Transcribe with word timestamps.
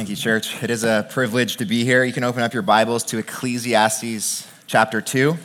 Thank 0.00 0.08
you, 0.08 0.16
church. 0.16 0.62
It 0.62 0.70
is 0.70 0.82
a 0.82 1.06
privilege 1.10 1.58
to 1.58 1.66
be 1.66 1.84
here. 1.84 2.04
You 2.04 2.14
can 2.14 2.24
open 2.24 2.42
up 2.42 2.54
your 2.54 2.62
Bibles 2.62 3.04
to 3.04 3.18
Ecclesiastes 3.18 4.48
chapter 4.66 5.02
2. 5.02 5.36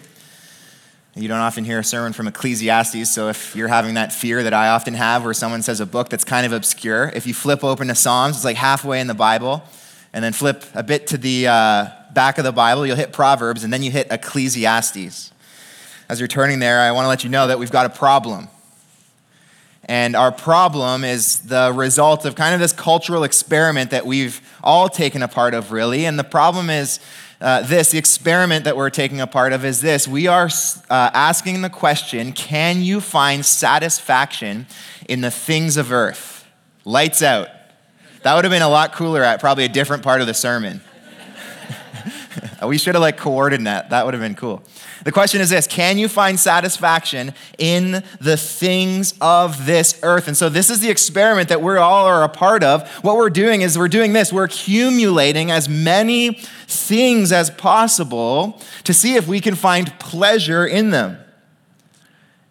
You 1.17 1.28
don't 1.28 1.39
often 1.39 1.66
hear 1.66 1.79
a 1.79 1.83
sermon 1.83 2.13
from 2.13 2.29
Ecclesiastes, 2.29 3.13
so 3.13 3.28
if 3.28 3.54
you're 3.54 3.68
having 3.68 3.96
that 3.96 4.13
fear 4.13 4.44
that 4.44 4.54
I 4.54 4.70
often 4.70 4.94
have 4.94 5.26
where 5.26 5.33
someone 5.33 5.62
says 5.62 5.81
a 5.81 5.86
book 5.86 6.07
that's 6.07 6.23
kind 6.23 6.46
of 6.46 6.54
obscure, 6.54 7.12
if 7.13 7.28
you 7.28 7.33
flip 7.33 7.65
open 7.65 7.89
to 7.89 7.96
Psalms, 7.96 8.38
it's 8.38 8.46
like 8.46 8.55
halfway 8.55 9.02
in 9.02 9.07
the 9.07 9.13
Bible, 9.13 9.62
and 10.13 10.23
then 10.23 10.31
flip 10.31 10.63
a 10.74 10.83
bit 10.83 11.08
to 11.08 11.17
the 11.17 11.47
uh, 11.49 11.87
back 12.13 12.37
of 12.37 12.46
the 12.46 12.53
Bible, 12.53 12.87
you'll 12.87 12.96
hit 12.96 13.12
Proverbs, 13.12 13.65
and 13.65 13.74
then 13.74 13.83
you 13.83 13.92
hit 13.92 14.08
Ecclesiastes. 14.10 15.33
As 16.08 16.22
you're 16.22 16.30
turning 16.30 16.59
there, 16.59 16.80
I 16.80 16.94
want 16.94 17.03
to 17.03 17.09
let 17.09 17.26
you 17.26 17.30
know 17.30 17.48
that 17.48 17.59
we've 17.59 17.72
got 17.72 17.88
a 17.88 17.90
problem. 17.90 18.48
And 19.88 20.16
our 20.16 20.31
problem 20.31 21.04
is 21.04 21.40
the 21.41 21.72
result 21.73 22.26
of 22.26 22.36
kind 22.36 22.55
of 22.55 22.59
this 22.59 22.73
cultural 22.73 23.23
experiment 23.23 23.91
that 23.91 24.05
we've 24.05 24.41
all 24.63 24.90
taken 24.90 25.22
a 25.22 25.27
part 25.27 25.54
of, 25.54 25.72
really. 25.72 26.05
And 26.05 26.18
the 26.18 26.23
problem 26.23 26.72
is 26.72 27.00
uh, 27.40 27.62
this 27.62 27.92
the 27.92 27.98
experiment 28.00 28.66
that 28.66 28.76
we're 28.76 28.90
taking 28.90 29.22
a 29.22 29.28
part 29.28 29.54
of 29.54 29.64
is 29.64 29.82
this 29.82 30.08
we 30.08 30.26
are 30.26 30.50
uh, 30.90 31.12
asking 31.14 31.62
the 31.62 31.70
question 31.70 32.32
can 32.32 32.82
you 32.82 33.00
find 33.00 33.45
satisfaction 33.45 34.66
in 35.08 35.22
the 35.22 35.32
things 35.32 35.78
of 35.78 35.92
earth? 35.92 36.48
Lights 36.86 37.22
out. 37.22 37.50
That 38.23 38.34
would 38.36 38.44
have 38.44 38.52
been 38.52 38.64
a 38.64 38.70
lot 38.70 38.94
cooler 38.94 39.22
at 39.22 39.40
probably 39.40 39.66
a 39.66 39.70
different 39.70 40.02
part 40.02 40.22
of 40.22 40.28
the 40.28 40.34
sermon. 40.34 40.81
we 42.66 42.77
should 42.77 42.95
have 42.95 43.02
like 43.02 43.17
coordinated 43.17 43.66
that. 43.67 43.89
That 43.89 44.05
would 44.05 44.13
have 44.13 44.21
been 44.21 44.35
cool. 44.35 44.63
The 45.03 45.12
question 45.12 45.41
is 45.41 45.49
this 45.49 45.67
Can 45.67 45.98
you 45.98 46.07
find 46.07 46.39
satisfaction 46.39 47.34
in 47.58 48.03
the 48.20 48.38
things 48.38 49.13
of 49.21 49.66
this 49.66 49.99
earth? 50.03 50.27
And 50.27 50.35
so, 50.35 50.49
this 50.49 50.70
is 50.70 50.80
the 50.80 50.89
experiment 50.89 51.49
that 51.49 51.61
we 51.61 51.77
all 51.77 52.05
are 52.05 52.23
a 52.23 52.30
part 52.30 52.63
of. 52.63 52.89
What 53.03 53.16
we're 53.16 53.30
doing 53.30 53.61
is 53.61 53.77
we're 53.77 53.88
doing 53.88 54.13
this 54.13 54.34
we're 54.34 54.45
accumulating 54.45 55.52
as 55.52 55.70
many 55.70 56.34
things 56.67 57.31
as 57.31 57.49
possible 57.49 58.61
to 58.83 58.94
see 58.94 59.16
if 59.16 59.27
we 59.27 59.39
can 59.39 59.55
find 59.55 59.97
pleasure 59.99 60.66
in 60.66 60.89
them. 60.89 61.20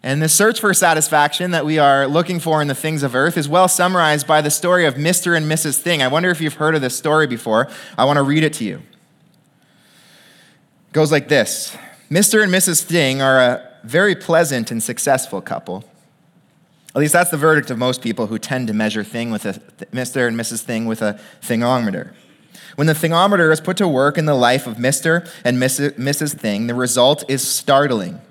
And 0.01 0.21
the 0.21 0.29
search 0.29 0.59
for 0.59 0.71
satisfaction 0.71 1.49
that 1.49 1.65
we 1.65 1.79
are 1.79 2.07
looking 2.07 2.39
for 2.39 2.61
in 2.61 2.67
the 2.67 2.75
things 2.75 3.01
of 3.01 3.15
earth 3.15 3.37
is 3.37 3.49
well 3.49 3.67
summarized 3.67 4.27
by 4.27 4.39
the 4.39 4.51
story 4.51 4.85
of 4.85 4.93
Mr. 4.93 5.35
and 5.35 5.51
Mrs. 5.51 5.79
Thing. 5.79 6.03
I 6.03 6.07
wonder 6.07 6.29
if 6.29 6.39
you've 6.39 6.53
heard 6.53 6.75
of 6.75 6.81
this 6.81 6.95
story 6.95 7.25
before. 7.25 7.69
I 7.97 8.05
want 8.05 8.17
to 8.17 8.23
read 8.23 8.43
it 8.43 8.53
to 8.53 8.63
you. 8.63 8.83
Goes 10.95 11.11
like 11.11 11.27
this 11.27 11.75
Mr. 12.09 12.41
and 12.41 12.49
Mrs. 12.49 12.81
Thing 12.81 13.21
are 13.21 13.37
a 13.37 13.69
very 13.83 14.15
pleasant 14.15 14.71
and 14.71 14.81
successful 14.81 15.41
couple. 15.41 15.83
At 16.95 16.99
least 16.99 17.11
that's 17.11 17.31
the 17.31 17.37
verdict 17.37 17.69
of 17.69 17.77
most 17.77 18.01
people 18.01 18.27
who 18.27 18.39
tend 18.39 18.69
to 18.69 18.73
measure 18.73 19.03
thing 19.03 19.29
with 19.29 19.45
a 19.45 19.55
Mr. 19.91 20.25
and 20.25 20.39
Mrs. 20.39 20.61
Thing 20.61 20.85
with 20.85 21.01
a 21.01 21.19
thingometer. 21.41 22.13
When 22.75 22.87
the 22.87 22.93
thingometer 22.93 23.51
is 23.51 23.59
put 23.59 23.75
to 23.75 23.89
work 23.89 24.17
in 24.17 24.25
the 24.25 24.35
life 24.35 24.67
of 24.67 24.77
Mr. 24.77 25.29
and 25.43 25.57
Mrs. 25.57 26.39
Thing, 26.39 26.67
the 26.67 26.73
result 26.73 27.25
is 27.29 27.45
startling. 27.45 28.21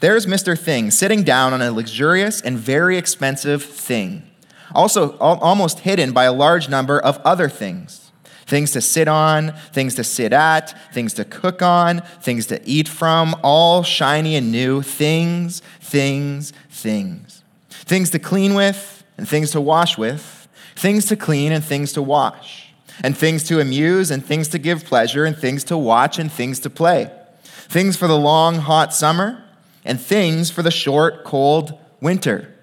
There's 0.00 0.26
Mr. 0.26 0.58
Thing 0.58 0.90
sitting 0.90 1.22
down 1.22 1.52
on 1.52 1.62
a 1.62 1.70
luxurious 1.70 2.40
and 2.40 2.58
very 2.58 2.98
expensive 2.98 3.62
thing, 3.62 4.28
also 4.74 5.16
almost 5.18 5.80
hidden 5.80 6.10
by 6.10 6.24
a 6.24 6.32
large 6.32 6.68
number 6.68 6.98
of 6.98 7.18
other 7.18 7.48
things 7.48 8.07
things 8.48 8.70
to 8.72 8.80
sit 8.80 9.08
on, 9.08 9.52
things 9.72 9.94
to 9.96 10.02
sit 10.02 10.32
at, 10.32 10.74
things 10.94 11.12
to 11.14 11.24
cook 11.24 11.60
on, 11.60 12.00
things 12.22 12.46
to 12.46 12.60
eat 12.66 12.88
from, 12.88 13.36
all 13.42 13.82
shiny 13.82 14.36
and 14.36 14.50
new. 14.50 14.80
Things, 14.80 15.60
things, 15.80 16.54
things. 16.70 17.44
Things 17.68 18.10
to 18.10 18.18
clean 18.18 18.54
with 18.54 19.04
and 19.18 19.28
things 19.28 19.50
to 19.50 19.60
wash 19.60 19.98
with, 19.98 20.48
things 20.76 21.04
to 21.06 21.16
clean 21.16 21.52
and 21.52 21.62
things 21.62 21.92
to 21.92 22.02
wash, 22.02 22.72
and 23.04 23.16
things 23.16 23.44
to 23.44 23.60
amuse 23.60 24.10
and 24.10 24.24
things 24.24 24.48
to 24.48 24.58
give 24.58 24.84
pleasure, 24.84 25.26
and 25.26 25.36
things 25.36 25.62
to 25.64 25.76
watch 25.76 26.18
and 26.18 26.32
things 26.32 26.58
to 26.60 26.70
play. 26.70 27.10
Things 27.44 27.96
for 27.96 28.08
the 28.08 28.18
long, 28.18 28.56
hot 28.56 28.94
summer, 28.94 29.44
and 29.84 30.00
things 30.00 30.50
for 30.50 30.62
the 30.62 30.70
short, 30.70 31.22
cold 31.22 31.78
winter 32.00 32.54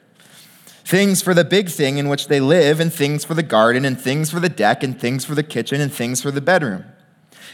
things 0.86 1.22
for 1.22 1.34
the 1.34 1.44
big 1.44 1.68
thing 1.68 1.98
in 1.98 2.08
which 2.08 2.28
they 2.28 2.40
live, 2.40 2.80
and 2.80 2.94
things 2.94 3.26
for 3.26 3.34
the 3.34 3.44
garden, 3.44 3.84
and 3.84 4.00
things 4.00 4.30
for 4.30 4.40
the 4.40 4.50
deck, 4.50 4.84
and 4.84 5.00
things 5.00 5.26
for 5.26 5.36
the 5.36 5.44
kitchen, 5.44 5.82
and 5.82 5.92
things 5.92 6.22
for 6.22 6.32
the 6.32 6.42
bedroom. 6.42 6.86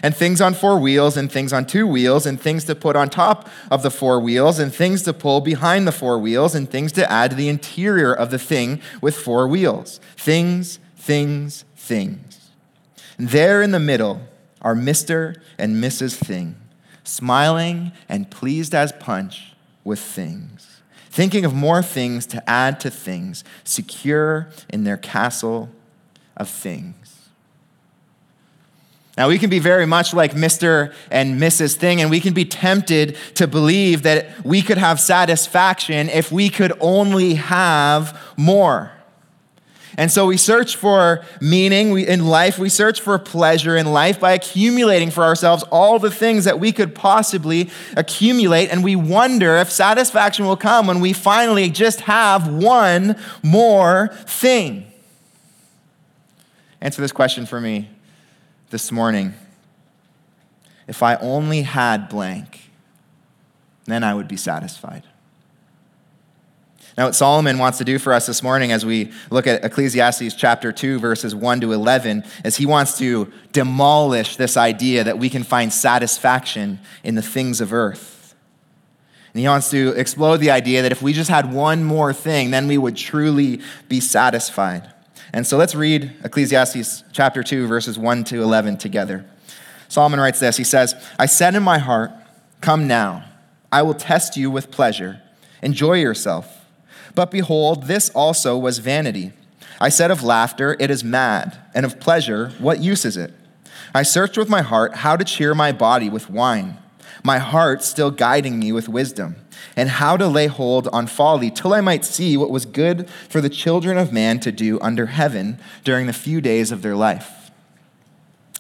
And 0.04 0.16
things 0.16 0.42
on 0.42 0.54
four 0.54 0.80
wheels, 0.80 1.16
and 1.16 1.32
things 1.32 1.54
on 1.54 1.66
two 1.66 1.88
wheels, 1.88 2.26
and 2.26 2.40
things 2.40 2.66
to 2.66 2.76
put 2.76 2.96
on 2.96 3.10
top 3.10 3.50
of 3.70 3.84
the 3.84 3.92
four 3.92 4.20
wheels, 4.20 4.60
and 4.60 4.74
things 4.74 5.02
to 5.04 5.14
pull 5.14 5.40
behind 5.40 5.88
the 5.88 5.92
four 5.94 6.20
wheels, 6.20 6.54
and 6.54 6.70
things 6.70 6.92
to 6.94 7.10
add 7.10 7.32
to 7.32 7.38
the 7.38 7.48
interior 7.48 8.14
of 8.14 8.32
the 8.32 8.40
thing 8.40 8.82
with 9.02 9.16
four 9.16 9.48
wheels. 9.48 10.02
Things, 10.18 10.80
things, 10.98 11.64
things. 11.78 12.50
And 13.18 13.30
there 13.30 13.62
in 13.62 13.72
the 13.72 13.80
middle 13.80 14.22
are 14.62 14.76
Mr. 14.76 15.42
and 15.58 15.82
Mrs. 15.82 16.16
Thing, 16.16 16.58
smiling 17.04 17.94
and 18.10 18.30
pleased 18.30 18.76
as 18.76 18.92
punch 18.92 19.54
with 19.84 20.00
things 20.00 20.71
thinking 21.12 21.44
of 21.44 21.54
more 21.54 21.84
things 21.84 22.26
to 22.26 22.50
add 22.50 22.80
to 22.80 22.90
things, 22.90 23.44
secure 23.66 24.50
in 24.70 24.86
their 24.86 24.98
castle 24.98 25.70
of 26.38 26.50
things. 26.50 27.30
Now, 29.18 29.28
we 29.28 29.38
can 29.38 29.50
be 29.50 29.60
very 29.60 29.86
much 29.86 30.14
like 30.14 30.32
Mr. 30.32 30.94
and 31.12 31.40
Mrs. 31.40 31.76
Thing, 31.76 32.02
and 32.02 32.10
we 32.10 32.22
can 32.22 32.34
be 32.34 32.46
tempted 32.46 33.18
to 33.36 33.46
believe 33.46 34.04
that 34.04 34.44
we 34.46 34.62
could 34.62 34.78
have 34.78 35.02
satisfaction 35.02 36.08
if 36.10 36.32
we 36.32 36.50
could 36.50 36.72
only 36.80 37.34
have 37.36 38.18
more. 38.38 38.92
And 39.98 40.12
so 40.12 40.26
we 40.26 40.38
search 40.38 40.76
for 40.76 41.24
meaning 41.42 42.00
in 42.00 42.26
life. 42.26 42.58
We 42.58 42.70
search 42.70 43.02
for 43.02 43.18
pleasure 43.20 43.76
in 43.76 43.92
life 43.92 44.20
by 44.20 44.32
accumulating 44.32 45.12
for 45.12 45.24
ourselves 45.24 45.64
all 45.64 46.00
the 46.00 46.12
things 46.12 46.46
that 46.46 46.60
we 46.60 46.72
could 46.72 46.96
possibly 46.96 47.70
accumulate. 47.98 48.70
And 48.70 48.84
we 48.84 48.96
wonder 48.96 49.58
if 49.58 49.72
satisfaction 49.72 50.46
will 50.46 50.58
come 50.58 50.88
when 50.88 51.02
we 51.02 51.14
finally 51.14 51.70
just 51.70 52.02
have 52.02 52.48
one 52.48 53.18
more 53.44 54.10
thing. 54.26 54.86
Answer 56.80 57.02
this 57.02 57.12
question 57.12 57.46
for 57.46 57.60
me 57.60 57.90
this 58.70 58.92
morning. 58.92 59.34
If 60.88 61.04
I 61.04 61.16
only 61.18 61.62
had 61.62 62.10
blank, 62.10 62.70
then 63.86 64.04
I 64.04 64.14
would 64.14 64.28
be 64.28 64.38
satisfied. 64.38 65.04
Now, 67.02 67.08
what 67.08 67.16
Solomon 67.16 67.58
wants 67.58 67.80
to 67.80 67.84
do 67.84 67.98
for 67.98 68.14
us 68.14 68.28
this 68.28 68.44
morning 68.44 68.72
as 68.72 68.86
we 68.86 69.12
look 69.32 69.48
at 69.48 69.66
Ecclesiastes 69.66 70.36
chapter 70.36 70.72
2, 70.72 71.00
verses 71.00 71.34
1 71.34 71.62
to 71.62 71.72
11, 71.74 72.24
is 72.46 72.58
he 72.58 72.68
wants 72.68 72.96
to 73.00 73.34
demolish 73.54 74.36
this 74.36 74.56
idea 74.56 75.04
that 75.04 75.18
we 75.18 75.28
can 75.28 75.42
find 75.42 75.74
satisfaction 75.74 76.80
in 77.04 77.16
the 77.16 77.24
things 77.24 77.60
of 77.60 77.74
earth. 77.74 78.36
And 79.34 79.42
he 79.42 79.48
wants 79.48 79.72
to 79.72 79.94
explode 79.98 80.38
the 80.38 80.52
idea 80.52 80.84
that 80.84 80.92
if 80.92 81.02
we 81.02 81.12
just 81.12 81.32
had 81.32 81.52
one 81.52 81.84
more 81.84 82.14
thing, 82.14 82.52
then 82.52 82.68
we 82.68 82.78
would 82.78 82.98
truly 82.98 83.62
be 83.90 84.00
satisfied. 84.00 84.94
And 85.34 85.48
so 85.48 85.58
let's 85.58 85.74
read 85.74 86.14
Ecclesiastes 86.24 87.04
chapter 87.12 87.42
2, 87.42 87.66
verses 87.66 87.98
1 87.98 88.26
to 88.26 88.44
11 88.44 88.78
together. 88.78 89.26
Solomon 89.88 90.20
writes 90.20 90.40
this 90.40 90.58
He 90.58 90.64
says, 90.64 90.94
I 91.18 91.26
said 91.26 91.56
in 91.56 91.64
my 91.64 91.80
heart, 91.80 92.12
Come 92.62 92.88
now, 92.88 93.26
I 93.72 93.82
will 93.82 93.96
test 93.96 94.38
you 94.38 94.52
with 94.52 94.70
pleasure. 94.70 95.20
Enjoy 95.64 95.94
yourself. 95.94 96.60
But 97.16 97.32
behold, 97.32 97.84
this 97.84 98.10
also 98.10 98.58
was 98.58 98.80
vanity. 98.80 99.34
I 99.80 99.90
said 99.90 100.12
of 100.12 100.24
laughter, 100.24 100.76
It 100.80 100.92
is 100.92 101.04
mad, 101.04 101.58
and 101.74 101.86
of 101.86 102.00
pleasure, 102.00 102.50
What 102.60 102.80
use 102.80 103.06
is 103.06 103.18
it? 103.18 103.34
I 103.94 104.04
searched 104.04 104.38
with 104.38 104.50
my 104.50 104.62
heart 104.62 104.96
how 104.96 105.18
to 105.18 105.26
cheer 105.26 105.54
my 105.54 105.72
body 105.72 106.10
with 106.10 106.30
wine, 106.30 106.78
my 107.24 107.40
heart 107.40 107.84
still 107.84 108.12
guiding 108.12 108.60
me 108.60 108.72
with 108.72 108.88
wisdom, 108.88 109.36
and 109.76 109.90
how 109.90 110.18
to 110.18 110.28
lay 110.28 110.48
hold 110.48 110.88
on 110.90 111.08
folly, 111.08 111.52
till 111.52 111.74
I 111.74 111.82
might 111.82 112.06
see 112.06 112.38
what 112.38 112.52
was 112.52 112.66
good 112.66 113.10
for 113.28 113.42
the 113.42 113.50
children 113.50 113.98
of 113.98 114.14
man 114.14 114.40
to 114.42 114.52
do 114.52 114.80
under 114.82 115.08
heaven 115.08 115.60
during 115.84 116.08
the 116.08 116.14
few 116.14 116.42
days 116.42 116.72
of 116.72 116.82
their 116.82 116.96
life. 116.96 117.52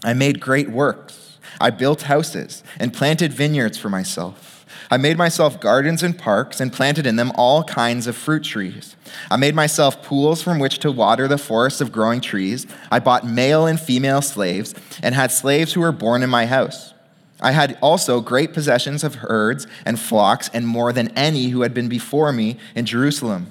I 0.03 0.13
made 0.13 0.41
great 0.41 0.69
works. 0.69 1.37
I 1.59 1.69
built 1.69 2.03
houses 2.03 2.63
and 2.79 2.93
planted 2.93 3.31
vineyards 3.31 3.77
for 3.77 3.89
myself. 3.89 4.50
I 4.91 4.97
made 4.97 5.17
myself 5.17 5.61
gardens 5.61 6.03
and 6.03 6.17
parks 6.17 6.59
and 6.59 6.71
planted 6.71 7.07
in 7.07 7.15
them 7.15 7.31
all 7.35 7.63
kinds 7.63 8.07
of 8.07 8.17
fruit 8.17 8.43
trees. 8.43 8.97
I 9.31 9.37
made 9.37 9.55
myself 9.55 10.03
pools 10.03 10.43
from 10.43 10.59
which 10.59 10.79
to 10.79 10.91
water 10.91 11.29
the 11.29 11.37
forests 11.37 11.79
of 11.79 11.93
growing 11.93 12.19
trees. 12.19 12.67
I 12.91 12.99
bought 12.99 13.25
male 13.25 13.65
and 13.65 13.79
female 13.79 14.21
slaves 14.21 14.75
and 15.01 15.15
had 15.15 15.31
slaves 15.31 15.71
who 15.71 15.79
were 15.79 15.93
born 15.93 16.23
in 16.23 16.29
my 16.29 16.45
house. 16.45 16.93
I 17.39 17.53
had 17.53 17.77
also 17.81 18.19
great 18.19 18.51
possessions 18.53 19.05
of 19.05 19.15
herds 19.15 19.65
and 19.85 19.97
flocks 19.97 20.49
and 20.53 20.67
more 20.67 20.91
than 20.91 21.07
any 21.17 21.47
who 21.47 21.61
had 21.61 21.73
been 21.73 21.87
before 21.87 22.33
me 22.33 22.57
in 22.75 22.85
Jerusalem. 22.85 23.49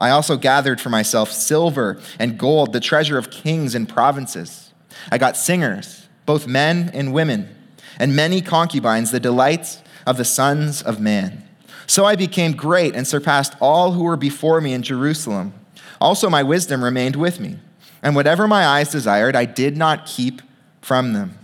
I 0.00 0.10
also 0.10 0.36
gathered 0.36 0.80
for 0.80 0.90
myself 0.90 1.30
silver 1.30 2.00
and 2.18 2.36
gold, 2.36 2.72
the 2.72 2.80
treasure 2.80 3.18
of 3.18 3.30
kings 3.30 3.76
and 3.76 3.88
provinces. 3.88 4.72
I 5.12 5.18
got 5.18 5.36
singers, 5.36 6.08
both 6.26 6.48
men 6.48 6.90
and 6.92 7.14
women, 7.14 7.54
and 8.00 8.16
many 8.16 8.40
concubines, 8.40 9.12
the 9.12 9.20
delights 9.20 9.81
of 10.06 10.16
the 10.16 10.24
sons 10.24 10.82
of 10.82 11.00
man. 11.00 11.46
So 11.86 12.04
I 12.04 12.16
became 12.16 12.52
great 12.52 12.94
and 12.94 13.06
surpassed 13.06 13.54
all 13.60 13.92
who 13.92 14.04
were 14.04 14.16
before 14.16 14.60
me 14.60 14.72
in 14.72 14.82
Jerusalem. 14.82 15.52
Also, 16.00 16.30
my 16.30 16.42
wisdom 16.42 16.82
remained 16.82 17.16
with 17.16 17.38
me, 17.40 17.58
And 18.02 18.16
whatever 18.16 18.48
my 18.48 18.66
eyes 18.66 18.90
desired, 18.90 19.36
I 19.36 19.44
did 19.44 19.76
not 19.76 20.06
keep 20.06 20.42
from 20.80 21.12
them. 21.12 21.38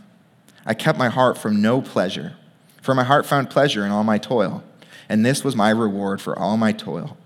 I 0.67 0.75
kept 0.75 0.99
my 0.99 1.09
heart 1.09 1.39
from 1.39 1.63
no 1.63 1.81
pleasure, 1.81 2.35
for 2.83 2.95
my 2.95 3.05
heart 3.05 3.27
found 3.27 3.49
pleasure 3.49 3.87
in 3.87 3.93
all 3.93 4.05
my 4.05 4.19
toil, 4.19 4.63
and 5.09 5.25
this 5.25 5.45
was 5.45 5.55
my 5.55 5.71
reward 5.71 6.21
for 6.21 6.39
all 6.39 6.57
my 6.57 6.73
toil. 6.73 7.17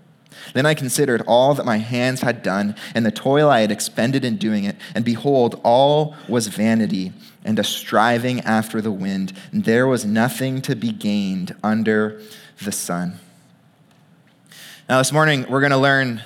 Then 0.53 0.65
I 0.65 0.73
considered 0.73 1.23
all 1.27 1.53
that 1.55 1.65
my 1.65 1.77
hands 1.77 2.21
had 2.21 2.43
done, 2.43 2.75
and 2.93 3.05
the 3.05 3.11
toil 3.11 3.49
I 3.49 3.61
had 3.61 3.71
expended 3.71 4.23
in 4.23 4.37
doing 4.37 4.65
it, 4.65 4.75
and 4.93 5.03
behold, 5.03 5.59
all 5.63 6.15
was 6.29 6.47
vanity 6.47 7.11
and 7.43 7.59
a 7.59 7.63
striving 7.63 8.39
after 8.41 8.81
the 8.81 8.91
wind, 8.91 9.33
and 9.51 9.65
there 9.65 9.87
was 9.87 10.05
nothing 10.05 10.61
to 10.61 10.75
be 10.75 10.91
gained 10.91 11.55
under 11.63 12.21
the 12.63 12.71
sun. 12.71 13.19
Now, 14.89 14.97
this 14.97 15.11
morning, 15.11 15.45
we're 15.49 15.61
going 15.61 15.71
to 15.71 15.77
learn 15.77 16.21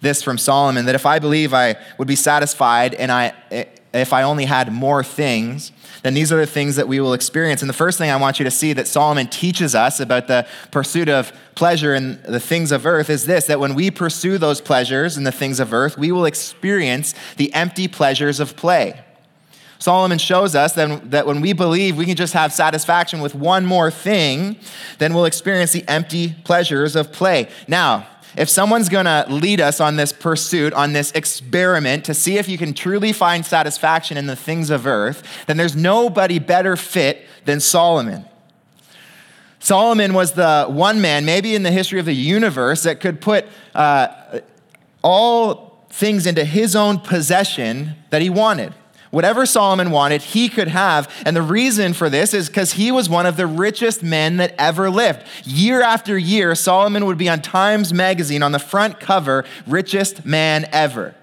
this 0.00 0.22
from 0.22 0.38
Solomon 0.38 0.86
that 0.86 0.94
if 0.94 1.06
I 1.06 1.18
believe 1.18 1.54
I 1.54 1.76
would 1.98 2.08
be 2.08 2.16
satisfied 2.16 2.94
and 2.94 3.10
I, 3.10 3.32
if 3.94 4.12
I 4.12 4.22
only 4.22 4.44
had 4.44 4.72
more 4.72 5.02
things, 5.02 5.72
then 6.02 6.14
these 6.14 6.32
are 6.32 6.36
the 6.36 6.46
things 6.46 6.76
that 6.76 6.86
we 6.86 7.00
will 7.00 7.14
experience. 7.14 7.62
And 7.62 7.68
the 7.68 7.74
first 7.74 7.98
thing 7.98 8.10
I 8.10 8.16
want 8.16 8.38
you 8.38 8.44
to 8.44 8.50
see 8.50 8.72
that 8.74 8.86
Solomon 8.86 9.26
teaches 9.28 9.74
us 9.74 10.00
about 10.00 10.28
the 10.28 10.46
pursuit 10.70 11.08
of 11.08 11.32
pleasure 11.54 11.94
and 11.94 12.22
the 12.24 12.40
things 12.40 12.72
of 12.72 12.86
earth 12.86 13.08
is 13.08 13.24
this 13.26 13.46
that 13.46 13.58
when 13.58 13.74
we 13.74 13.90
pursue 13.90 14.36
those 14.38 14.60
pleasures 14.60 15.16
and 15.16 15.26
the 15.26 15.32
things 15.32 15.58
of 15.58 15.72
earth, 15.72 15.96
we 15.96 16.12
will 16.12 16.26
experience 16.26 17.14
the 17.36 17.52
empty 17.54 17.88
pleasures 17.88 18.40
of 18.40 18.56
play. 18.56 19.00
Solomon 19.78 20.18
shows 20.18 20.54
us 20.54 20.72
that, 20.74 21.10
that 21.10 21.26
when 21.26 21.40
we 21.40 21.52
believe 21.52 21.96
we 21.96 22.06
can 22.06 22.16
just 22.16 22.32
have 22.32 22.52
satisfaction 22.52 23.20
with 23.20 23.34
one 23.34 23.66
more 23.66 23.90
thing, 23.90 24.56
then 24.98 25.12
we'll 25.14 25.26
experience 25.26 25.72
the 25.72 25.86
empty 25.88 26.34
pleasures 26.44 26.96
of 26.96 27.12
play. 27.12 27.48
Now, 27.68 28.06
if 28.36 28.48
someone's 28.48 28.88
gonna 28.88 29.24
lead 29.28 29.60
us 29.60 29.80
on 29.80 29.96
this 29.96 30.12
pursuit, 30.12 30.72
on 30.74 30.92
this 30.92 31.10
experiment 31.12 32.04
to 32.04 32.14
see 32.14 32.36
if 32.38 32.48
you 32.48 32.58
can 32.58 32.74
truly 32.74 33.12
find 33.12 33.44
satisfaction 33.44 34.16
in 34.16 34.26
the 34.26 34.36
things 34.36 34.68
of 34.68 34.86
earth, 34.86 35.22
then 35.46 35.56
there's 35.56 35.74
nobody 35.74 36.38
better 36.38 36.76
fit 36.76 37.26
than 37.44 37.60
Solomon. 37.60 38.26
Solomon 39.58 40.12
was 40.14 40.32
the 40.32 40.66
one 40.68 41.00
man, 41.00 41.24
maybe 41.24 41.54
in 41.54 41.62
the 41.62 41.72
history 41.72 41.98
of 41.98 42.06
the 42.06 42.14
universe, 42.14 42.82
that 42.82 43.00
could 43.00 43.20
put 43.20 43.46
uh, 43.74 44.08
all 45.02 45.86
things 45.90 46.26
into 46.26 46.44
his 46.44 46.76
own 46.76 46.98
possession 46.98 47.96
that 48.10 48.20
he 48.20 48.28
wanted. 48.28 48.74
Whatever 49.16 49.46
Solomon 49.46 49.92
wanted, 49.92 50.20
he 50.20 50.50
could 50.50 50.68
have. 50.68 51.10
And 51.24 51.34
the 51.34 51.40
reason 51.40 51.94
for 51.94 52.10
this 52.10 52.34
is 52.34 52.48
because 52.48 52.72
he 52.72 52.92
was 52.92 53.08
one 53.08 53.24
of 53.24 53.38
the 53.38 53.46
richest 53.46 54.02
men 54.02 54.36
that 54.36 54.54
ever 54.58 54.90
lived. 54.90 55.26
Year 55.42 55.80
after 55.80 56.18
year, 56.18 56.54
Solomon 56.54 57.06
would 57.06 57.16
be 57.16 57.26
on 57.26 57.40
Times 57.40 57.94
Magazine 57.94 58.42
on 58.42 58.52
the 58.52 58.58
front 58.58 59.00
cover, 59.00 59.46
richest 59.66 60.26
man 60.26 60.68
ever. 60.70 61.14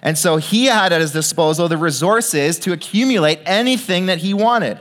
And 0.00 0.16
so 0.16 0.36
he 0.36 0.66
had 0.66 0.92
at 0.92 1.00
his 1.00 1.10
disposal 1.10 1.66
the 1.66 1.76
resources 1.76 2.60
to 2.60 2.72
accumulate 2.72 3.40
anything 3.44 4.06
that 4.06 4.18
he 4.18 4.32
wanted. 4.32 4.80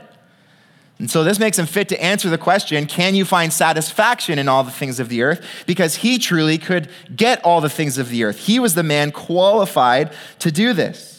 And 1.00 1.10
so 1.10 1.24
this 1.24 1.40
makes 1.40 1.58
him 1.58 1.66
fit 1.66 1.90
to 1.90 2.00
answer 2.00 2.30
the 2.30 2.38
question 2.38 2.86
can 2.86 3.16
you 3.16 3.26
find 3.26 3.52
satisfaction 3.52 4.38
in 4.38 4.48
all 4.48 4.64
the 4.64 4.70
things 4.70 5.00
of 5.00 5.10
the 5.10 5.24
earth? 5.24 5.44
Because 5.66 5.96
he 5.96 6.20
truly 6.20 6.60
could 6.60 6.88
get 7.16 7.44
all 7.44 7.62
the 7.62 7.70
things 7.70 7.98
of 7.98 8.10
the 8.10 8.24
earth. 8.26 8.38
He 8.38 8.60
was 8.60 8.76
the 8.76 8.84
man 8.84 9.12
qualified 9.12 10.14
to 10.38 10.52
do 10.52 10.72
this. 10.72 11.15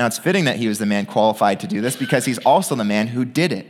Now 0.00 0.06
it's 0.06 0.16
fitting 0.16 0.46
that 0.46 0.56
he 0.56 0.66
was 0.66 0.78
the 0.78 0.86
man 0.86 1.04
qualified 1.04 1.60
to 1.60 1.66
do 1.66 1.82
this 1.82 1.94
because 1.94 2.24
he's 2.24 2.38
also 2.38 2.74
the 2.74 2.84
man 2.84 3.08
who 3.08 3.22
did 3.26 3.52
it. 3.52 3.66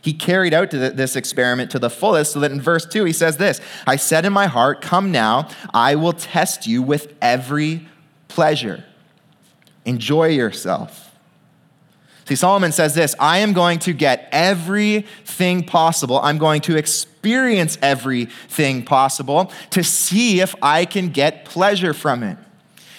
He 0.00 0.12
carried 0.12 0.54
out 0.54 0.70
this 0.70 1.16
experiment 1.16 1.72
to 1.72 1.80
the 1.80 1.90
fullest 1.90 2.34
so 2.34 2.38
that 2.38 2.52
in 2.52 2.60
verse 2.60 2.86
2 2.86 3.02
he 3.04 3.12
says 3.12 3.38
this 3.38 3.60
I 3.84 3.96
said 3.96 4.24
in 4.24 4.32
my 4.32 4.46
heart, 4.46 4.82
Come 4.82 5.10
now, 5.10 5.48
I 5.74 5.96
will 5.96 6.12
test 6.12 6.68
you 6.68 6.80
with 6.80 7.12
every 7.20 7.88
pleasure. 8.28 8.84
Enjoy 9.84 10.28
yourself. 10.28 11.12
See, 12.26 12.36
Solomon 12.36 12.70
says 12.70 12.94
this 12.94 13.16
I 13.18 13.38
am 13.38 13.52
going 13.52 13.80
to 13.80 13.92
get 13.92 14.28
everything 14.30 15.64
possible. 15.64 16.20
I'm 16.22 16.38
going 16.38 16.60
to 16.62 16.76
experience 16.76 17.78
everything 17.82 18.84
possible 18.84 19.50
to 19.70 19.82
see 19.82 20.40
if 20.40 20.54
I 20.62 20.84
can 20.84 21.08
get 21.08 21.46
pleasure 21.46 21.94
from 21.94 22.22
it. 22.22 22.38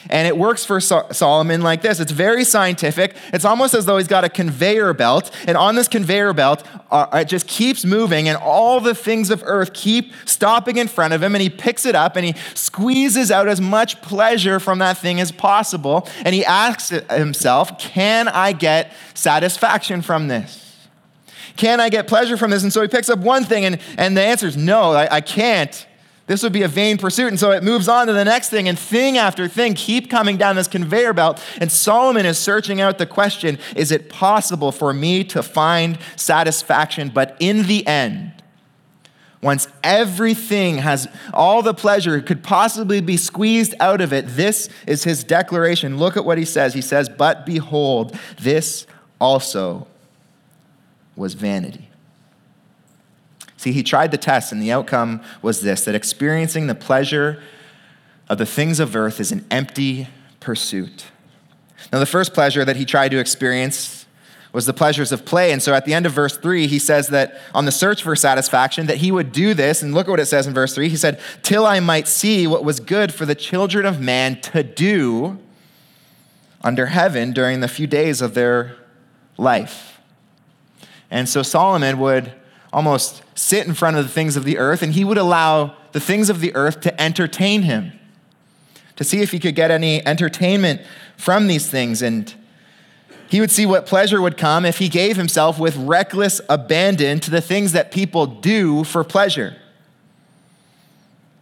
And 0.09 0.27
it 0.27 0.35
works 0.35 0.65
for 0.65 0.79
Solomon 0.79 1.61
like 1.61 1.81
this 1.81 1.99
it's 1.99 2.11
very 2.11 2.43
scientific. 2.43 3.15
It's 3.31 3.45
almost 3.45 3.73
as 3.73 3.85
though 3.85 3.97
he's 3.97 4.07
got 4.07 4.23
a 4.23 4.29
conveyor 4.29 4.93
belt. 4.93 5.31
And 5.47 5.55
on 5.55 5.75
this 5.75 5.87
conveyor 5.87 6.33
belt, 6.33 6.65
uh, 6.89 7.07
it 7.13 7.25
just 7.25 7.47
keeps 7.47 7.85
moving, 7.85 8.27
and 8.27 8.37
all 8.37 8.79
the 8.79 8.95
things 8.95 9.29
of 9.29 9.43
earth 9.45 9.73
keep 9.73 10.13
stopping 10.25 10.77
in 10.77 10.87
front 10.87 11.13
of 11.13 11.21
him. 11.21 11.35
And 11.35 11.41
he 11.41 11.49
picks 11.49 11.85
it 11.85 11.95
up 11.95 12.15
and 12.15 12.25
he 12.25 12.33
squeezes 12.55 13.29
out 13.29 13.47
as 13.47 13.61
much 13.61 14.01
pleasure 14.01 14.59
from 14.59 14.79
that 14.79 14.97
thing 14.97 15.19
as 15.19 15.31
possible. 15.31 16.07
And 16.25 16.33
he 16.33 16.43
asks 16.43 16.89
himself, 16.89 17.77
Can 17.77 18.27
I 18.27 18.53
get 18.53 18.91
satisfaction 19.13 20.01
from 20.01 20.27
this? 20.27 20.65
Can 21.55 21.79
I 21.79 21.89
get 21.89 22.07
pleasure 22.07 22.37
from 22.37 22.51
this? 22.51 22.63
And 22.63 22.71
so 22.71 22.81
he 22.81 22.87
picks 22.87 23.09
up 23.09 23.19
one 23.19 23.43
thing, 23.43 23.65
and, 23.65 23.79
and 23.97 24.15
the 24.15 24.21
answer 24.21 24.47
is 24.47 24.55
no, 24.55 24.93
I, 24.93 25.17
I 25.17 25.21
can't. 25.21 25.85
This 26.29 26.43
would 26.43 26.53
be 26.53 26.61
a 26.61 26.67
vain 26.67 26.99
pursuit. 26.99 27.29
And 27.29 27.39
so 27.39 27.49
it 27.49 27.63
moves 27.63 27.87
on 27.87 28.05
to 28.05 28.13
the 28.13 28.23
next 28.23 28.51
thing, 28.51 28.69
and 28.69 28.77
thing 28.77 29.17
after 29.17 29.47
thing 29.47 29.73
keep 29.73 30.11
coming 30.11 30.37
down 30.37 30.55
this 30.55 30.67
conveyor 30.67 31.13
belt. 31.13 31.43
And 31.59 31.71
Solomon 31.71 32.27
is 32.27 32.37
searching 32.37 32.79
out 32.79 32.99
the 32.99 33.07
question 33.07 33.57
is 33.75 33.91
it 33.91 34.09
possible 34.09 34.71
for 34.71 34.93
me 34.93 35.23
to 35.23 35.41
find 35.41 35.97
satisfaction? 36.15 37.09
But 37.09 37.35
in 37.39 37.63
the 37.63 37.85
end, 37.87 38.43
once 39.41 39.69
everything 39.83 40.77
has 40.77 41.07
all 41.33 41.63
the 41.63 41.73
pleasure 41.73 42.21
could 42.21 42.43
possibly 42.43 43.01
be 43.01 43.17
squeezed 43.17 43.73
out 43.79 43.99
of 43.99 44.13
it, 44.13 44.27
this 44.27 44.69
is 44.85 45.05
his 45.05 45.23
declaration. 45.23 45.97
Look 45.97 46.15
at 46.15 46.25
what 46.25 46.37
he 46.37 46.45
says. 46.45 46.75
He 46.75 46.81
says, 46.81 47.09
But 47.09 47.43
behold, 47.43 48.15
this 48.39 48.85
also 49.19 49.87
was 51.15 51.33
vanity. 51.33 51.88
See, 53.59 53.73
he 53.73 53.83
tried 53.83 54.11
the 54.11 54.17
test, 54.17 54.53
and 54.53 54.61
the 54.61 54.71
outcome 54.71 55.19
was 55.41 55.59
this 55.59 55.83
that 55.83 55.93
experiencing 55.93 56.67
the 56.67 56.75
pleasure 56.75 57.43
of 58.29 58.37
the 58.37 58.45
things 58.45 58.79
of 58.79 58.95
earth 58.95 59.19
is 59.19 59.33
an 59.33 59.45
empty 59.51 60.07
pursuit. 60.39 61.07
Now, 61.91 61.99
the 61.99 62.05
first 62.05 62.33
pleasure 62.33 62.63
that 62.63 62.77
he 62.77 62.85
tried 62.85 63.09
to 63.09 63.19
experience 63.19 64.05
was 64.53 64.65
the 64.65 64.71
pleasures 64.71 65.11
of 65.11 65.25
play. 65.25 65.51
And 65.51 65.61
so 65.61 65.73
at 65.73 65.83
the 65.83 65.93
end 65.93 66.05
of 66.05 66.13
verse 66.13 66.37
3, 66.37 66.67
he 66.67 66.79
says 66.79 67.09
that 67.09 67.37
on 67.53 67.65
the 67.65 67.71
search 67.73 68.01
for 68.01 68.15
satisfaction, 68.15 68.85
that 68.85 68.99
he 68.99 69.11
would 69.11 69.33
do 69.33 69.53
this. 69.53 69.83
And 69.83 69.93
look 69.93 70.07
at 70.07 70.11
what 70.11 70.21
it 70.21 70.27
says 70.27 70.47
in 70.47 70.53
verse 70.53 70.73
3. 70.73 70.87
He 70.87 70.95
said, 70.95 71.19
Till 71.43 71.65
I 71.65 71.81
might 71.81 72.07
see 72.07 72.47
what 72.47 72.63
was 72.63 72.79
good 72.79 73.13
for 73.13 73.25
the 73.25 73.35
children 73.35 73.85
of 73.85 73.99
man 73.99 74.39
to 74.39 74.63
do 74.63 75.37
under 76.61 76.85
heaven 76.85 77.33
during 77.33 77.59
the 77.59 77.67
few 77.67 77.87
days 77.87 78.21
of 78.21 78.35
their 78.35 78.77
life. 79.37 79.99
And 81.11 81.27
so 81.27 81.43
Solomon 81.43 81.99
would 81.99 82.31
almost 82.71 83.21
sit 83.39 83.65
in 83.65 83.73
front 83.73 83.95
of 83.95 84.03
the 84.03 84.11
things 84.11 84.35
of 84.35 84.43
the 84.43 84.57
earth, 84.57 84.81
and 84.81 84.93
he 84.93 85.05
would 85.05 85.17
allow 85.17 85.73
the 85.93 85.99
things 85.99 86.29
of 86.29 86.41
the 86.41 86.53
earth 86.55 86.81
to 86.81 87.01
entertain 87.01 87.61
him, 87.61 87.93
to 88.97 89.03
see 89.05 89.21
if 89.21 89.31
he 89.31 89.39
could 89.39 89.55
get 89.55 89.71
any 89.71 90.05
entertainment 90.05 90.81
from 91.15 91.47
these 91.47 91.69
things. 91.69 92.01
And 92.01 92.33
he 93.29 93.39
would 93.39 93.49
see 93.49 93.65
what 93.65 93.85
pleasure 93.85 94.21
would 94.21 94.35
come 94.35 94.65
if 94.65 94.79
he 94.79 94.89
gave 94.89 95.15
himself 95.15 95.57
with 95.57 95.77
reckless 95.77 96.41
abandon 96.49 97.21
to 97.21 97.31
the 97.31 97.39
things 97.39 97.71
that 97.71 97.91
people 97.91 98.25
do 98.25 98.83
for 98.83 99.05
pleasure. 99.05 99.55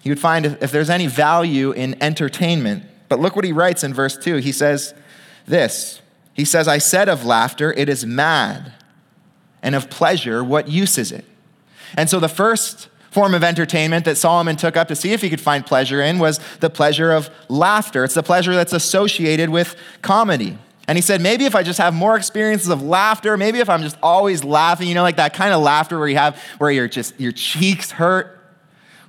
He 0.04 0.10
would 0.10 0.20
find 0.20 0.46
if 0.46 0.72
there's 0.72 0.92
any 0.92 1.08
value 1.08 1.72
in 1.72 2.02
entertainment. 2.02 2.84
But 3.10 3.20
look 3.20 3.36
what 3.36 3.44
he 3.44 3.52
writes 3.52 3.84
in 3.84 3.92
verse 3.92 4.16
2. 4.16 4.36
He 4.36 4.52
says 4.52 4.94
this 5.48 6.02
He 6.36 6.46
says, 6.46 6.68
I 6.68 6.78
said 6.78 7.10
of 7.10 7.26
laughter, 7.26 7.74
it 7.74 7.90
is 7.90 8.06
mad 8.06 8.74
and 9.64 9.74
of 9.74 9.90
pleasure, 9.90 10.44
what 10.44 10.68
use 10.68 11.00
is 11.00 11.12
it? 11.12 11.26
And 11.96 12.10
so 12.10 12.20
the 12.20 12.30
first 12.30 12.90
form 13.12 13.34
of 13.34 13.44
entertainment 13.44 14.06
that 14.06 14.18
Solomon 14.18 14.56
took 14.56 14.78
up 14.78 14.88
to 14.90 14.96
see 14.96 15.14
if 15.14 15.22
he 15.22 15.30
could 15.30 15.42
find 15.42 15.66
pleasure 15.66 16.02
in 16.02 16.20
was 16.20 16.40
the 16.60 16.70
pleasure 16.70 17.12
of 17.12 17.30
laughter. 17.50 18.04
It's 18.04 18.14
the 18.14 18.24
pleasure 18.24 18.54
that's 18.54 18.74
associated 18.74 19.50
with 19.50 19.76
comedy. 20.02 20.58
And 20.88 20.98
he 20.98 21.02
said, 21.02 21.20
maybe 21.20 21.46
if 21.46 21.56
I 21.56 21.64
just 21.64 21.80
have 21.80 21.94
more 21.94 22.16
experiences 22.16 22.70
of 22.70 22.82
laughter, 22.82 23.36
maybe 23.36 23.60
if 23.60 23.70
I'm 23.70 23.82
just 23.82 23.98
always 24.02 24.44
laughing, 24.44 24.88
you 24.88 24.94
know, 24.94 25.02
like 25.02 25.18
that 25.18 25.34
kind 25.34 25.54
of 25.54 25.62
laughter 25.62 26.00
where 26.00 26.08
you 26.08 26.16
have, 26.18 26.42
where 26.60 26.72
your 26.72 26.88
just, 26.88 27.20
your 27.20 27.32
cheeks 27.32 27.92
hurt, 27.92 28.38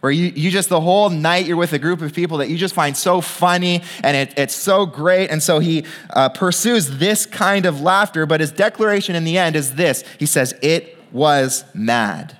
where 0.00 0.10
you, 0.10 0.26
you 0.34 0.50
just 0.50 0.70
the 0.70 0.80
whole 0.80 1.10
night 1.10 1.44
you're 1.44 1.56
with 1.56 1.72
a 1.72 1.78
group 1.78 2.00
of 2.00 2.14
people 2.14 2.38
that 2.38 2.48
you 2.48 2.56
just 2.56 2.74
find 2.74 2.96
so 2.96 3.20
funny 3.20 3.82
and 4.02 4.16
it, 4.16 4.34
it's 4.38 4.54
so 4.54 4.86
great. 4.86 5.30
And 5.30 5.42
so 5.42 5.58
he 5.58 5.84
uh, 6.10 6.30
pursues 6.30 6.98
this 6.98 7.26
kind 7.26 7.66
of 7.66 7.80
laughter, 7.82 8.24
but 8.24 8.40
his 8.40 8.52
declaration 8.52 9.14
in 9.14 9.24
the 9.24 9.36
end 9.36 9.54
is 9.54 9.74
this 9.74 10.02
He 10.18 10.26
says, 10.26 10.54
It 10.62 10.96
was 11.12 11.64
mad. 11.74 12.37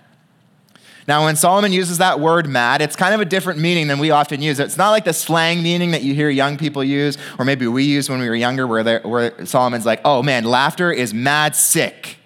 Now, 1.08 1.24
when 1.24 1.36
Solomon 1.36 1.72
uses 1.72 1.96
that 1.98 2.20
word 2.20 2.46
mad, 2.46 2.82
it's 2.82 2.94
kind 2.94 3.14
of 3.14 3.20
a 3.22 3.24
different 3.24 3.58
meaning 3.58 3.88
than 3.88 3.98
we 3.98 4.10
often 4.10 4.42
use. 4.42 4.60
It's 4.60 4.76
not 4.76 4.90
like 4.90 5.06
the 5.06 5.14
slang 5.14 5.62
meaning 5.62 5.92
that 5.92 6.02
you 6.02 6.14
hear 6.14 6.28
young 6.28 6.58
people 6.58 6.84
use, 6.84 7.16
or 7.38 7.46
maybe 7.46 7.66
we 7.66 7.84
use 7.84 8.10
when 8.10 8.20
we 8.20 8.28
were 8.28 8.34
younger, 8.34 8.66
where, 8.66 9.00
where 9.00 9.46
Solomon's 9.46 9.86
like, 9.86 10.02
oh 10.04 10.22
man, 10.22 10.44
laughter 10.44 10.92
is 10.92 11.14
mad 11.14 11.56
sick. 11.56 12.18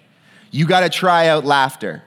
You 0.51 0.67
got 0.67 0.81
to 0.81 0.89
try 0.89 1.27
out 1.27 1.45
laughter. 1.45 2.03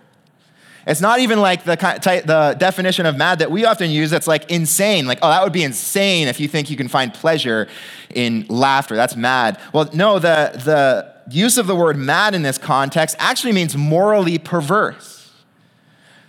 It's 0.87 1.01
not 1.01 1.21
even 1.21 1.41
like 1.41 1.65
the, 1.65 1.77
the 1.77 2.55
definition 2.59 3.07
of 3.07 3.17
mad 3.17 3.39
that 3.39 3.51
we 3.51 3.65
often 3.65 3.91
use 3.91 4.11
that's 4.11 4.27
like 4.27 4.51
insane. 4.51 5.07
Like, 5.07 5.21
oh, 5.23 5.31
that 5.31 5.43
would 5.43 5.55
be 5.55 5.65
insane 5.65 6.29
if 6.29 6.39
you 6.41 6.47
think 6.47 6.69
you 6.69 6.77
can 6.77 6.89
find 6.89 7.13
pleasure 7.13 7.69
in 8.15 8.45
laughter. 8.51 8.97
That's 8.97 9.17
mad. 9.17 9.59
Well, 9.73 9.89
no, 9.95 10.19
the, 10.19 10.53
the 10.63 11.35
use 11.35 11.57
of 11.57 11.69
the 11.69 11.75
word 11.75 11.97
mad 11.97 12.35
in 12.35 12.43
this 12.43 12.59
context 12.59 13.17
actually 13.19 13.53
means 13.53 13.75
morally 13.79 14.37
perverse. 14.37 15.16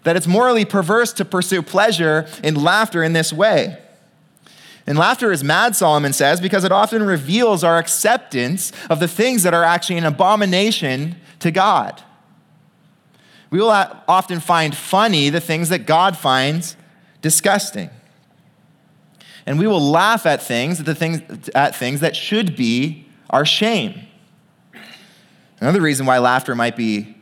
That 0.08 0.16
it's 0.16 0.26
morally 0.26 0.64
perverse 0.64 1.12
to 1.12 1.26
pursue 1.26 1.62
pleasure 1.62 2.30
in 2.42 2.56
laughter 2.56 3.04
in 3.04 3.12
this 3.12 3.34
way. 3.34 3.78
And 4.88 4.98
laughter 4.98 5.34
is 5.34 5.44
mad, 5.44 5.76
Solomon 5.76 6.14
says, 6.14 6.40
because 6.40 6.64
it 6.64 6.72
often 6.72 7.04
reveals 7.04 7.62
our 7.62 7.78
acceptance 7.78 8.72
of 8.90 9.02
the 9.02 9.08
things 9.10 9.44
that 9.44 9.54
are 9.54 9.66
actually 9.66 9.98
an 9.98 10.06
abomination 10.06 11.18
to 11.40 11.52
God. 11.52 12.02
We 13.50 13.60
will 13.60 13.70
often 13.70 14.40
find 14.40 14.74
funny 14.74 15.30
the 15.30 15.42
things 15.42 15.68
that 15.68 15.80
God 15.80 16.16
finds 16.16 16.78
disgusting. 17.22 17.90
And 19.46 19.60
we 19.60 19.68
will 19.68 19.82
laugh 19.82 20.26
at 20.26 20.42
things, 20.42 20.82
the 20.86 20.96
things, 20.96 21.50
at 21.54 21.76
things 21.76 22.00
that 22.00 22.16
should 22.16 22.56
be 22.56 23.10
our 23.30 23.46
shame. 23.46 24.08
Another 25.60 25.82
reason 25.82 26.06
why 26.06 26.20
laughter 26.20 26.56
might 26.56 26.78
be 26.78 27.16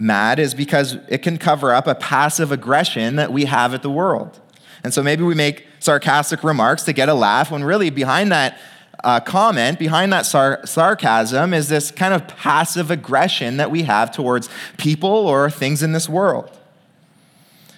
mad 0.00 0.38
is 0.38 0.54
because 0.54 0.96
it 1.08 1.18
can 1.18 1.38
cover 1.38 1.72
up 1.72 1.86
a 1.86 1.94
passive 1.94 2.50
aggression 2.50 3.16
that 3.16 3.32
we 3.32 3.44
have 3.44 3.74
at 3.74 3.82
the 3.82 3.90
world. 3.90 4.40
And 4.82 4.94
so 4.94 5.02
maybe 5.02 5.22
we 5.22 5.34
make 5.34 5.66
sarcastic 5.78 6.42
remarks 6.42 6.84
to 6.84 6.92
get 6.92 7.08
a 7.08 7.14
laugh 7.14 7.50
when 7.50 7.62
really 7.62 7.90
behind 7.90 8.32
that 8.32 8.58
uh, 9.04 9.20
comment, 9.20 9.78
behind 9.78 10.12
that 10.12 10.26
sar- 10.26 10.64
sarcasm, 10.66 11.54
is 11.54 11.68
this 11.68 11.90
kind 11.90 12.14
of 12.14 12.26
passive 12.28 12.90
aggression 12.90 13.58
that 13.58 13.70
we 13.70 13.82
have 13.84 14.10
towards 14.10 14.48
people 14.76 15.08
or 15.10 15.50
things 15.50 15.82
in 15.82 15.92
this 15.92 16.08
world. 16.08 16.56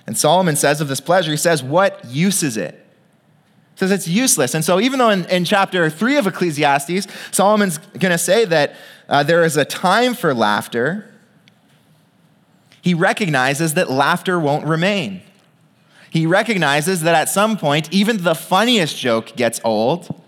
And 0.07 0.19
Solomon 0.19 0.57
says 0.57 0.81
of 0.81 0.88
this 0.88 1.00
pleasure, 1.00 1.31
he 1.31 1.37
says, 1.37 1.62
What 1.62 2.05
use 2.05 2.43
is 2.43 2.57
it? 2.57 2.75
He 3.75 3.79
says 3.79 3.93
it's 3.93 4.09
useless. 4.09 4.55
And 4.55 4.64
so, 4.64 4.81
even 4.81 4.99
though 4.99 5.11
in, 5.11 5.25
in 5.26 5.45
chapter 5.45 5.88
three 5.88 6.17
of 6.17 6.26
Ecclesiastes, 6.26 7.07
Solomon's 7.31 7.79
going 7.79 8.11
to 8.11 8.19
say 8.19 8.45
that 8.45 8.75
uh, 9.09 9.23
there 9.23 9.45
is 9.45 9.57
a 9.57 9.64
time 9.64 10.14
for 10.14 10.35
laughter, 10.35 11.12
he 12.83 12.93
recognizes 12.93 13.75
that 13.75 13.91
laughter 13.91 14.39
won't 14.39 14.67
remain. 14.67 15.23
He 16.11 16.27
recognizes 16.27 17.01
that 17.03 17.15
at 17.15 17.31
some 17.31 17.57
point, 17.57 17.91
even 17.91 18.23
the 18.23 18.35
funniest 18.35 18.99
joke 18.99 19.35
gets 19.35 19.61
old 19.65 20.23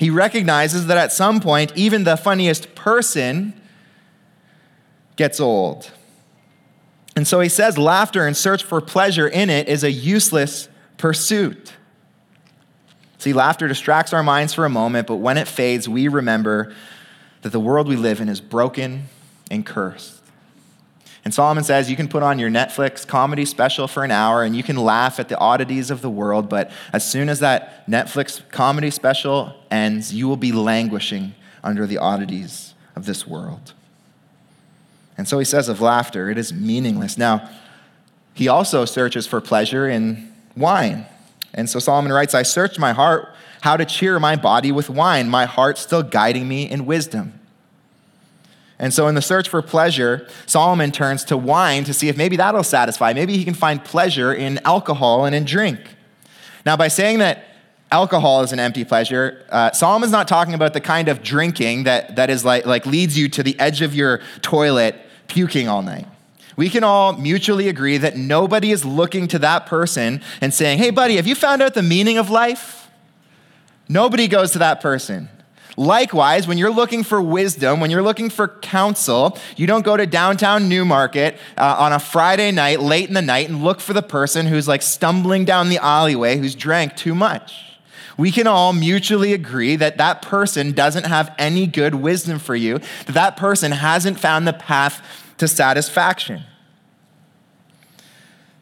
he 0.00 0.08
recognizes 0.08 0.86
that 0.86 0.96
at 0.96 1.12
some 1.12 1.40
point, 1.40 1.72
even 1.76 2.04
the 2.04 2.16
funniest 2.16 2.74
person 2.74 3.52
gets 5.14 5.38
old. 5.38 5.90
And 7.14 7.28
so 7.28 7.40
he 7.40 7.50
says 7.50 7.76
laughter 7.76 8.26
and 8.26 8.34
search 8.34 8.64
for 8.64 8.80
pleasure 8.80 9.28
in 9.28 9.50
it 9.50 9.68
is 9.68 9.84
a 9.84 9.92
useless 9.92 10.70
pursuit. 10.96 11.74
See, 13.18 13.34
laughter 13.34 13.68
distracts 13.68 14.14
our 14.14 14.22
minds 14.22 14.54
for 14.54 14.64
a 14.64 14.70
moment, 14.70 15.06
but 15.06 15.16
when 15.16 15.36
it 15.36 15.46
fades, 15.46 15.86
we 15.86 16.08
remember 16.08 16.74
that 17.42 17.50
the 17.50 17.60
world 17.60 17.86
we 17.86 17.96
live 17.96 18.22
in 18.22 18.30
is 18.30 18.40
broken 18.40 19.04
and 19.50 19.66
cursed. 19.66 20.19
And 21.24 21.34
Solomon 21.34 21.64
says 21.64 21.90
you 21.90 21.96
can 21.96 22.08
put 22.08 22.22
on 22.22 22.38
your 22.38 22.50
Netflix 22.50 23.06
comedy 23.06 23.44
special 23.44 23.86
for 23.86 24.04
an 24.04 24.10
hour 24.10 24.42
and 24.42 24.56
you 24.56 24.62
can 24.62 24.76
laugh 24.76 25.20
at 25.20 25.28
the 25.28 25.38
oddities 25.38 25.90
of 25.90 26.00
the 26.00 26.08
world, 26.08 26.48
but 26.48 26.70
as 26.92 27.08
soon 27.08 27.28
as 27.28 27.40
that 27.40 27.86
Netflix 27.88 28.40
comedy 28.50 28.90
special 28.90 29.54
ends, 29.70 30.14
you 30.14 30.28
will 30.28 30.38
be 30.38 30.52
languishing 30.52 31.34
under 31.62 31.86
the 31.86 31.98
oddities 31.98 32.74
of 32.96 33.04
this 33.04 33.26
world. 33.26 33.74
And 35.18 35.28
so 35.28 35.38
he 35.38 35.44
says 35.44 35.68
of 35.68 35.82
laughter, 35.82 36.30
it 36.30 36.38
is 36.38 36.52
meaningless. 36.52 37.18
Now, 37.18 37.50
he 38.32 38.48
also 38.48 38.86
searches 38.86 39.26
for 39.26 39.40
pleasure 39.40 39.88
in 39.88 40.32
wine. 40.56 41.04
And 41.52 41.68
so 41.68 41.78
Solomon 41.78 42.12
writes, 42.12 42.32
I 42.32 42.42
searched 42.42 42.78
my 42.78 42.92
heart 42.92 43.28
how 43.60 43.76
to 43.76 43.84
cheer 43.84 44.18
my 44.18 44.36
body 44.36 44.72
with 44.72 44.88
wine, 44.88 45.28
my 45.28 45.44
heart 45.44 45.76
still 45.76 46.02
guiding 46.02 46.48
me 46.48 46.70
in 46.70 46.86
wisdom. 46.86 47.39
And 48.80 48.94
so, 48.94 49.06
in 49.08 49.14
the 49.14 49.22
search 49.22 49.46
for 49.46 49.60
pleasure, 49.60 50.26
Solomon 50.46 50.90
turns 50.90 51.22
to 51.24 51.36
wine 51.36 51.84
to 51.84 51.92
see 51.92 52.08
if 52.08 52.16
maybe 52.16 52.36
that'll 52.36 52.64
satisfy. 52.64 53.12
Maybe 53.12 53.36
he 53.36 53.44
can 53.44 53.52
find 53.52 53.84
pleasure 53.84 54.32
in 54.32 54.58
alcohol 54.64 55.26
and 55.26 55.34
in 55.34 55.44
drink. 55.44 55.78
Now, 56.64 56.78
by 56.78 56.88
saying 56.88 57.18
that 57.18 57.44
alcohol 57.92 58.40
is 58.40 58.52
an 58.52 58.58
empty 58.58 58.84
pleasure, 58.84 59.44
uh, 59.50 59.70
Solomon's 59.72 60.12
not 60.12 60.26
talking 60.26 60.54
about 60.54 60.72
the 60.72 60.80
kind 60.80 61.08
of 61.08 61.22
drinking 61.22 61.84
that, 61.84 62.16
that 62.16 62.30
is 62.30 62.42
like, 62.42 62.64
like 62.64 62.86
leads 62.86 63.18
you 63.18 63.28
to 63.28 63.42
the 63.42 63.58
edge 63.60 63.82
of 63.82 63.94
your 63.94 64.22
toilet 64.40 64.96
puking 65.28 65.68
all 65.68 65.82
night. 65.82 66.06
We 66.56 66.70
can 66.70 66.82
all 66.82 67.12
mutually 67.12 67.68
agree 67.68 67.98
that 67.98 68.16
nobody 68.16 68.70
is 68.70 68.86
looking 68.86 69.28
to 69.28 69.38
that 69.40 69.66
person 69.66 70.22
and 70.40 70.54
saying, 70.54 70.78
Hey, 70.78 70.90
buddy, 70.90 71.16
have 71.16 71.26
you 71.26 71.34
found 71.34 71.60
out 71.60 71.74
the 71.74 71.82
meaning 71.82 72.16
of 72.16 72.30
life? 72.30 72.88
Nobody 73.90 74.26
goes 74.26 74.52
to 74.52 74.58
that 74.60 74.80
person. 74.80 75.28
Likewise, 75.76 76.46
when 76.46 76.58
you're 76.58 76.72
looking 76.72 77.02
for 77.02 77.22
wisdom, 77.22 77.80
when 77.80 77.90
you're 77.90 78.02
looking 78.02 78.30
for 78.30 78.48
counsel, 78.48 79.38
you 79.56 79.66
don't 79.66 79.84
go 79.84 79.96
to 79.96 80.06
downtown 80.06 80.68
Newmarket 80.68 81.36
uh, 81.56 81.76
on 81.78 81.92
a 81.92 81.98
Friday 81.98 82.50
night, 82.50 82.80
late 82.80 83.08
in 83.08 83.14
the 83.14 83.22
night, 83.22 83.48
and 83.48 83.62
look 83.62 83.80
for 83.80 83.92
the 83.92 84.02
person 84.02 84.46
who's 84.46 84.66
like 84.66 84.82
stumbling 84.82 85.44
down 85.44 85.68
the 85.68 85.78
alleyway 85.78 86.36
who's 86.36 86.54
drank 86.54 86.96
too 86.96 87.14
much. 87.14 87.64
We 88.18 88.30
can 88.30 88.46
all 88.46 88.72
mutually 88.72 89.32
agree 89.32 89.76
that 89.76 89.96
that 89.96 90.20
person 90.20 90.72
doesn't 90.72 91.06
have 91.06 91.34
any 91.38 91.66
good 91.66 91.94
wisdom 91.94 92.38
for 92.38 92.54
you, 92.54 92.78
that 93.06 93.14
that 93.14 93.36
person 93.36 93.72
hasn't 93.72 94.20
found 94.20 94.46
the 94.46 94.52
path 94.52 95.02
to 95.38 95.48
satisfaction. 95.48 96.42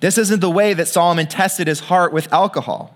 This 0.00 0.16
isn't 0.16 0.40
the 0.40 0.50
way 0.50 0.74
that 0.74 0.86
Solomon 0.86 1.26
tested 1.26 1.66
his 1.66 1.80
heart 1.80 2.12
with 2.12 2.32
alcohol. 2.32 2.94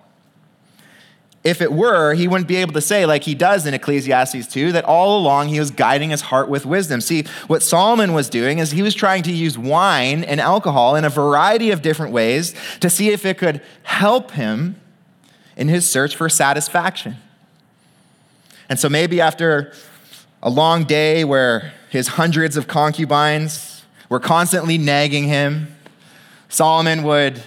If 1.45 1.61
it 1.61 1.73
were, 1.73 2.15
he 2.15 2.29
wouldn't 2.29 2.47
be 2.47 2.57
able 2.57 2.73
to 2.75 2.81
say, 2.81 3.05
like 3.05 3.25
he 3.25 3.35
does 3.35 3.67
in 3.67 3.75
Ecclesiastes 3.75 4.47
2, 4.47 4.73
that 4.73 4.85
all 4.85 5.19
along 5.19 5.49
he 5.49 5.59
was 5.59 5.73
guiding 5.73 6.11
his 6.11 6.21
heart 6.21 6.49
with 6.49 6.65
wisdom. 6.65 7.01
See, 7.01 7.25
what 7.49 7.63
Solomon 7.63 8.13
was 8.13 8.29
doing 8.29 8.59
is 8.59 8.71
he 8.71 8.83
was 8.83 8.95
trying 8.95 9.25
to 9.25 9.33
use 9.33 9.59
wine 9.59 10.23
and 10.23 10.41
alcohol 10.41 10.95
in 10.95 11.05
a 11.05 11.09
variety 11.09 11.73
of 11.73 11.83
different 11.83 12.13
ways 12.13 12.55
to 12.79 12.89
see 12.89 13.11
if 13.11 13.27
it 13.27 13.39
could 13.39 13.61
help 13.83 14.33
him 14.33 14.81
in 15.57 15.67
his 15.67 15.91
search 15.91 16.15
for 16.15 16.29
satisfaction. 16.29 17.17
And 18.69 18.79
so 18.79 18.89
maybe 18.89 19.21
after 19.21 19.73
a 20.43 20.49
long 20.49 20.85
day 20.85 21.25
where 21.25 21.73
his 21.91 22.09
hundreds 22.09 22.57
of 22.57 22.69
concubines 22.69 23.85
were 24.09 24.21
constantly 24.21 24.79
nagging 24.79 25.25
him, 25.25 25.77
Solomon 26.49 27.03
would 27.03 27.43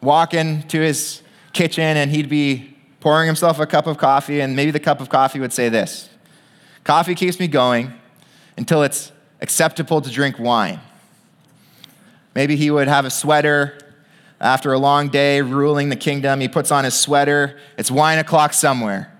walk 0.00 0.32
into 0.32 0.80
his 0.80 1.20
kitchen 1.52 1.96
and 1.96 2.10
he'd 2.10 2.28
be 2.28 2.75
pouring 3.06 3.28
himself 3.28 3.60
a 3.60 3.66
cup 3.66 3.86
of 3.86 3.96
coffee, 3.96 4.40
and 4.40 4.56
maybe 4.56 4.72
the 4.72 4.80
cup 4.80 5.00
of 5.00 5.08
coffee 5.08 5.38
would 5.38 5.52
say 5.52 5.68
this 5.68 6.10
Coffee 6.82 7.14
keeps 7.14 7.38
me 7.38 7.46
going 7.46 7.94
until 8.56 8.82
it's 8.82 9.12
acceptable 9.40 10.00
to 10.00 10.10
drink 10.10 10.40
wine. 10.40 10.80
Maybe 12.34 12.56
he 12.56 12.68
would 12.68 12.88
have 12.88 13.04
a 13.04 13.10
sweater 13.10 13.78
after 14.40 14.72
a 14.72 14.78
long 14.80 15.08
day 15.08 15.40
ruling 15.40 15.88
the 15.88 15.94
kingdom. 15.94 16.40
He 16.40 16.48
puts 16.48 16.72
on 16.72 16.82
his 16.82 16.98
sweater, 16.98 17.60
it's 17.78 17.92
wine 17.92 18.18
o'clock 18.18 18.52
somewhere. 18.52 19.16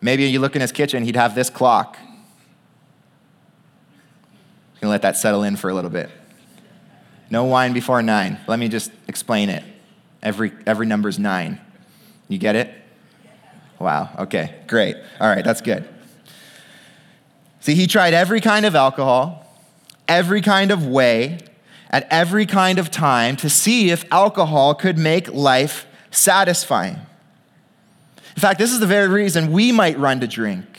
Maybe 0.00 0.24
you 0.24 0.40
look 0.40 0.54
in 0.54 0.62
his 0.62 0.72
kitchen, 0.72 1.04
he'd 1.04 1.16
have 1.16 1.34
this 1.34 1.50
clock. 1.50 1.98
I'm 2.00 2.14
gonna 4.80 4.90
let 4.90 5.02
that 5.02 5.18
settle 5.18 5.42
in 5.42 5.56
for 5.56 5.68
a 5.68 5.74
little 5.74 5.90
bit. 5.90 6.08
No 7.28 7.44
wine 7.44 7.74
before 7.74 8.00
nine. 8.00 8.40
Let 8.46 8.58
me 8.58 8.68
just 8.68 8.90
explain 9.06 9.50
it. 9.50 9.64
Every, 10.22 10.52
every 10.66 10.86
number 10.86 11.10
is 11.10 11.18
nine. 11.18 11.60
You 12.28 12.38
get 12.38 12.56
it? 12.56 12.72
Wow, 13.78 14.10
okay, 14.20 14.54
great. 14.66 14.96
All 15.20 15.28
right, 15.28 15.44
that's 15.44 15.60
good. 15.60 15.88
See, 17.60 17.74
he 17.74 17.86
tried 17.86 18.14
every 18.14 18.40
kind 18.40 18.66
of 18.66 18.74
alcohol, 18.74 19.46
every 20.06 20.40
kind 20.40 20.70
of 20.70 20.86
way, 20.86 21.38
at 21.90 22.06
every 22.10 22.46
kind 22.46 22.78
of 22.78 22.90
time 22.90 23.36
to 23.36 23.48
see 23.48 23.90
if 23.90 24.04
alcohol 24.12 24.74
could 24.74 24.98
make 24.98 25.32
life 25.32 25.86
satisfying. 26.10 26.96
In 28.36 28.40
fact, 28.40 28.58
this 28.58 28.72
is 28.72 28.80
the 28.80 28.86
very 28.86 29.08
reason 29.08 29.52
we 29.52 29.70
might 29.72 29.98
run 29.98 30.20
to 30.20 30.26
drink 30.26 30.74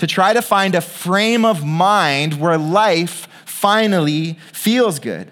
to 0.00 0.06
try 0.06 0.32
to 0.32 0.40
find 0.40 0.74
a 0.74 0.80
frame 0.80 1.44
of 1.44 1.62
mind 1.62 2.40
where 2.40 2.56
life 2.56 3.28
finally 3.44 4.32
feels 4.50 4.98
good. 4.98 5.30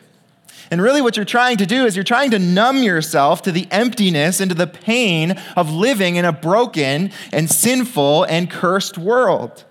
And 0.71 0.83
really, 0.83 1.01
what 1.01 1.17
you're 1.17 1.25
trying 1.25 1.57
to 1.59 1.67
do 1.67 1.87
is 1.87 1.97
you're 1.97 2.05
trying 2.05 2.31
to 2.33 2.39
numb 2.39 2.83
yourself 2.83 3.43
to 3.43 3.53
the 3.53 3.67
emptiness 3.71 4.41
and 4.41 4.51
to 4.51 4.55
the 4.55 4.67
pain 4.67 5.33
of 5.57 5.73
living 5.73 6.17
in 6.17 6.25
a 6.25 6.33
broken 6.33 7.11
and 7.33 7.51
sinful 7.51 8.25
and 8.25 8.51
cursed 8.51 8.99
world. 8.99 9.65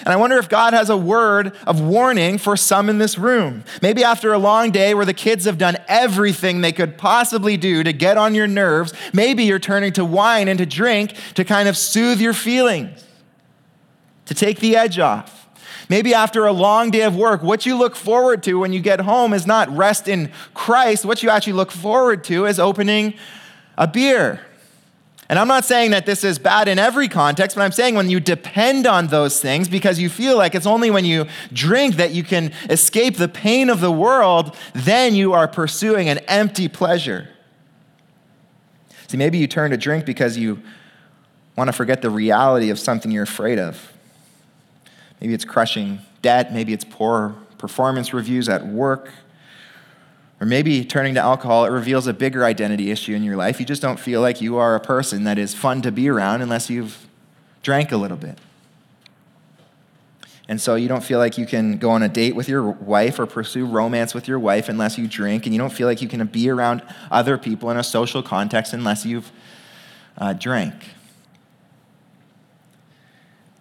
And 0.00 0.08
I 0.08 0.16
wonder 0.16 0.36
if 0.38 0.48
God 0.48 0.74
has 0.74 0.90
a 0.90 0.96
word 0.96 1.54
of 1.66 1.80
warning 1.80 2.38
for 2.38 2.56
some 2.56 2.88
in 2.88 2.98
this 2.98 3.16
room. 3.16 3.64
Maybe 3.80 4.04
after 4.04 4.32
a 4.32 4.38
long 4.38 4.70
day 4.70 4.94
where 4.94 5.04
the 5.04 5.14
kids 5.14 5.44
have 5.44 5.56
done 5.56 5.76
everything 5.88 6.60
they 6.60 6.72
could 6.72 6.98
possibly 6.98 7.56
do 7.56 7.82
to 7.82 7.92
get 7.92 8.16
on 8.16 8.34
your 8.34 8.46
nerves, 8.46 8.92
maybe 9.12 9.44
you're 9.44 9.58
turning 9.58 9.92
to 9.94 10.04
wine 10.04 10.48
and 10.48 10.58
to 10.58 10.66
drink 10.66 11.14
to 11.34 11.44
kind 11.44 11.68
of 11.68 11.76
soothe 11.76 12.20
your 12.20 12.34
feelings, 12.34 13.04
to 14.26 14.34
take 14.34 14.60
the 14.60 14.76
edge 14.76 14.98
off. 14.98 15.43
Maybe 15.88 16.14
after 16.14 16.46
a 16.46 16.52
long 16.52 16.90
day 16.90 17.02
of 17.02 17.16
work, 17.16 17.42
what 17.42 17.66
you 17.66 17.76
look 17.76 17.94
forward 17.94 18.42
to 18.44 18.58
when 18.58 18.72
you 18.72 18.80
get 18.80 19.00
home 19.00 19.32
is 19.34 19.46
not 19.46 19.74
rest 19.74 20.08
in 20.08 20.32
Christ. 20.54 21.04
What 21.04 21.22
you 21.22 21.30
actually 21.30 21.52
look 21.54 21.70
forward 21.70 22.24
to 22.24 22.46
is 22.46 22.58
opening 22.58 23.14
a 23.76 23.86
beer. 23.86 24.40
And 25.28 25.38
I'm 25.38 25.48
not 25.48 25.64
saying 25.64 25.92
that 25.92 26.04
this 26.04 26.22
is 26.22 26.38
bad 26.38 26.68
in 26.68 26.78
every 26.78 27.08
context, 27.08 27.56
but 27.56 27.62
I'm 27.62 27.72
saying 27.72 27.94
when 27.94 28.10
you 28.10 28.20
depend 28.20 28.86
on 28.86 29.06
those 29.06 29.40
things 29.40 29.68
because 29.68 29.98
you 29.98 30.10
feel 30.10 30.36
like 30.36 30.54
it's 30.54 30.66
only 30.66 30.90
when 30.90 31.06
you 31.06 31.26
drink 31.52 31.96
that 31.96 32.10
you 32.12 32.22
can 32.22 32.52
escape 32.68 33.16
the 33.16 33.28
pain 33.28 33.70
of 33.70 33.80
the 33.80 33.90
world, 33.90 34.54
then 34.74 35.14
you 35.14 35.32
are 35.32 35.48
pursuing 35.48 36.08
an 36.08 36.18
empty 36.28 36.68
pleasure. 36.68 37.28
See, 39.08 39.16
maybe 39.16 39.38
you 39.38 39.46
turn 39.46 39.70
to 39.70 39.76
drink 39.78 40.04
because 40.04 40.36
you 40.36 40.62
want 41.56 41.68
to 41.68 41.72
forget 41.72 42.02
the 42.02 42.10
reality 42.10 42.68
of 42.68 42.78
something 42.78 43.10
you're 43.10 43.22
afraid 43.22 43.58
of. 43.58 43.93
Maybe 45.24 45.32
it's 45.32 45.46
crushing 45.46 46.00
debt, 46.20 46.52
maybe 46.52 46.74
it's 46.74 46.84
poor 46.84 47.34
performance 47.56 48.12
reviews 48.12 48.46
at 48.46 48.66
work. 48.66 49.08
Or 50.38 50.46
maybe 50.46 50.84
turning 50.84 51.14
to 51.14 51.20
alcohol, 51.20 51.64
it 51.64 51.70
reveals 51.70 52.06
a 52.06 52.12
bigger 52.12 52.44
identity 52.44 52.90
issue 52.90 53.14
in 53.14 53.22
your 53.22 53.34
life. 53.34 53.58
You 53.58 53.64
just 53.64 53.80
don't 53.80 53.98
feel 53.98 54.20
like 54.20 54.42
you 54.42 54.58
are 54.58 54.74
a 54.74 54.80
person 54.80 55.24
that 55.24 55.38
is 55.38 55.54
fun 55.54 55.80
to 55.80 55.90
be 55.90 56.10
around 56.10 56.42
unless 56.42 56.68
you've 56.68 57.06
drank 57.62 57.90
a 57.90 57.96
little 57.96 58.18
bit. 58.18 58.36
And 60.46 60.60
so 60.60 60.74
you 60.74 60.88
don't 60.88 61.02
feel 61.02 61.18
like 61.18 61.38
you 61.38 61.46
can 61.46 61.78
go 61.78 61.92
on 61.92 62.02
a 62.02 62.08
date 62.10 62.36
with 62.36 62.46
your 62.46 62.62
wife 62.62 63.18
or 63.18 63.24
pursue 63.24 63.64
romance 63.64 64.12
with 64.12 64.28
your 64.28 64.38
wife 64.38 64.68
unless 64.68 64.98
you 64.98 65.08
drink. 65.08 65.46
And 65.46 65.54
you 65.54 65.58
don't 65.58 65.72
feel 65.72 65.88
like 65.88 66.02
you 66.02 66.08
can 66.08 66.22
be 66.26 66.50
around 66.50 66.82
other 67.10 67.38
people 67.38 67.70
in 67.70 67.78
a 67.78 67.82
social 67.82 68.22
context 68.22 68.74
unless 68.74 69.06
you've 69.06 69.32
uh, 70.18 70.34
drank. 70.34 70.74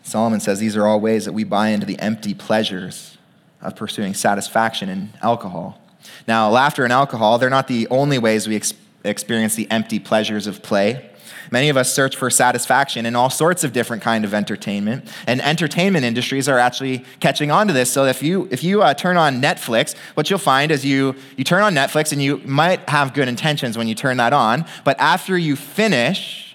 Solomon 0.03 0.39
says 0.39 0.59
these 0.59 0.75
are 0.75 0.85
all 0.85 0.99
ways 0.99 1.25
that 1.25 1.33
we 1.33 1.43
buy 1.43 1.69
into 1.69 1.85
the 1.85 1.99
empty 1.99 2.33
pleasures 2.33 3.17
of 3.61 3.75
pursuing 3.75 4.13
satisfaction 4.13 4.89
in 4.89 5.09
alcohol. 5.21 5.81
Now, 6.27 6.49
laughter 6.49 6.83
and 6.83 6.93
alcohol, 6.93 7.37
they're 7.37 7.49
not 7.49 7.67
the 7.67 7.87
only 7.89 8.19
ways 8.19 8.47
we 8.47 8.57
ex- 8.57 8.73
experience 9.03 9.55
the 9.55 9.69
empty 9.71 9.99
pleasures 9.99 10.47
of 10.47 10.61
play. 10.61 11.09
Many 11.51 11.69
of 11.69 11.77
us 11.77 11.93
search 11.93 12.15
for 12.15 12.29
satisfaction 12.29 13.05
in 13.05 13.15
all 13.15 13.29
sorts 13.29 13.63
of 13.63 13.73
different 13.73 14.01
kind 14.01 14.25
of 14.25 14.33
entertainment, 14.33 15.09
and 15.27 15.41
entertainment 15.41 16.05
industries 16.05 16.49
are 16.49 16.57
actually 16.57 17.05
catching 17.19 17.51
on 17.51 17.67
to 17.67 17.73
this. 17.73 17.91
So 17.91 18.05
if 18.05 18.23
you 18.23 18.47
if 18.49 18.63
you 18.63 18.81
uh, 18.81 18.93
turn 18.93 19.17
on 19.17 19.41
Netflix, 19.41 19.95
what 20.15 20.29
you'll 20.29 20.39
find 20.39 20.71
is 20.71 20.85
you 20.85 21.15
you 21.37 21.43
turn 21.43 21.61
on 21.61 21.73
Netflix 21.73 22.11
and 22.11 22.21
you 22.21 22.37
might 22.39 22.87
have 22.89 23.13
good 23.13 23.27
intentions 23.27 23.77
when 23.77 23.87
you 23.87 23.95
turn 23.95 24.17
that 24.17 24.33
on, 24.33 24.65
but 24.83 24.99
after 24.99 25.37
you 25.37 25.55
finish, 25.55 26.52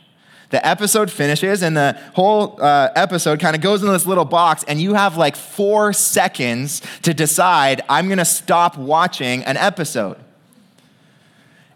the 0.50 0.66
episode 0.66 1.10
finishes, 1.10 1.62
and 1.62 1.76
the 1.76 1.98
whole 2.14 2.60
uh, 2.60 2.90
episode 2.96 3.38
kind 3.40 3.54
of 3.54 3.62
goes 3.62 3.82
into 3.82 3.92
this 3.92 4.06
little 4.06 4.24
box, 4.24 4.64
and 4.66 4.80
you 4.80 4.94
have 4.94 5.16
like 5.16 5.36
four 5.36 5.92
seconds 5.92 6.80
to 7.02 7.12
decide, 7.12 7.82
I'm 7.88 8.06
going 8.06 8.18
to 8.18 8.24
stop 8.24 8.78
watching 8.78 9.44
an 9.44 9.56
episode. 9.56 10.16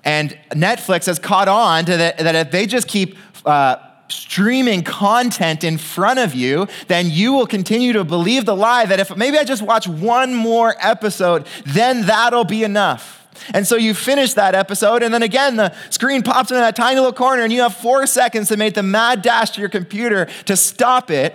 And 0.04 0.36
Netflix 0.50 1.06
has 1.06 1.18
caught 1.18 1.48
on 1.48 1.84
to 1.84 1.96
that, 1.96 2.18
that 2.18 2.34
if 2.34 2.50
they 2.50 2.66
just 2.66 2.88
keep 2.88 3.16
uh, 3.44 3.76
streaming 4.08 4.82
content 4.82 5.64
in 5.64 5.78
front 5.78 6.18
of 6.18 6.34
you, 6.34 6.66
then 6.88 7.10
you 7.10 7.32
will 7.32 7.46
continue 7.46 7.92
to 7.92 8.04
believe 8.04 8.44
the 8.44 8.56
lie 8.56 8.86
that 8.86 9.00
if 9.00 9.16
maybe 9.16 9.38
I 9.38 9.44
just 9.44 9.62
watch 9.62 9.86
one 9.86 10.34
more 10.34 10.74
episode, 10.80 11.46
then 11.66 12.06
that'll 12.06 12.44
be 12.44 12.64
enough. 12.64 13.21
And 13.54 13.66
so 13.66 13.76
you 13.76 13.94
finish 13.94 14.34
that 14.34 14.54
episode, 14.54 15.02
and 15.02 15.12
then 15.12 15.22
again, 15.22 15.56
the 15.56 15.74
screen 15.90 16.22
pops 16.22 16.50
into 16.50 16.60
that 16.60 16.76
tiny 16.76 16.96
little 16.96 17.12
corner, 17.12 17.42
and 17.42 17.52
you 17.52 17.60
have 17.62 17.74
four 17.74 18.06
seconds 18.06 18.48
to 18.48 18.56
make 18.56 18.74
the 18.74 18.82
mad 18.82 19.22
dash 19.22 19.50
to 19.50 19.60
your 19.60 19.68
computer 19.68 20.26
to 20.46 20.56
stop 20.56 21.10
it 21.10 21.34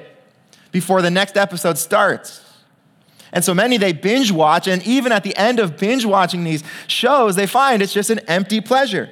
before 0.71 1.01
the 1.01 1.11
next 1.11 1.37
episode 1.37 1.77
starts. 1.77 2.43
And 3.31 3.43
so 3.43 3.53
many, 3.53 3.77
they 3.77 3.93
binge 3.93 4.31
watch, 4.31 4.67
and 4.67 4.85
even 4.87 5.11
at 5.11 5.23
the 5.23 5.35
end 5.35 5.59
of 5.59 5.77
binge 5.77 6.05
watching 6.05 6.43
these 6.43 6.63
shows, 6.87 7.35
they 7.35 7.47
find 7.47 7.81
it's 7.81 7.93
just 7.93 8.09
an 8.09 8.19
empty 8.27 8.61
pleasure. 8.61 9.09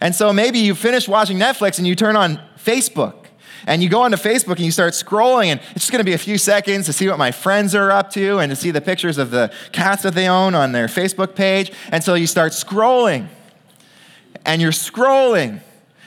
And 0.00 0.14
so 0.14 0.32
maybe 0.32 0.58
you 0.58 0.74
finish 0.74 1.08
watching 1.08 1.38
Netflix 1.38 1.78
and 1.78 1.86
you 1.86 1.94
turn 1.94 2.16
on 2.16 2.40
Facebook 2.56 3.21
and 3.66 3.82
you 3.82 3.88
go 3.88 4.02
onto 4.02 4.16
Facebook 4.16 4.56
and 4.56 4.60
you 4.60 4.70
start 4.70 4.94
scrolling, 4.94 5.46
and 5.46 5.60
it's 5.70 5.80
just 5.80 5.92
going 5.92 6.00
to 6.00 6.04
be 6.04 6.12
a 6.12 6.18
few 6.18 6.38
seconds 6.38 6.86
to 6.86 6.92
see 6.92 7.08
what 7.08 7.18
my 7.18 7.30
friends 7.30 7.74
are 7.74 7.90
up 7.90 8.10
to 8.12 8.38
and 8.38 8.50
to 8.50 8.56
see 8.56 8.70
the 8.70 8.80
pictures 8.80 9.18
of 9.18 9.30
the 9.30 9.52
cats 9.72 10.02
that 10.02 10.14
they 10.14 10.28
own 10.28 10.54
on 10.54 10.72
their 10.72 10.86
Facebook 10.86 11.34
page. 11.34 11.72
And 11.90 12.02
so 12.02 12.14
you 12.14 12.26
start 12.26 12.52
scrolling, 12.52 13.28
and 14.44 14.60
you're 14.60 14.72
scrolling, 14.72 15.60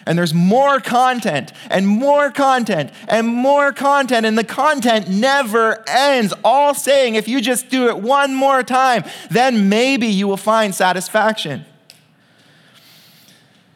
and 0.08 0.18
there's 0.18 0.34
more 0.34 0.80
content 0.80 1.52
and 1.70 1.88
more 1.88 2.30
content 2.30 2.92
and 3.08 3.28
more 3.28 3.72
content, 3.72 4.26
and 4.26 4.38
the 4.38 4.44
content 4.44 5.10
never 5.10 5.84
ends. 5.88 6.34
All 6.44 6.74
saying, 6.76 7.16
if 7.16 7.28
you 7.28 7.42
just 7.42 7.70
do 7.70 7.88
it 7.90 7.98
one 7.98 8.36
more 8.36 8.62
time, 8.62 9.04
then 9.32 9.68
maybe 9.68 10.08
you 10.08 10.28
will 10.28 10.38
find 10.38 10.76
satisfaction. 10.76 11.66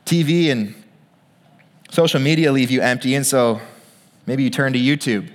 TV 0.06 0.51
and 0.51 0.75
social 1.91 2.19
media 2.19 2.51
leave 2.51 2.69
you 2.69 2.82
empty, 2.82 3.15
and 3.15 3.25
so 3.25 3.62
maybe 4.29 4.43
you 4.43 4.51
turn 4.51 4.73
to 4.73 4.79
YouTube. 4.79 5.27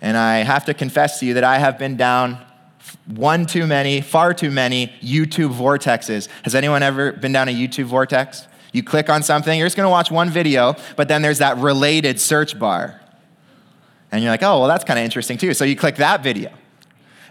And 0.00 0.16
I 0.16 0.38
have 0.38 0.64
to 0.64 0.74
confess 0.74 1.20
to 1.20 1.26
you 1.26 1.34
that 1.34 1.44
I 1.44 1.58
have 1.58 1.78
been 1.78 1.98
down 1.98 2.38
one 3.04 3.44
too 3.44 3.66
many, 3.66 4.00
far 4.00 4.32
too 4.32 4.50
many 4.50 4.86
YouTube 5.02 5.52
vortexes. 5.52 6.28
Has 6.44 6.54
anyone 6.54 6.82
ever 6.82 7.12
been 7.12 7.32
down 7.32 7.46
a 7.46 7.54
YouTube 7.54 7.84
vortex? 7.84 8.48
You 8.72 8.82
click 8.82 9.10
on 9.10 9.22
something, 9.22 9.58
you're 9.58 9.66
just 9.66 9.76
gonna 9.76 9.90
watch 9.90 10.10
one 10.10 10.30
video, 10.30 10.76
but 10.96 11.08
then 11.08 11.20
there's 11.20 11.40
that 11.40 11.58
related 11.58 12.18
search 12.18 12.58
bar. 12.58 12.98
And 14.10 14.22
you're 14.22 14.32
like, 14.32 14.42
oh, 14.42 14.60
well, 14.60 14.68
that's 14.68 14.84
kind 14.84 14.98
of 14.98 15.04
interesting 15.04 15.36
too. 15.36 15.52
So 15.52 15.66
you 15.66 15.76
click 15.76 15.96
that 15.96 16.22
video. 16.22 16.50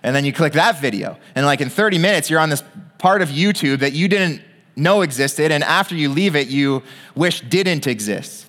And 0.04 0.16
then 0.16 0.24
you 0.24 0.34
click 0.34 0.54
that 0.54 0.80
video. 0.80 1.18
And 1.34 1.48
like 1.48 1.62
in 1.62 1.70
30 1.72 1.98
minutes, 1.98 2.30
you're 2.30 2.40
on 2.40 2.52
this 2.52 2.64
part 3.00 3.24
of 3.24 3.30
YouTube 3.30 3.80
that 3.80 3.94
you 3.94 4.08
didn't 4.08 4.44
know 4.76 5.02
existed, 5.02 5.52
and 5.52 5.64
after 5.64 5.96
you 5.96 6.10
leave 6.10 6.36
it, 6.36 6.48
you 6.48 6.84
wish 7.16 7.42
didn't 7.42 7.88
exist. 7.88 8.47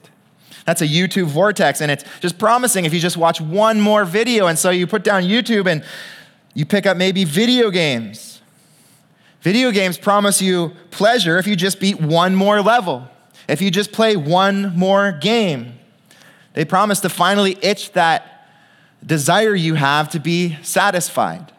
That's 0.69 0.83
a 0.83 0.87
YouTube 0.87 1.29
vortex, 1.29 1.81
and 1.81 1.91
it's 1.91 2.05
just 2.21 2.39
promising 2.39 2.85
if 2.85 2.93
you 2.93 3.01
just 3.01 3.17
watch 3.17 3.41
one 3.41 3.81
more 3.81 4.05
video. 4.05 4.49
And 4.49 4.59
so 4.59 4.69
you 4.69 4.87
put 4.87 5.03
down 5.03 5.23
YouTube 5.23 5.67
and 5.67 5.83
you 6.53 6.67
pick 6.67 6.85
up 6.85 6.99
maybe 6.99 7.25
video 7.25 7.71
games. 7.71 8.43
Video 9.41 9.71
games 9.71 9.97
promise 9.97 10.43
you 10.43 10.73
pleasure 10.91 11.39
if 11.39 11.47
you 11.47 11.57
just 11.57 11.81
beat 11.81 11.99
one 11.99 12.35
more 12.35 12.61
level, 12.61 13.09
if 13.49 13.63
you 13.63 13.71
just 13.71 13.93
play 13.93 14.15
one 14.15 14.77
more 14.77 15.11
game. 15.11 15.73
They 16.53 16.67
promise 16.67 17.01
to 17.01 17.09
finally 17.09 17.57
itch 17.63 17.93
that 17.93 18.51
desire 19.03 19.55
you 19.55 19.73
have 19.73 20.11
to 20.11 20.21
be 20.21 20.59
satisfied. 20.61 21.51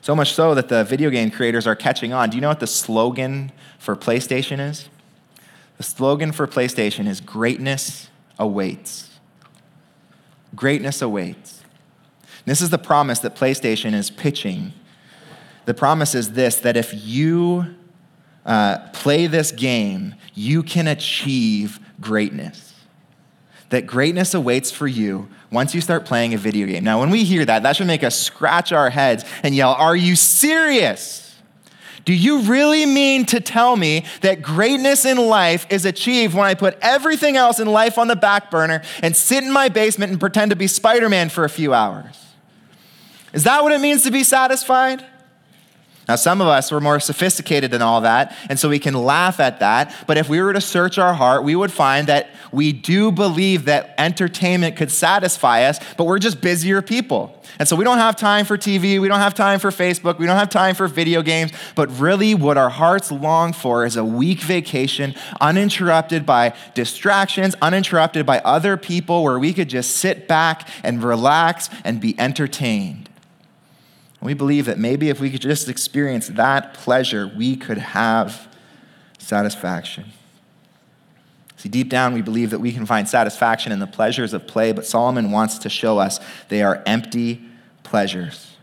So 0.00 0.16
much 0.16 0.32
so 0.32 0.54
that 0.54 0.70
the 0.70 0.84
video 0.84 1.10
game 1.10 1.30
creators 1.30 1.66
are 1.66 1.76
catching 1.76 2.14
on. 2.14 2.30
Do 2.30 2.38
you 2.38 2.40
know 2.40 2.48
what 2.48 2.60
the 2.60 2.66
slogan 2.66 3.52
for 3.78 3.94
PlayStation 3.94 4.58
is? 4.58 4.88
The 5.82 5.88
slogan 5.88 6.30
for 6.30 6.46
PlayStation 6.46 7.08
is 7.08 7.20
Greatness 7.20 8.08
Awaits. 8.38 9.18
Greatness 10.54 11.02
awaits. 11.02 11.64
This 12.44 12.60
is 12.60 12.70
the 12.70 12.78
promise 12.78 13.18
that 13.18 13.34
PlayStation 13.34 13.92
is 13.92 14.08
pitching. 14.08 14.74
The 15.64 15.74
promise 15.74 16.14
is 16.14 16.34
this 16.34 16.54
that 16.60 16.76
if 16.76 16.92
you 16.94 17.74
uh, 18.46 18.78
play 18.92 19.26
this 19.26 19.50
game, 19.50 20.14
you 20.34 20.62
can 20.62 20.86
achieve 20.86 21.80
greatness. 22.00 22.74
That 23.70 23.84
greatness 23.84 24.34
awaits 24.34 24.70
for 24.70 24.86
you 24.86 25.28
once 25.50 25.74
you 25.74 25.80
start 25.80 26.04
playing 26.04 26.32
a 26.32 26.38
video 26.38 26.68
game. 26.68 26.84
Now, 26.84 27.00
when 27.00 27.10
we 27.10 27.24
hear 27.24 27.44
that, 27.44 27.64
that 27.64 27.74
should 27.74 27.88
make 27.88 28.04
us 28.04 28.16
scratch 28.16 28.70
our 28.70 28.90
heads 28.90 29.24
and 29.42 29.52
yell, 29.52 29.72
Are 29.72 29.96
you 29.96 30.14
serious? 30.14 31.21
Do 32.04 32.12
you 32.12 32.40
really 32.40 32.84
mean 32.84 33.26
to 33.26 33.40
tell 33.40 33.76
me 33.76 34.04
that 34.22 34.42
greatness 34.42 35.04
in 35.04 35.18
life 35.18 35.66
is 35.70 35.84
achieved 35.84 36.34
when 36.34 36.46
I 36.46 36.54
put 36.54 36.76
everything 36.82 37.36
else 37.36 37.60
in 37.60 37.68
life 37.68 37.96
on 37.98 38.08
the 38.08 38.16
back 38.16 38.50
burner 38.50 38.82
and 39.02 39.16
sit 39.16 39.44
in 39.44 39.52
my 39.52 39.68
basement 39.68 40.10
and 40.10 40.20
pretend 40.20 40.50
to 40.50 40.56
be 40.56 40.66
Spider 40.66 41.08
Man 41.08 41.28
for 41.28 41.44
a 41.44 41.48
few 41.48 41.72
hours? 41.72 42.18
Is 43.32 43.44
that 43.44 43.62
what 43.62 43.72
it 43.72 43.80
means 43.80 44.02
to 44.02 44.10
be 44.10 44.24
satisfied? 44.24 45.04
Now, 46.08 46.16
some 46.16 46.40
of 46.40 46.48
us 46.48 46.72
were 46.72 46.80
more 46.80 46.98
sophisticated 46.98 47.70
than 47.70 47.80
all 47.80 48.00
that, 48.00 48.36
and 48.48 48.58
so 48.58 48.68
we 48.68 48.80
can 48.80 48.94
laugh 48.94 49.38
at 49.38 49.60
that. 49.60 49.94
But 50.06 50.18
if 50.18 50.28
we 50.28 50.42
were 50.42 50.52
to 50.52 50.60
search 50.60 50.98
our 50.98 51.14
heart, 51.14 51.44
we 51.44 51.54
would 51.54 51.70
find 51.70 52.08
that 52.08 52.30
we 52.50 52.72
do 52.72 53.12
believe 53.12 53.66
that 53.66 53.94
entertainment 53.98 54.76
could 54.76 54.90
satisfy 54.90 55.62
us, 55.62 55.78
but 55.96 56.04
we're 56.04 56.18
just 56.18 56.40
busier 56.40 56.82
people. 56.82 57.40
And 57.58 57.68
so 57.68 57.76
we 57.76 57.84
don't 57.84 57.98
have 57.98 58.16
time 58.16 58.44
for 58.44 58.58
TV, 58.58 59.00
we 59.00 59.08
don't 59.08 59.20
have 59.20 59.34
time 59.34 59.60
for 59.60 59.70
Facebook, 59.70 60.18
we 60.18 60.26
don't 60.26 60.36
have 60.36 60.50
time 60.50 60.74
for 60.74 60.88
video 60.88 61.22
games, 61.22 61.52
but 61.74 61.88
really 61.98 62.34
what 62.34 62.58
our 62.58 62.70
hearts 62.70 63.12
long 63.12 63.52
for 63.52 63.84
is 63.84 63.96
a 63.96 64.04
week 64.04 64.40
vacation, 64.40 65.14
uninterrupted 65.40 66.26
by 66.26 66.54
distractions, 66.74 67.54
uninterrupted 67.62 68.26
by 68.26 68.40
other 68.40 68.76
people, 68.76 69.22
where 69.22 69.38
we 69.38 69.52
could 69.52 69.68
just 69.68 69.96
sit 69.96 70.26
back 70.26 70.68
and 70.82 71.02
relax 71.02 71.70
and 71.84 72.00
be 72.00 72.18
entertained. 72.18 73.01
We 74.22 74.34
believe 74.34 74.66
that 74.66 74.78
maybe 74.78 75.08
if 75.08 75.18
we 75.18 75.30
could 75.30 75.40
just 75.40 75.68
experience 75.68 76.28
that 76.28 76.74
pleasure, 76.74 77.26
we 77.26 77.56
could 77.56 77.78
have 77.78 78.48
satisfaction. 79.18 80.12
See, 81.56 81.68
deep 81.68 81.88
down, 81.88 82.14
we 82.14 82.22
believe 82.22 82.50
that 82.50 82.60
we 82.60 82.72
can 82.72 82.86
find 82.86 83.08
satisfaction 83.08 83.72
in 83.72 83.80
the 83.80 83.86
pleasures 83.86 84.32
of 84.32 84.46
play, 84.46 84.72
but 84.72 84.86
Solomon 84.86 85.32
wants 85.32 85.58
to 85.58 85.68
show 85.68 85.98
us 85.98 86.20
they 86.48 86.62
are 86.62 86.82
empty 86.86 87.40
pleasures. 87.82 88.56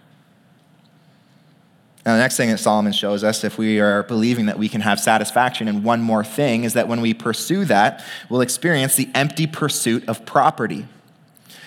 Now, 2.05 2.13
the 2.13 2.21
next 2.21 2.37
thing 2.37 2.49
that 2.49 2.57
Solomon 2.57 2.93
shows 2.93 3.25
us, 3.25 3.43
if 3.43 3.57
we 3.57 3.81
are 3.81 4.03
believing 4.03 4.45
that 4.45 4.57
we 4.57 4.69
can 4.69 4.81
have 4.81 4.99
satisfaction 4.99 5.67
in 5.67 5.83
one 5.83 6.01
more 6.01 6.23
thing, 6.23 6.63
is 6.63 6.73
that 6.73 6.87
when 6.87 7.01
we 7.01 7.13
pursue 7.13 7.65
that, 7.65 8.03
we'll 8.29 8.41
experience 8.41 8.95
the 8.95 9.09
empty 9.13 9.45
pursuit 9.45 10.07
of 10.07 10.25
property. 10.25 10.85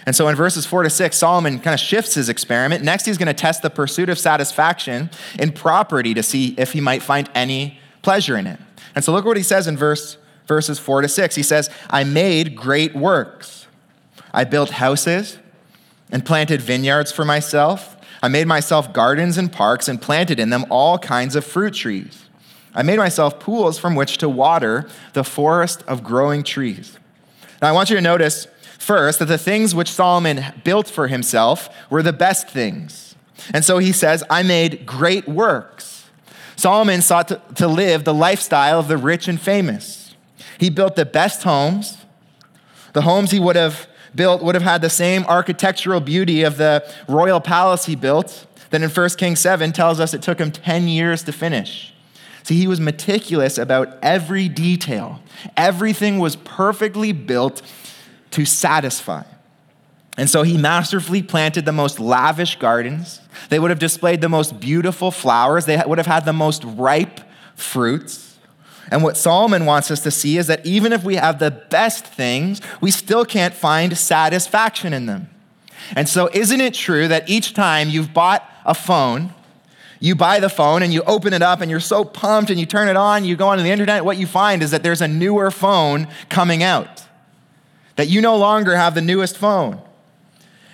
And 0.04 0.16
so 0.16 0.28
in 0.28 0.34
verses 0.34 0.66
four 0.66 0.82
to 0.82 0.90
six, 0.90 1.16
Solomon 1.16 1.60
kind 1.60 1.74
of 1.74 1.80
shifts 1.80 2.14
his 2.14 2.28
experiment. 2.28 2.82
Next, 2.82 3.06
he's 3.06 3.18
going 3.18 3.28
to 3.28 3.34
test 3.34 3.62
the 3.62 3.70
pursuit 3.70 4.08
of 4.08 4.18
satisfaction 4.18 5.10
in 5.38 5.52
property 5.52 6.12
to 6.14 6.22
see 6.22 6.54
if 6.58 6.72
he 6.72 6.80
might 6.80 7.02
find 7.02 7.30
any 7.34 7.78
pleasure 8.02 8.36
in 8.36 8.46
it. 8.46 8.58
And 8.94 9.04
so 9.04 9.12
look 9.12 9.24
what 9.24 9.36
he 9.36 9.42
says 9.42 9.66
in 9.66 9.76
verse 9.76 10.16
verses 10.46 10.78
4 10.78 11.02
to 11.02 11.08
6. 11.08 11.34
He 11.34 11.42
says, 11.42 11.70
I 11.88 12.04
made 12.04 12.56
great 12.56 12.94
works. 12.94 13.66
I 14.34 14.44
built 14.44 14.70
houses 14.70 15.38
and 16.10 16.24
planted 16.24 16.60
vineyards 16.60 17.12
for 17.12 17.24
myself. 17.24 17.96
I 18.22 18.28
made 18.28 18.46
myself 18.46 18.92
gardens 18.92 19.38
and 19.38 19.52
parks 19.52 19.88
and 19.88 20.00
planted 20.00 20.38
in 20.38 20.50
them 20.50 20.64
all 20.68 20.98
kinds 20.98 21.36
of 21.36 21.44
fruit 21.44 21.74
trees. 21.74 22.24
I 22.74 22.82
made 22.82 22.98
myself 22.98 23.38
pools 23.38 23.78
from 23.78 23.94
which 23.94 24.18
to 24.18 24.28
water 24.28 24.88
the 25.12 25.24
forest 25.24 25.82
of 25.86 26.02
growing 26.02 26.42
trees. 26.42 26.98
Now, 27.60 27.68
I 27.68 27.72
want 27.72 27.90
you 27.90 27.96
to 27.96 28.02
notice 28.02 28.46
first 28.82 29.20
that 29.20 29.26
the 29.26 29.38
things 29.38 29.74
which 29.74 29.90
Solomon 29.90 30.44
built 30.64 30.88
for 30.88 31.06
himself 31.06 31.68
were 31.88 32.02
the 32.02 32.12
best 32.12 32.48
things. 32.48 33.14
And 33.54 33.64
so 33.64 33.78
he 33.78 33.92
says, 33.92 34.24
I 34.28 34.42
made 34.42 34.84
great 34.84 35.28
works. 35.28 36.10
Solomon 36.56 37.00
sought 37.00 37.28
to, 37.28 37.40
to 37.56 37.68
live 37.68 38.04
the 38.04 38.14
lifestyle 38.14 38.80
of 38.80 38.88
the 38.88 38.96
rich 38.96 39.28
and 39.28 39.40
famous. 39.40 40.14
He 40.58 40.68
built 40.68 40.96
the 40.96 41.06
best 41.06 41.44
homes. 41.44 41.98
The 42.92 43.02
homes 43.02 43.30
he 43.30 43.40
would 43.40 43.56
have 43.56 43.86
built 44.14 44.42
would 44.42 44.54
have 44.54 44.64
had 44.64 44.82
the 44.82 44.90
same 44.90 45.24
architectural 45.24 46.00
beauty 46.00 46.42
of 46.42 46.56
the 46.56 46.84
royal 47.08 47.40
palace 47.40 47.86
he 47.86 47.96
built 47.96 48.46
that 48.70 48.82
in 48.82 48.90
1 48.90 49.08
Kings 49.10 49.40
7 49.40 49.72
tells 49.72 50.00
us 50.00 50.12
it 50.12 50.22
took 50.22 50.38
him 50.38 50.50
10 50.50 50.88
years 50.88 51.22
to 51.24 51.32
finish. 51.32 51.94
See, 52.42 52.56
he 52.56 52.66
was 52.66 52.80
meticulous 52.80 53.58
about 53.58 53.96
every 54.02 54.48
detail. 54.48 55.20
Everything 55.56 56.18
was 56.18 56.34
perfectly 56.36 57.12
built 57.12 57.62
to 58.32 58.44
satisfy. 58.44 59.22
And 60.18 60.28
so 60.28 60.42
he 60.42 60.58
masterfully 60.58 61.22
planted 61.22 61.64
the 61.64 61.72
most 61.72 61.98
lavish 61.98 62.58
gardens. 62.58 63.20
They 63.48 63.58
would 63.58 63.70
have 63.70 63.78
displayed 63.78 64.20
the 64.20 64.28
most 64.28 64.60
beautiful 64.60 65.10
flowers. 65.10 65.64
They 65.64 65.82
would 65.86 65.98
have 65.98 66.06
had 66.06 66.24
the 66.24 66.34
most 66.34 66.64
ripe 66.64 67.20
fruits. 67.54 68.38
And 68.90 69.02
what 69.02 69.16
Solomon 69.16 69.64
wants 69.64 69.90
us 69.90 70.00
to 70.02 70.10
see 70.10 70.36
is 70.36 70.48
that 70.48 70.66
even 70.66 70.92
if 70.92 71.02
we 71.02 71.16
have 71.16 71.38
the 71.38 71.50
best 71.50 72.04
things, 72.04 72.60
we 72.82 72.90
still 72.90 73.24
can't 73.24 73.54
find 73.54 73.96
satisfaction 73.96 74.92
in 74.92 75.06
them. 75.06 75.30
And 75.96 76.08
so, 76.08 76.28
isn't 76.32 76.60
it 76.60 76.74
true 76.74 77.08
that 77.08 77.28
each 77.28 77.54
time 77.54 77.88
you've 77.88 78.12
bought 78.12 78.46
a 78.64 78.74
phone, 78.74 79.32
you 79.98 80.14
buy 80.14 80.40
the 80.40 80.48
phone 80.48 80.82
and 80.82 80.92
you 80.92 81.02
open 81.04 81.32
it 81.32 81.42
up 81.42 81.60
and 81.60 81.70
you're 81.70 81.80
so 81.80 82.04
pumped 82.04 82.50
and 82.50 82.60
you 82.60 82.66
turn 82.66 82.88
it 82.88 82.96
on, 82.96 83.24
you 83.24 83.34
go 83.36 83.48
onto 83.48 83.62
the 83.62 83.70
internet, 83.70 84.04
what 84.04 84.18
you 84.18 84.26
find 84.26 84.62
is 84.62 84.72
that 84.72 84.82
there's 84.82 85.00
a 85.00 85.08
newer 85.08 85.50
phone 85.50 86.06
coming 86.28 86.62
out, 86.62 87.04
that 87.96 88.08
you 88.08 88.20
no 88.20 88.36
longer 88.36 88.76
have 88.76 88.94
the 88.94 89.00
newest 89.00 89.36
phone. 89.36 89.80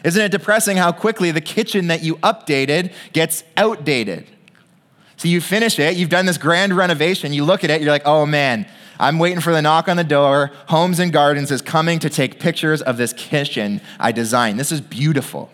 Isn't 0.05 0.23
it 0.23 0.31
depressing 0.31 0.77
how 0.77 0.93
quickly 0.93 1.31
the 1.31 1.41
kitchen 1.41 1.89
that 1.89 2.03
you 2.03 2.17
updated 2.17 2.93
gets 3.13 3.45
outdated? 3.57 4.27
So 5.17 5.27
you 5.27 5.41
finish 5.41 5.79
it, 5.79 5.97
you've 5.97 6.11
done 6.11 6.27
this 6.27 6.39
grand 6.39 6.77
renovation, 6.77 7.33
you 7.33 7.45
look 7.45 7.65
at 7.65 7.71
it, 7.71 7.83
you're 7.83 7.91
like, 7.91 8.07
oh 8.07 8.25
man, 8.25 8.67
I'm 9.01 9.19
waiting 9.19 9.41
for 9.41 9.53
the 9.53 9.63
knock 9.63 9.89
on 9.89 9.97
the 9.97 10.05
door. 10.05 10.53
Homes 10.69 10.99
and 10.99 11.13
Gardens 11.13 11.51
is 11.51 11.63
coming 11.63 11.99
to 12.01 12.11
take 12.11 12.39
pictures 12.39 12.83
of 12.83 12.97
this 12.97 13.13
kitchen 13.13 13.81
I 13.99 14.13
designed. 14.13 14.59
This 14.59 14.73
is 14.73 14.81
beautiful. 14.81 15.51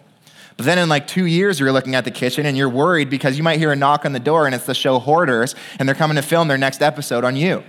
But 0.57 0.67
then 0.67 0.79
in 0.79 0.89
like 0.89 1.07
two 1.07 1.27
years, 1.27 1.59
you're 1.59 1.73
looking 1.73 1.95
at 1.95 2.05
the 2.05 2.11
kitchen 2.11 2.47
and 2.47 2.57
you're 2.57 2.69
worried 2.69 3.11
because 3.11 3.37
you 3.37 3.43
might 3.43 3.59
hear 3.59 3.73
a 3.73 3.77
knock 3.77 4.05
on 4.05 4.13
the 4.13 4.21
door 4.21 4.47
and 4.47 4.55
it's 4.55 4.67
the 4.67 4.75
show 4.75 4.99
Hoarders 4.99 5.55
and 5.79 5.89
they're 5.89 5.97
coming 5.97 6.17
to 6.17 6.23
film 6.23 6.49
their 6.49 6.59
next 6.59 6.81
episode 6.81 7.25
on 7.25 7.35
you. 7.35 7.65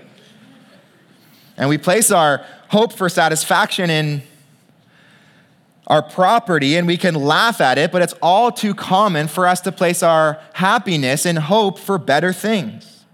And 1.58 1.70
we 1.70 1.78
place 1.78 2.12
our 2.12 2.46
hope 2.70 2.94
for 2.94 3.10
satisfaction 3.10 3.90
in 3.90 4.24
our 5.88 6.02
property 6.02 6.76
and 6.78 6.88
we 6.88 6.98
can 6.98 7.16
laugh 7.16 7.62
at 7.62 7.78
it, 7.78 7.92
but 7.92 8.02
it's 8.02 8.16
all 8.22 8.52
too 8.52 8.74
common 8.74 9.28
for 9.28 9.48
us 9.48 9.62
to 9.62 9.72
place 9.72 10.02
our 10.02 10.40
happiness 10.54 11.26
and 11.26 11.38
hope 11.38 11.78
for 11.78 11.98
better 11.98 12.34
things. 12.34 13.06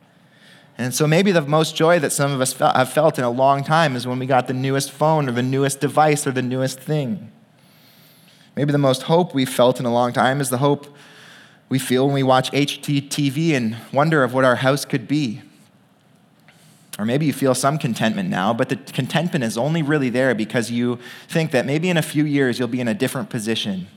And 0.78 0.96
so 0.96 1.06
maybe 1.06 1.32
the 1.32 1.42
most 1.42 1.76
joy 1.76 2.00
that 2.00 2.12
some 2.12 2.32
of 2.32 2.42
us 2.42 2.54
have 2.54 2.92
felt 2.92 3.20
in 3.20 3.24
a 3.24 3.30
long 3.30 3.64
time 3.64 3.96
is 3.96 4.08
when 4.08 4.20
we 4.20 4.26
got 4.26 4.48
the 4.48 4.54
newest 4.54 4.92
phone 4.92 5.30
or 5.30 5.32
the 5.32 5.44
newest 5.44 5.80
device 5.80 6.26
or 6.26 6.32
the 6.32 6.42
newest 6.42 6.80
thing. 6.80 7.32
Maybe 8.56 8.72
the 8.72 8.78
most 8.78 9.04
hope 9.04 9.34
we've 9.34 9.50
felt 9.50 9.80
in 9.80 9.86
a 9.86 9.94
long 9.94 10.12
time 10.14 10.42
is 10.42 10.50
the 10.50 10.58
hope 10.58 10.88
we 11.70 11.78
feel 11.80 12.06
when 12.06 12.16
we 12.16 12.24
watch 12.24 12.52
HGTV 12.52 13.54
and 13.54 13.78
wonder 13.94 14.24
of 14.24 14.34
what 14.34 14.44
our 14.44 14.58
house 14.58 14.84
could 14.84 15.08
be. 15.08 15.42
Or 17.02 17.06
maybe 17.06 17.26
you 17.26 17.34
feel 17.34 17.56
some 17.56 17.80
contentment 17.80 18.30
now, 18.30 18.54
but 18.54 18.70
the 18.70 18.76
contentment 18.76 19.44
is 19.44 19.58
only 19.58 19.82
really 19.82 20.12
there 20.12 20.36
because 20.36 20.70
you 20.70 21.00
think 21.28 21.50
that 21.50 21.66
maybe 21.66 21.90
in 21.90 21.98
a 21.98 22.04
few 22.04 22.26
years 22.26 22.60
you'll 22.60 22.68
be 22.68 22.80
in 22.80 22.88
a 22.88 22.94
different 22.94 23.32
position 23.32 23.88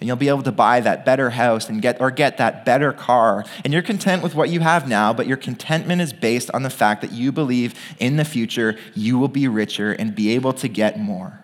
and 0.00 0.08
you'll 0.08 0.16
be 0.16 0.26
able 0.26 0.42
to 0.42 0.50
buy 0.50 0.80
that 0.80 1.04
better 1.04 1.30
house 1.30 1.68
and 1.68 1.80
get 1.80 2.00
or 2.00 2.10
get 2.10 2.38
that 2.38 2.64
better 2.64 2.92
car. 2.92 3.44
And 3.62 3.72
you're 3.72 3.82
content 3.82 4.24
with 4.24 4.34
what 4.34 4.48
you 4.48 4.58
have 4.58 4.88
now 4.88 5.12
but 5.12 5.28
your 5.28 5.36
contentment 5.36 6.02
is 6.02 6.12
based 6.12 6.50
on 6.50 6.64
the 6.64 6.70
fact 6.70 7.02
that 7.02 7.12
you 7.12 7.30
believe 7.30 7.72
in 8.00 8.16
the 8.16 8.24
future 8.24 8.76
you 8.96 9.16
will 9.16 9.28
be 9.28 9.46
richer 9.46 9.92
and 9.92 10.12
be 10.12 10.30
able 10.30 10.52
to 10.54 10.66
get 10.66 10.98
more. 10.98 11.38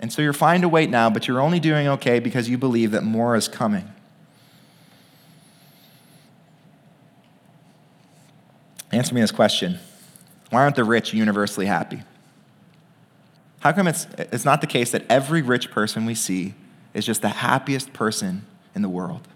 And 0.00 0.12
so 0.12 0.22
you're 0.22 0.32
fine 0.32 0.60
to 0.62 0.68
wait 0.68 0.90
now 0.90 1.08
but 1.08 1.28
you're 1.28 1.40
only 1.40 1.60
doing 1.60 1.86
okay 1.86 2.18
because 2.18 2.48
you 2.48 2.58
believe 2.58 2.90
that 2.90 3.04
more 3.04 3.36
is 3.36 3.46
coming 3.46 3.92
Answer 8.92 9.14
me 9.14 9.20
this 9.20 9.32
question 9.32 9.78
Why 10.50 10.62
aren't 10.62 10.76
the 10.76 10.84
rich 10.84 11.12
universally 11.12 11.66
happy? 11.66 12.02
How 13.60 13.72
come 13.72 13.88
it's, 13.88 14.06
it's 14.18 14.44
not 14.44 14.60
the 14.60 14.66
case 14.66 14.92
that 14.92 15.04
every 15.08 15.42
rich 15.42 15.70
person 15.70 16.04
we 16.04 16.14
see 16.14 16.54
is 16.94 17.04
just 17.04 17.22
the 17.22 17.28
happiest 17.28 17.92
person 17.92 18.46
in 18.74 18.82
the 18.82 18.88
world? 18.88 19.26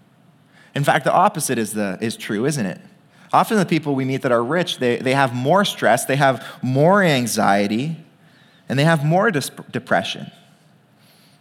In 0.73 0.83
fact, 0.83 1.03
the 1.03 1.11
opposite 1.11 1.57
is, 1.57 1.73
the, 1.73 1.97
is 1.99 2.15
true, 2.15 2.45
isn't 2.45 2.65
it? 2.65 2.79
Often 3.33 3.57
the 3.57 3.65
people 3.65 3.95
we 3.95 4.05
meet 4.05 4.21
that 4.21 4.31
are 4.31 4.43
rich, 4.43 4.77
they, 4.77 4.97
they 4.97 5.13
have 5.13 5.33
more 5.33 5.65
stress, 5.65 6.05
they 6.05 6.15
have 6.15 6.45
more 6.61 7.03
anxiety, 7.03 7.97
and 8.69 8.79
they 8.79 8.83
have 8.85 9.03
more 9.03 9.31
depression. 9.31 10.31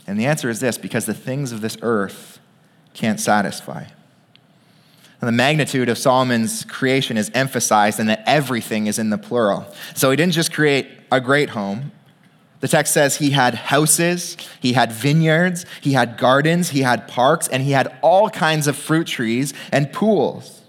And 0.06 0.18
the 0.18 0.26
answer 0.26 0.48
is 0.50 0.60
this 0.60 0.78
because 0.78 1.06
the 1.06 1.14
things 1.14 1.52
of 1.52 1.60
this 1.60 1.76
earth 1.82 2.40
can't 2.92 3.20
satisfy. 3.20 3.84
And 5.20 5.28
the 5.28 5.32
magnitude 5.32 5.88
of 5.88 5.98
Solomon's 5.98 6.64
creation 6.64 7.16
is 7.16 7.30
emphasized 7.34 8.00
and 8.00 8.08
that 8.08 8.22
everything 8.26 8.86
is 8.86 8.98
in 8.98 9.10
the 9.10 9.18
plural. 9.18 9.66
So 9.94 10.10
he 10.10 10.16
didn't 10.16 10.32
just 10.32 10.52
create 10.52 10.88
a 11.12 11.20
great 11.20 11.50
home. 11.50 11.92
The 12.60 12.68
text 12.68 12.92
says 12.92 13.16
he 13.16 13.30
had 13.30 13.54
houses, 13.54 14.36
he 14.60 14.74
had 14.74 14.92
vineyards, 14.92 15.64
he 15.80 15.92
had 15.92 16.18
gardens, 16.18 16.70
he 16.70 16.82
had 16.82 17.08
parks, 17.08 17.48
and 17.48 17.62
he 17.62 17.72
had 17.72 17.98
all 18.02 18.28
kinds 18.28 18.66
of 18.66 18.76
fruit 18.76 19.06
trees 19.06 19.54
and 19.72 19.92
pools. 19.92 20.60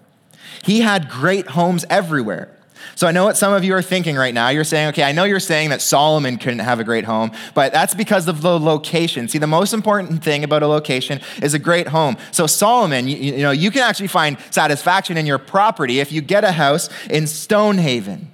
He 0.63 0.81
had 0.81 1.09
great 1.09 1.47
homes 1.47 1.85
everywhere. 1.89 2.49
So 2.95 3.07
I 3.07 3.11
know 3.11 3.23
what 3.23 3.37
some 3.37 3.53
of 3.53 3.63
you 3.63 3.73
are 3.73 3.81
thinking 3.81 4.15
right 4.15 4.33
now. 4.33 4.49
You're 4.49 4.63
saying, 4.63 4.89
okay, 4.89 5.03
I 5.03 5.11
know 5.11 5.23
you're 5.23 5.39
saying 5.39 5.69
that 5.69 5.81
Solomon 5.81 6.37
couldn't 6.37 6.59
have 6.59 6.79
a 6.79 6.83
great 6.83 7.05
home, 7.05 7.31
but 7.53 7.71
that's 7.71 7.95
because 7.95 8.27
of 8.27 8.41
the 8.41 8.59
location. 8.59 9.27
See, 9.27 9.37
the 9.37 9.47
most 9.47 9.73
important 9.73 10.23
thing 10.23 10.43
about 10.43 10.63
a 10.63 10.67
location 10.67 11.21
is 11.41 11.53
a 11.53 11.59
great 11.59 11.87
home. 11.87 12.17
So 12.31 12.47
Solomon, 12.47 13.07
you, 13.07 13.17
you 13.17 13.43
know, 13.43 13.51
you 13.51 13.71
can 13.71 13.81
actually 13.81 14.07
find 14.07 14.37
satisfaction 14.49 15.17
in 15.17 15.25
your 15.25 15.37
property 15.37 15.99
if 15.99 16.11
you 16.11 16.21
get 16.21 16.43
a 16.43 16.51
house 16.51 16.89
in 17.09 17.27
Stonehaven. 17.27 18.31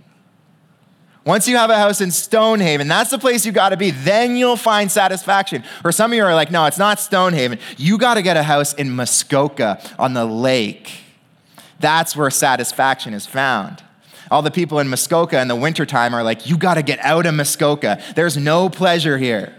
Once 1.27 1.45
you 1.45 1.57
have 1.57 1.69
a 1.69 1.75
house 1.75 1.99
in 1.99 2.09
Stonehaven, 2.09 2.87
that's 2.87 3.09
the 3.09 3.19
place 3.19 3.45
you 3.45 3.51
got 3.51 3.69
to 3.69 3.77
be. 3.77 3.91
Then 3.91 4.37
you'll 4.37 4.55
find 4.55 4.89
satisfaction. 4.89 5.61
Or 5.83 5.91
some 5.91 6.13
of 6.13 6.15
you 6.15 6.23
are 6.23 6.33
like, 6.33 6.51
no, 6.51 6.65
it's 6.67 6.77
not 6.77 7.01
Stonehaven. 7.01 7.59
You 7.75 7.97
got 7.97 8.13
to 8.13 8.21
get 8.21 8.37
a 8.37 8.43
house 8.43 8.73
in 8.73 8.95
Muskoka 8.95 9.81
on 9.99 10.13
the 10.13 10.23
lake. 10.23 11.01
That's 11.81 12.15
where 12.15 12.29
satisfaction 12.29 13.13
is 13.13 13.25
found. 13.25 13.83
All 14.29 14.41
the 14.41 14.51
people 14.51 14.79
in 14.79 14.89
Muskoka 14.89 15.39
in 15.39 15.47
the 15.47 15.55
wintertime 15.55 16.13
are 16.13 16.23
like, 16.23 16.49
you 16.49 16.57
got 16.57 16.75
to 16.75 16.81
get 16.81 16.99
out 16.99 17.25
of 17.25 17.33
Muskoka. 17.33 18.01
There's 18.15 18.37
no 18.37 18.69
pleasure 18.69 19.17
here. 19.17 19.53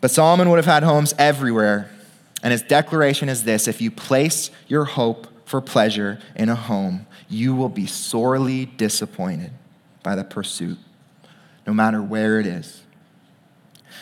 but 0.00 0.10
Solomon 0.10 0.50
would 0.50 0.56
have 0.56 0.66
had 0.66 0.82
homes 0.82 1.14
everywhere. 1.18 1.90
And 2.42 2.52
his 2.52 2.62
declaration 2.62 3.28
is 3.28 3.44
this 3.44 3.66
if 3.66 3.80
you 3.80 3.90
place 3.90 4.50
your 4.68 4.84
hope 4.84 5.26
for 5.46 5.60
pleasure 5.60 6.20
in 6.36 6.48
a 6.48 6.54
home, 6.54 7.06
you 7.28 7.54
will 7.54 7.68
be 7.68 7.86
sorely 7.86 8.66
disappointed 8.66 9.50
by 10.02 10.14
the 10.14 10.24
pursuit, 10.24 10.78
no 11.66 11.72
matter 11.72 12.02
where 12.02 12.38
it 12.38 12.46
is. 12.46 12.83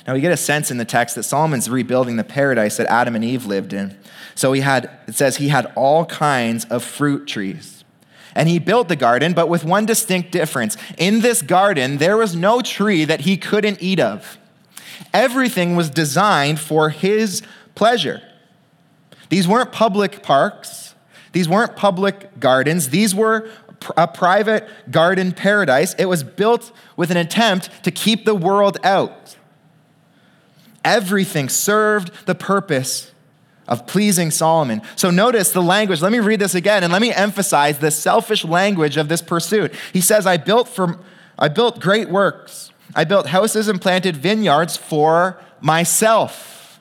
Now, 0.07 0.15
we 0.15 0.21
get 0.21 0.33
a 0.33 0.37
sense 0.37 0.71
in 0.71 0.79
the 0.79 0.85
text 0.85 1.15
that 1.15 1.23
Solomon's 1.23 1.71
rebuilding 1.71 2.17
the 2.17 2.25
paradise 2.25 2.77
that 2.77 2.87
Adam 2.89 3.15
and 3.15 3.25
Eve 3.25 3.47
lived 3.47 3.73
in. 3.73 3.97
So 4.35 4.53
he 4.53 4.61
had, 4.63 4.91
it 5.07 5.15
says 5.15 5.37
he 5.37 5.49
had 5.49 5.73
all 5.77 6.07
kinds 6.07 6.65
of 6.67 6.83
fruit 6.83 7.27
trees. 7.27 7.85
And 8.35 8.49
he 8.49 8.59
built 8.59 8.89
the 8.89 8.97
garden, 8.97 9.35
but 9.35 9.49
with 9.49 9.65
one 9.65 9.87
distinct 9.87 10.33
difference. 10.33 10.77
In 10.97 11.21
this 11.21 11.43
garden, 11.43 11.99
there 11.99 12.17
was 12.17 12.35
no 12.35 12.63
tree 12.63 13.05
that 13.05 13.21
he 13.21 13.37
couldn't 13.37 13.83
eat 13.83 14.01
of. 14.01 14.39
Everything 15.13 15.77
was 15.77 15.91
designed 15.91 16.59
for 16.59 16.91
his 16.91 17.43
pleasure. 17.75 18.23
These 19.29 19.47
weren't 19.47 19.73
public 19.73 20.23
parks, 20.23 20.95
these 21.33 21.49
weren't 21.49 21.77
public 21.77 22.39
gardens, 22.41 22.91
these 22.91 23.15
were 23.15 23.49
a 23.97 24.07
private 24.07 24.69
garden 24.91 25.33
paradise. 25.33 25.95
It 25.95 26.05
was 26.07 26.23
built 26.23 26.73
with 26.97 27.11
an 27.11 27.17
attempt 27.17 27.71
to 27.85 27.91
keep 27.91 28.25
the 28.25 28.35
world 28.35 28.79
out. 28.85 29.37
Everything 30.85 31.49
served 31.49 32.27
the 32.27 32.35
purpose 32.35 33.13
of 33.69 33.87
pleasing 33.87 34.31
Solomon. 34.31 34.83
So 34.97 35.11
notice 35.11 35.53
the 35.53 35.63
language. 35.63 36.03
Let 36.03 36.13
me 36.13 36.19
read 36.19 36.41
this 36.41 36.55
again 36.55 36.83
and 36.83 36.93
let 36.93 37.01
me 37.01 37.13
emphasize 37.13 37.79
the 37.79 37.91
selfish 37.91 38.45
language 38.45 38.97
of 38.97 39.09
this 39.09 39.23
pursuit. 39.23 39.73
He 39.93 40.01
says, 40.01 40.27
I 40.27 40.37
built 40.37 40.69
for 40.69 40.99
I 41.39 41.49
built 41.49 41.81
great 41.81 42.09
works. 42.09 42.71
I 42.95 43.05
built 43.05 43.27
houses 43.27 43.69
and 43.69 43.81
planted 43.81 44.17
vineyards 44.17 44.77
for 44.77 45.41
myself. 45.61 46.81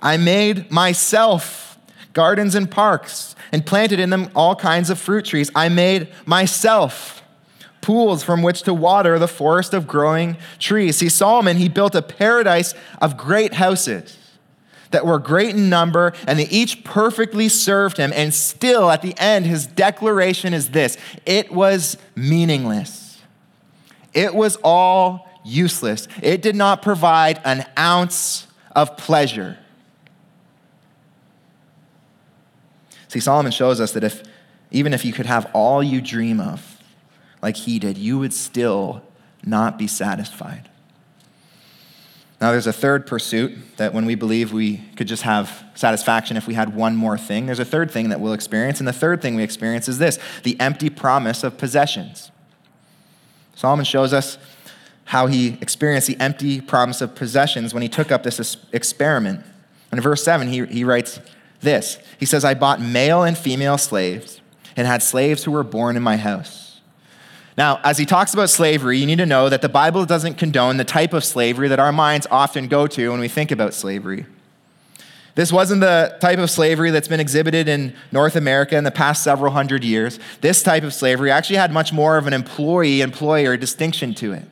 I 0.00 0.16
made 0.16 0.70
myself 0.70 1.78
gardens 2.12 2.54
and 2.54 2.70
parks 2.70 3.34
and 3.50 3.64
planted 3.64 3.98
in 3.98 4.10
them 4.10 4.30
all 4.34 4.54
kinds 4.54 4.90
of 4.90 4.98
fruit 4.98 5.24
trees. 5.24 5.50
I 5.54 5.68
made 5.68 6.08
myself 6.26 7.21
pools 7.82 8.24
from 8.24 8.42
which 8.42 8.62
to 8.62 8.72
water 8.72 9.18
the 9.18 9.28
forest 9.28 9.74
of 9.74 9.86
growing 9.86 10.38
trees. 10.58 10.96
See, 10.96 11.10
Solomon, 11.10 11.58
he 11.58 11.68
built 11.68 11.94
a 11.94 12.00
paradise 12.00 12.74
of 13.02 13.18
great 13.18 13.52
houses 13.54 14.16
that 14.92 15.04
were 15.04 15.18
great 15.18 15.50
in 15.50 15.68
number, 15.68 16.14
and 16.26 16.38
they 16.38 16.48
each 16.48 16.84
perfectly 16.84 17.48
served 17.48 17.98
him. 17.98 18.12
And 18.14 18.32
still, 18.32 18.90
at 18.90 19.02
the 19.02 19.14
end, 19.18 19.44
his 19.44 19.66
declaration 19.66 20.54
is 20.54 20.70
this 20.70 20.96
it 21.26 21.52
was 21.52 21.98
meaningless. 22.14 23.20
It 24.14 24.34
was 24.34 24.56
all 24.62 25.28
useless. 25.44 26.06
It 26.22 26.42
did 26.42 26.54
not 26.54 26.82
provide 26.82 27.40
an 27.44 27.66
ounce 27.78 28.46
of 28.76 28.96
pleasure. 28.96 29.58
See, 33.08 33.20
Solomon 33.20 33.52
shows 33.52 33.80
us 33.80 33.92
that 33.92 34.04
if, 34.04 34.22
even 34.70 34.94
if 34.94 35.04
you 35.04 35.12
could 35.12 35.26
have 35.26 35.50
all 35.52 35.82
you 35.82 36.00
dream 36.00 36.40
of, 36.40 36.71
like 37.42 37.56
he 37.56 37.78
did, 37.78 37.98
you 37.98 38.18
would 38.18 38.32
still 38.32 39.02
not 39.44 39.78
be 39.78 39.86
satisfied. 39.86 40.68
Now, 42.40 42.50
there's 42.50 42.66
a 42.66 42.72
third 42.72 43.06
pursuit 43.06 43.56
that 43.76 43.94
when 43.94 44.04
we 44.04 44.16
believe 44.16 44.52
we 44.52 44.78
could 44.96 45.06
just 45.06 45.22
have 45.22 45.64
satisfaction 45.74 46.36
if 46.36 46.48
we 46.48 46.54
had 46.54 46.74
one 46.74 46.96
more 46.96 47.16
thing, 47.16 47.46
there's 47.46 47.60
a 47.60 47.64
third 47.64 47.90
thing 47.90 48.08
that 48.08 48.20
we'll 48.20 48.32
experience. 48.32 48.80
And 48.80 48.88
the 48.88 48.92
third 48.92 49.22
thing 49.22 49.36
we 49.36 49.44
experience 49.44 49.88
is 49.88 49.98
this 49.98 50.18
the 50.42 50.58
empty 50.58 50.90
promise 50.90 51.44
of 51.44 51.56
possessions. 51.56 52.32
Solomon 53.54 53.84
shows 53.84 54.12
us 54.12 54.38
how 55.04 55.28
he 55.28 55.56
experienced 55.60 56.08
the 56.08 56.18
empty 56.18 56.60
promise 56.60 57.00
of 57.00 57.14
possessions 57.14 57.72
when 57.72 57.82
he 57.82 57.88
took 57.88 58.10
up 58.10 58.24
this 58.24 58.56
experiment. 58.72 59.44
In 59.92 60.00
verse 60.00 60.24
7, 60.24 60.48
he, 60.48 60.64
he 60.66 60.82
writes 60.82 61.20
this 61.60 61.98
He 62.18 62.26
says, 62.26 62.44
I 62.44 62.54
bought 62.54 62.80
male 62.80 63.22
and 63.22 63.38
female 63.38 63.78
slaves 63.78 64.40
and 64.76 64.86
had 64.86 65.02
slaves 65.02 65.44
who 65.44 65.52
were 65.52 65.62
born 65.62 65.96
in 65.96 66.02
my 66.02 66.16
house. 66.16 66.61
Now, 67.56 67.80
as 67.84 67.98
he 67.98 68.06
talks 68.06 68.32
about 68.32 68.48
slavery, 68.48 68.98
you 68.98 69.06
need 69.06 69.18
to 69.18 69.26
know 69.26 69.48
that 69.48 69.60
the 69.60 69.68
Bible 69.68 70.06
doesn't 70.06 70.38
condone 70.38 70.78
the 70.78 70.84
type 70.84 71.12
of 71.12 71.24
slavery 71.24 71.68
that 71.68 71.78
our 71.78 71.92
minds 71.92 72.26
often 72.30 72.66
go 72.66 72.86
to 72.86 73.10
when 73.10 73.20
we 73.20 73.28
think 73.28 73.50
about 73.50 73.74
slavery. 73.74 74.24
This 75.34 75.52
wasn't 75.52 75.80
the 75.80 76.16
type 76.20 76.38
of 76.38 76.50
slavery 76.50 76.90
that's 76.90 77.08
been 77.08 77.20
exhibited 77.20 77.68
in 77.68 77.94
North 78.10 78.36
America 78.36 78.76
in 78.76 78.84
the 78.84 78.90
past 78.90 79.22
several 79.22 79.52
hundred 79.52 79.84
years. 79.84 80.18
This 80.40 80.62
type 80.62 80.82
of 80.82 80.92
slavery 80.94 81.30
actually 81.30 81.56
had 81.56 81.72
much 81.72 81.92
more 81.92 82.16
of 82.16 82.26
an 82.26 82.32
employee 82.32 83.00
employer 83.00 83.56
distinction 83.56 84.14
to 84.14 84.32
it. 84.32 84.44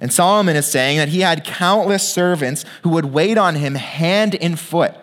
And 0.00 0.12
Solomon 0.12 0.56
is 0.56 0.66
saying 0.66 0.98
that 0.98 1.08
he 1.08 1.20
had 1.20 1.44
countless 1.44 2.08
servants 2.08 2.64
who 2.82 2.90
would 2.90 3.06
wait 3.06 3.38
on 3.38 3.54
him 3.54 3.76
hand 3.76 4.34
and 4.36 4.58
foot 4.58 5.01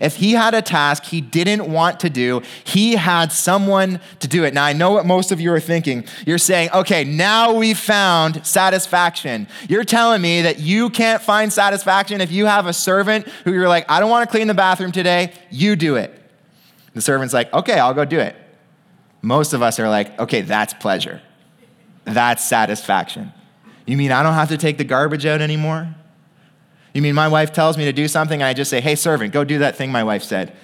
if 0.00 0.16
he 0.16 0.32
had 0.32 0.54
a 0.54 0.62
task 0.62 1.04
he 1.04 1.20
didn't 1.20 1.70
want 1.70 2.00
to 2.00 2.10
do, 2.10 2.42
he 2.64 2.96
had 2.96 3.32
someone 3.32 4.00
to 4.20 4.28
do 4.28 4.44
it. 4.44 4.54
Now, 4.54 4.64
I 4.64 4.72
know 4.72 4.92
what 4.92 5.06
most 5.06 5.32
of 5.32 5.40
you 5.40 5.52
are 5.52 5.60
thinking. 5.60 6.04
You're 6.26 6.38
saying, 6.38 6.70
okay, 6.72 7.04
now 7.04 7.54
we've 7.54 7.78
found 7.78 8.46
satisfaction. 8.46 9.48
You're 9.68 9.84
telling 9.84 10.22
me 10.22 10.42
that 10.42 10.58
you 10.58 10.90
can't 10.90 11.22
find 11.22 11.52
satisfaction 11.52 12.20
if 12.20 12.30
you 12.30 12.46
have 12.46 12.66
a 12.66 12.72
servant 12.72 13.26
who 13.44 13.52
you're 13.52 13.68
like, 13.68 13.90
I 13.90 14.00
don't 14.00 14.10
want 14.10 14.28
to 14.28 14.30
clean 14.30 14.48
the 14.48 14.54
bathroom 14.54 14.92
today, 14.92 15.32
you 15.50 15.76
do 15.76 15.96
it. 15.96 16.12
The 16.94 17.00
servant's 17.00 17.34
like, 17.34 17.52
okay, 17.52 17.78
I'll 17.78 17.94
go 17.94 18.04
do 18.04 18.18
it. 18.18 18.36
Most 19.22 19.52
of 19.52 19.62
us 19.62 19.78
are 19.80 19.88
like, 19.88 20.18
okay, 20.18 20.42
that's 20.42 20.72
pleasure. 20.74 21.20
That's 22.04 22.44
satisfaction. 22.44 23.32
You 23.86 23.96
mean 23.96 24.12
I 24.12 24.22
don't 24.22 24.34
have 24.34 24.48
to 24.48 24.56
take 24.56 24.78
the 24.78 24.84
garbage 24.84 25.26
out 25.26 25.40
anymore? 25.40 25.94
You 26.96 27.02
mean 27.02 27.14
my 27.14 27.28
wife 27.28 27.52
tells 27.52 27.76
me 27.76 27.84
to 27.84 27.92
do 27.92 28.08
something 28.08 28.40
and 28.40 28.48
I 28.48 28.54
just 28.54 28.70
say, 28.70 28.80
hey, 28.80 28.94
servant, 28.94 29.34
go 29.34 29.44
do 29.44 29.58
that 29.58 29.76
thing 29.76 29.92
my 29.92 30.02
wife 30.02 30.22
said? 30.22 30.56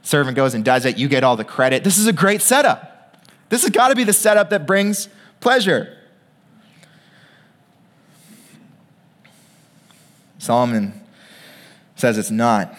Servant 0.00 0.34
goes 0.34 0.54
and 0.54 0.64
does 0.64 0.86
it, 0.86 0.96
you 0.96 1.06
get 1.06 1.22
all 1.22 1.36
the 1.36 1.44
credit. 1.44 1.84
This 1.84 1.98
is 1.98 2.06
a 2.06 2.14
great 2.14 2.40
setup. 2.40 3.20
This 3.50 3.60
has 3.60 3.68
got 3.68 3.88
to 3.88 3.94
be 3.94 4.02
the 4.02 4.14
setup 4.14 4.48
that 4.48 4.66
brings 4.66 5.10
pleasure. 5.38 5.94
Solomon 10.38 10.98
says 11.94 12.16
it's 12.16 12.30
not. 12.30 12.74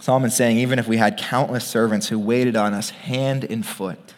Solomon's 0.00 0.34
saying, 0.34 0.58
even 0.58 0.80
if 0.80 0.88
we 0.88 0.96
had 0.96 1.16
countless 1.16 1.64
servants 1.64 2.08
who 2.08 2.18
waited 2.18 2.56
on 2.56 2.74
us 2.74 2.90
hand 2.90 3.44
and 3.44 3.64
foot, 3.64 4.14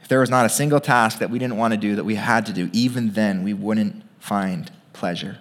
if 0.00 0.08
there 0.08 0.20
was 0.20 0.30
not 0.30 0.46
a 0.46 0.48
single 0.48 0.80
task 0.80 1.18
that 1.18 1.28
we 1.28 1.38
didn't 1.38 1.58
want 1.58 1.74
to 1.74 1.78
do 1.78 1.94
that 1.94 2.04
we 2.04 2.14
had 2.14 2.46
to 2.46 2.54
do, 2.54 2.70
even 2.72 3.10
then 3.10 3.44
we 3.44 3.52
wouldn't 3.52 4.02
find 4.18 4.72
pleasure. 4.94 5.36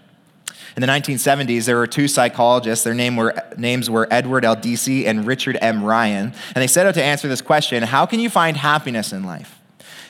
In 0.75 0.81
the 0.81 0.87
1970s, 0.87 1.65
there 1.65 1.77
were 1.77 1.87
two 1.87 2.07
psychologists. 2.07 2.83
Their 2.83 2.93
name 2.93 3.15
were, 3.15 3.35
names 3.57 3.89
were 3.89 4.07
Edward 4.11 4.45
L. 4.45 4.55
Deci 4.55 5.05
and 5.05 5.25
Richard 5.25 5.57
M. 5.61 5.83
Ryan. 5.83 6.33
And 6.55 6.61
they 6.61 6.67
set 6.67 6.85
out 6.85 6.93
to 6.95 7.03
answer 7.03 7.27
this 7.27 7.41
question 7.41 7.83
How 7.83 8.05
can 8.05 8.19
you 8.19 8.29
find 8.29 8.57
happiness 8.57 9.11
in 9.11 9.23
life? 9.23 9.59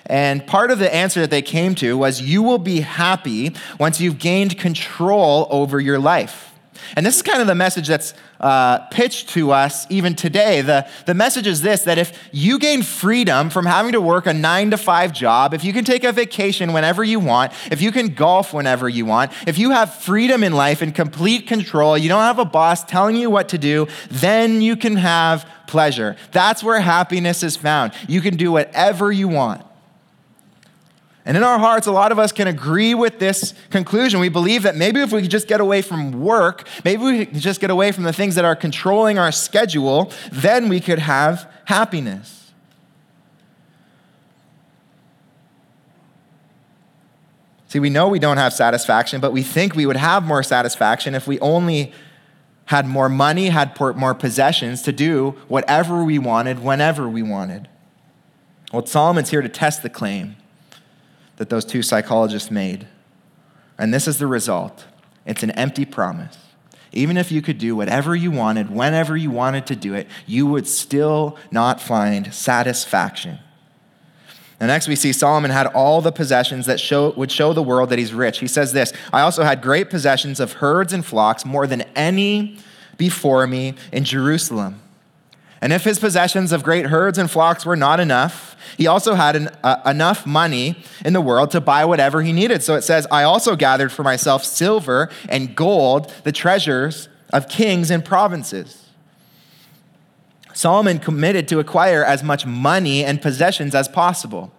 And 0.05 0.45
part 0.47 0.71
of 0.71 0.79
the 0.79 0.93
answer 0.93 1.21
that 1.21 1.29
they 1.29 1.41
came 1.41 1.75
to 1.75 1.97
was 1.97 2.21
you 2.21 2.41
will 2.41 2.57
be 2.57 2.79
happy 2.79 3.53
once 3.79 3.99
you've 3.99 4.19
gained 4.19 4.57
control 4.57 5.47
over 5.49 5.79
your 5.79 5.99
life. 5.99 6.53
And 6.95 7.05
this 7.05 7.17
is 7.17 7.21
kind 7.21 7.41
of 7.41 7.47
the 7.47 7.55
message 7.55 7.88
that's 7.88 8.13
uh, 8.39 8.80
pitched 8.88 9.30
to 9.30 9.52
us 9.52 9.86
even 9.89 10.15
today. 10.15 10.62
The, 10.62 10.88
the 11.06 11.13
message 11.13 11.47
is 11.47 11.62
this 11.62 11.84
that 11.84 11.97
if 11.97 12.30
you 12.32 12.60
gain 12.60 12.84
freedom 12.84 13.50
from 13.50 13.65
having 13.65 13.91
to 13.93 14.02
work 14.02 14.26
a 14.26 14.34
nine 14.34 14.71
to 14.71 14.78
five 14.78 15.13
job, 15.13 15.54
if 15.54 15.63
you 15.63 15.73
can 15.73 15.86
take 15.86 16.04
a 16.04 16.12
vacation 16.12 16.73
whenever 16.73 17.04
you 17.04 17.19
want, 17.19 17.52
if 17.71 17.82
you 17.82 17.91
can 17.91 18.13
golf 18.13 18.54
whenever 18.54 18.88
you 18.88 19.06
want, 19.06 19.32
if 19.47 19.58
you 19.58 19.71
have 19.71 19.93
freedom 19.93 20.43
in 20.43 20.54
life 20.54 20.82
and 20.82 20.93
complete 20.93 21.47
control, 21.47 21.97
you 21.97 22.10
don't 22.10 22.21
have 22.21 22.39
a 22.39 22.45
boss 22.45 22.84
telling 22.84 23.15
you 23.15 23.30
what 23.30 23.50
to 23.50 23.58
do, 23.58 23.88
then 24.10 24.62
you 24.62 24.76
can 24.76 24.95
have 24.95 25.50
pleasure. 25.67 26.15
That's 26.32 26.63
where 26.63 26.80
happiness 26.80 27.43
is 27.43 27.58
found. 27.58 27.93
You 28.08 28.21
can 28.21 28.38
do 28.38 28.52
whatever 28.52 29.12
you 29.12 29.28
want. 29.28 29.66
And 31.27 31.35
in 31.35 31.43
our 31.43 31.59
hearts, 31.59 31.87
a 31.87 31.91
lot 31.91 32.13
of 32.13 32.19
us 32.19 32.31
can 32.31 32.47
agree 32.47 32.95
with 32.95 33.19
this 33.19 33.53
conclusion. 33.69 34.21
We 34.21 34.29
believe 34.29 34.63
that 34.63 34.77
maybe 34.77 35.01
if 35.01 35.11
we 35.11 35.21
could 35.21 35.29
just 35.29 35.49
get 35.49 35.59
away 35.59 35.81
from 35.81 36.21
work, 36.21 36.65
maybe 36.85 37.03
we 37.03 37.25
could 37.25 37.41
just 37.41 37.59
get 37.59 37.69
away 37.69 37.91
from 37.91 38.05
the 38.05 38.13
things 38.13 38.35
that 38.35 38.45
are 38.45 38.55
controlling 38.55 39.19
our 39.19 39.33
schedule, 39.33 40.09
then 40.31 40.69
we 40.69 40.79
could 40.79 40.99
have 40.99 41.51
happiness. 41.65 42.53
See, 47.67 47.79
we 47.79 47.89
know 47.89 48.07
we 48.07 48.19
don't 48.19 48.37
have 48.37 48.53
satisfaction, 48.53 49.19
but 49.19 49.33
we 49.33 49.43
think 49.43 49.75
we 49.75 49.85
would 49.85 49.97
have 49.97 50.23
more 50.23 50.43
satisfaction 50.43 51.13
if 51.13 51.27
we 51.27 51.37
only 51.41 51.91
had 52.67 52.87
more 52.87 53.09
money, 53.09 53.49
had 53.49 53.77
more 53.77 54.13
possessions 54.13 54.81
to 54.83 54.93
do 54.93 55.31
whatever 55.49 56.05
we 56.05 56.19
wanted, 56.19 56.59
whenever 56.59 57.09
we 57.09 57.21
wanted. 57.21 57.67
Well, 58.71 58.85
Solomon's 58.85 59.31
here 59.31 59.41
to 59.41 59.49
test 59.49 59.83
the 59.83 59.89
claim 59.89 60.37
that 61.38 61.50
those 61.50 61.65
two 61.65 61.82
psychologists 61.82 62.52
made. 62.52 62.88
And 63.78 63.93
this 63.93 64.08
is 64.08 64.17
the 64.17 64.28
result 64.28 64.86
it's 65.26 65.43
an 65.43 65.52
empty 65.52 65.86
promise. 65.86 66.38
Even 66.93 67.17
if 67.17 67.32
you 67.34 67.41
could 67.41 67.58
do 67.58 67.76
whatever 67.76 68.15
you 68.15 68.32
wanted, 68.32 68.69
whenever 68.69 69.15
you 69.17 69.30
wanted 69.30 69.67
to 69.67 69.76
do 69.76 69.93
it, 69.93 70.08
you 70.26 70.47
would 70.47 70.65
still 70.65 71.38
not 71.52 71.82
find 71.82 72.34
satisfaction. 72.34 73.39
And 74.60 74.69
next, 74.69 74.88
we 74.88 74.95
see 74.95 75.13
Solomon 75.13 75.52
had 75.52 75.67
all 75.67 76.02
the 76.02 76.12
possessions 76.12 76.65
that 76.65 76.80
show, 76.80 77.12
would 77.12 77.32
show 77.32 77.54
the 77.54 77.62
world 77.62 77.89
that 77.89 78.00
he's 78.00 78.13
rich. 78.13 78.39
He 78.39 78.47
says 78.47 78.73
this 78.73 78.91
I 79.13 79.21
also 79.21 79.43
had 79.43 79.62
great 79.62 79.89
possessions 79.89 80.39
of 80.39 80.54
herds 80.54 80.93
and 80.93 81.06
flocks, 81.06 81.45
more 81.45 81.67
than 81.67 81.82
any 81.95 82.58
before 82.97 83.45
me 83.45 83.76
in 83.91 84.04
Jerusalem. 84.04 84.82
And 85.61 85.73
if 85.73 85.83
his 85.83 85.99
possessions 85.99 86.51
of 86.51 86.63
great 86.63 86.87
herds 86.87 87.17
and 87.17 87.29
flocks 87.29 87.65
were 87.65 87.75
not 87.75 87.99
enough, 87.99 88.55
he 88.77 88.85
also 88.85 89.15
had 89.15 89.35
an, 89.35 89.49
uh, 89.63 89.81
enough 89.85 90.25
money 90.25 90.83
in 91.03 91.13
the 91.13 91.21
world 91.21 91.51
to 91.51 91.61
buy 91.61 91.85
whatever 91.85 92.21
he 92.21 92.31
needed. 92.31 92.61
So 92.61 92.75
it 92.75 92.83
says, 92.83 93.07
I 93.09 93.23
also 93.23 93.55
gathered 93.55 93.91
for 93.91 94.03
myself 94.03 94.43
silver 94.43 95.09
and 95.29 95.55
gold, 95.55 96.13
the 96.23 96.31
treasures 96.31 97.09
of 97.33 97.49
kings 97.49 97.89
and 97.89 98.05
provinces. 98.05 98.87
Solomon 100.53 100.99
committed 100.99 101.47
to 101.49 101.59
acquire 101.59 102.03
as 102.03 102.23
much 102.23 102.45
money 102.45 103.03
and 103.03 103.21
possessions 103.21 103.75
as 103.75 103.87
possible. 103.87 104.51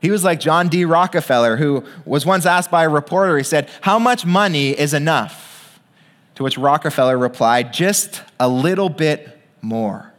He 0.00 0.10
was 0.10 0.24
like 0.24 0.40
John 0.40 0.68
D. 0.68 0.84
Rockefeller, 0.84 1.56
who 1.56 1.84
was 2.04 2.26
once 2.26 2.44
asked 2.44 2.70
by 2.70 2.84
a 2.84 2.88
reporter, 2.88 3.36
he 3.38 3.44
said, 3.44 3.70
How 3.82 3.98
much 3.98 4.26
money 4.26 4.70
is 4.70 4.94
enough? 4.94 5.80
To 6.34 6.42
which 6.42 6.58
Rockefeller 6.58 7.16
replied, 7.16 7.72
Just 7.72 8.22
a 8.40 8.48
little 8.48 8.88
bit 8.88 9.41
more. 9.62 10.12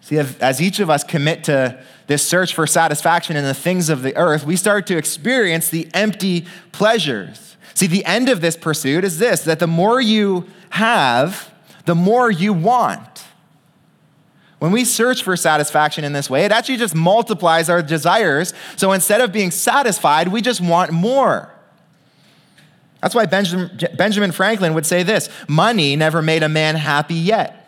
See, 0.00 0.18
as 0.18 0.60
each 0.60 0.80
of 0.80 0.90
us 0.90 1.04
commit 1.04 1.44
to 1.44 1.82
this 2.06 2.26
search 2.26 2.54
for 2.54 2.66
satisfaction 2.66 3.36
in 3.36 3.44
the 3.44 3.54
things 3.54 3.88
of 3.88 4.02
the 4.02 4.16
earth, 4.16 4.44
we 4.44 4.56
start 4.56 4.86
to 4.88 4.96
experience 4.96 5.68
the 5.68 5.88
empty 5.94 6.46
pleasures. 6.72 7.56
See, 7.74 7.86
the 7.86 8.04
end 8.04 8.28
of 8.28 8.40
this 8.40 8.56
pursuit 8.56 9.04
is 9.04 9.18
this 9.18 9.42
that 9.44 9.58
the 9.58 9.66
more 9.66 10.00
you 10.00 10.46
have, 10.70 11.52
the 11.84 11.94
more 11.94 12.30
you 12.30 12.52
want. 12.52 13.24
When 14.58 14.70
we 14.70 14.84
search 14.84 15.24
for 15.24 15.36
satisfaction 15.36 16.04
in 16.04 16.12
this 16.12 16.30
way, 16.30 16.44
it 16.44 16.52
actually 16.52 16.76
just 16.76 16.94
multiplies 16.94 17.68
our 17.68 17.82
desires. 17.82 18.54
So 18.76 18.92
instead 18.92 19.20
of 19.20 19.32
being 19.32 19.50
satisfied, 19.50 20.28
we 20.28 20.40
just 20.40 20.60
want 20.60 20.92
more. 20.92 21.52
That's 23.00 23.12
why 23.12 23.26
Benjamin 23.26 24.30
Franklin 24.30 24.74
would 24.74 24.86
say 24.86 25.02
this 25.02 25.28
Money 25.48 25.96
never 25.96 26.22
made 26.22 26.44
a 26.44 26.48
man 26.48 26.76
happy 26.76 27.16
yet, 27.16 27.61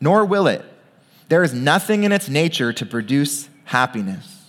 nor 0.00 0.24
will 0.24 0.46
it. 0.46 0.64
There 1.28 1.42
is 1.42 1.52
nothing 1.52 2.04
in 2.04 2.12
its 2.12 2.28
nature 2.28 2.72
to 2.72 2.86
produce 2.86 3.48
happiness. 3.64 4.44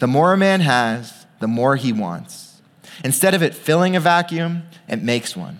The 0.00 0.06
more 0.06 0.32
a 0.32 0.36
man 0.36 0.60
has, 0.60 1.26
the 1.38 1.48
more 1.48 1.76
he 1.76 1.92
wants. 1.92 2.60
Instead 3.04 3.34
of 3.34 3.42
it 3.42 3.54
filling 3.54 3.96
a 3.96 4.00
vacuum, 4.00 4.64
it 4.88 5.02
makes 5.02 5.36
one. 5.36 5.58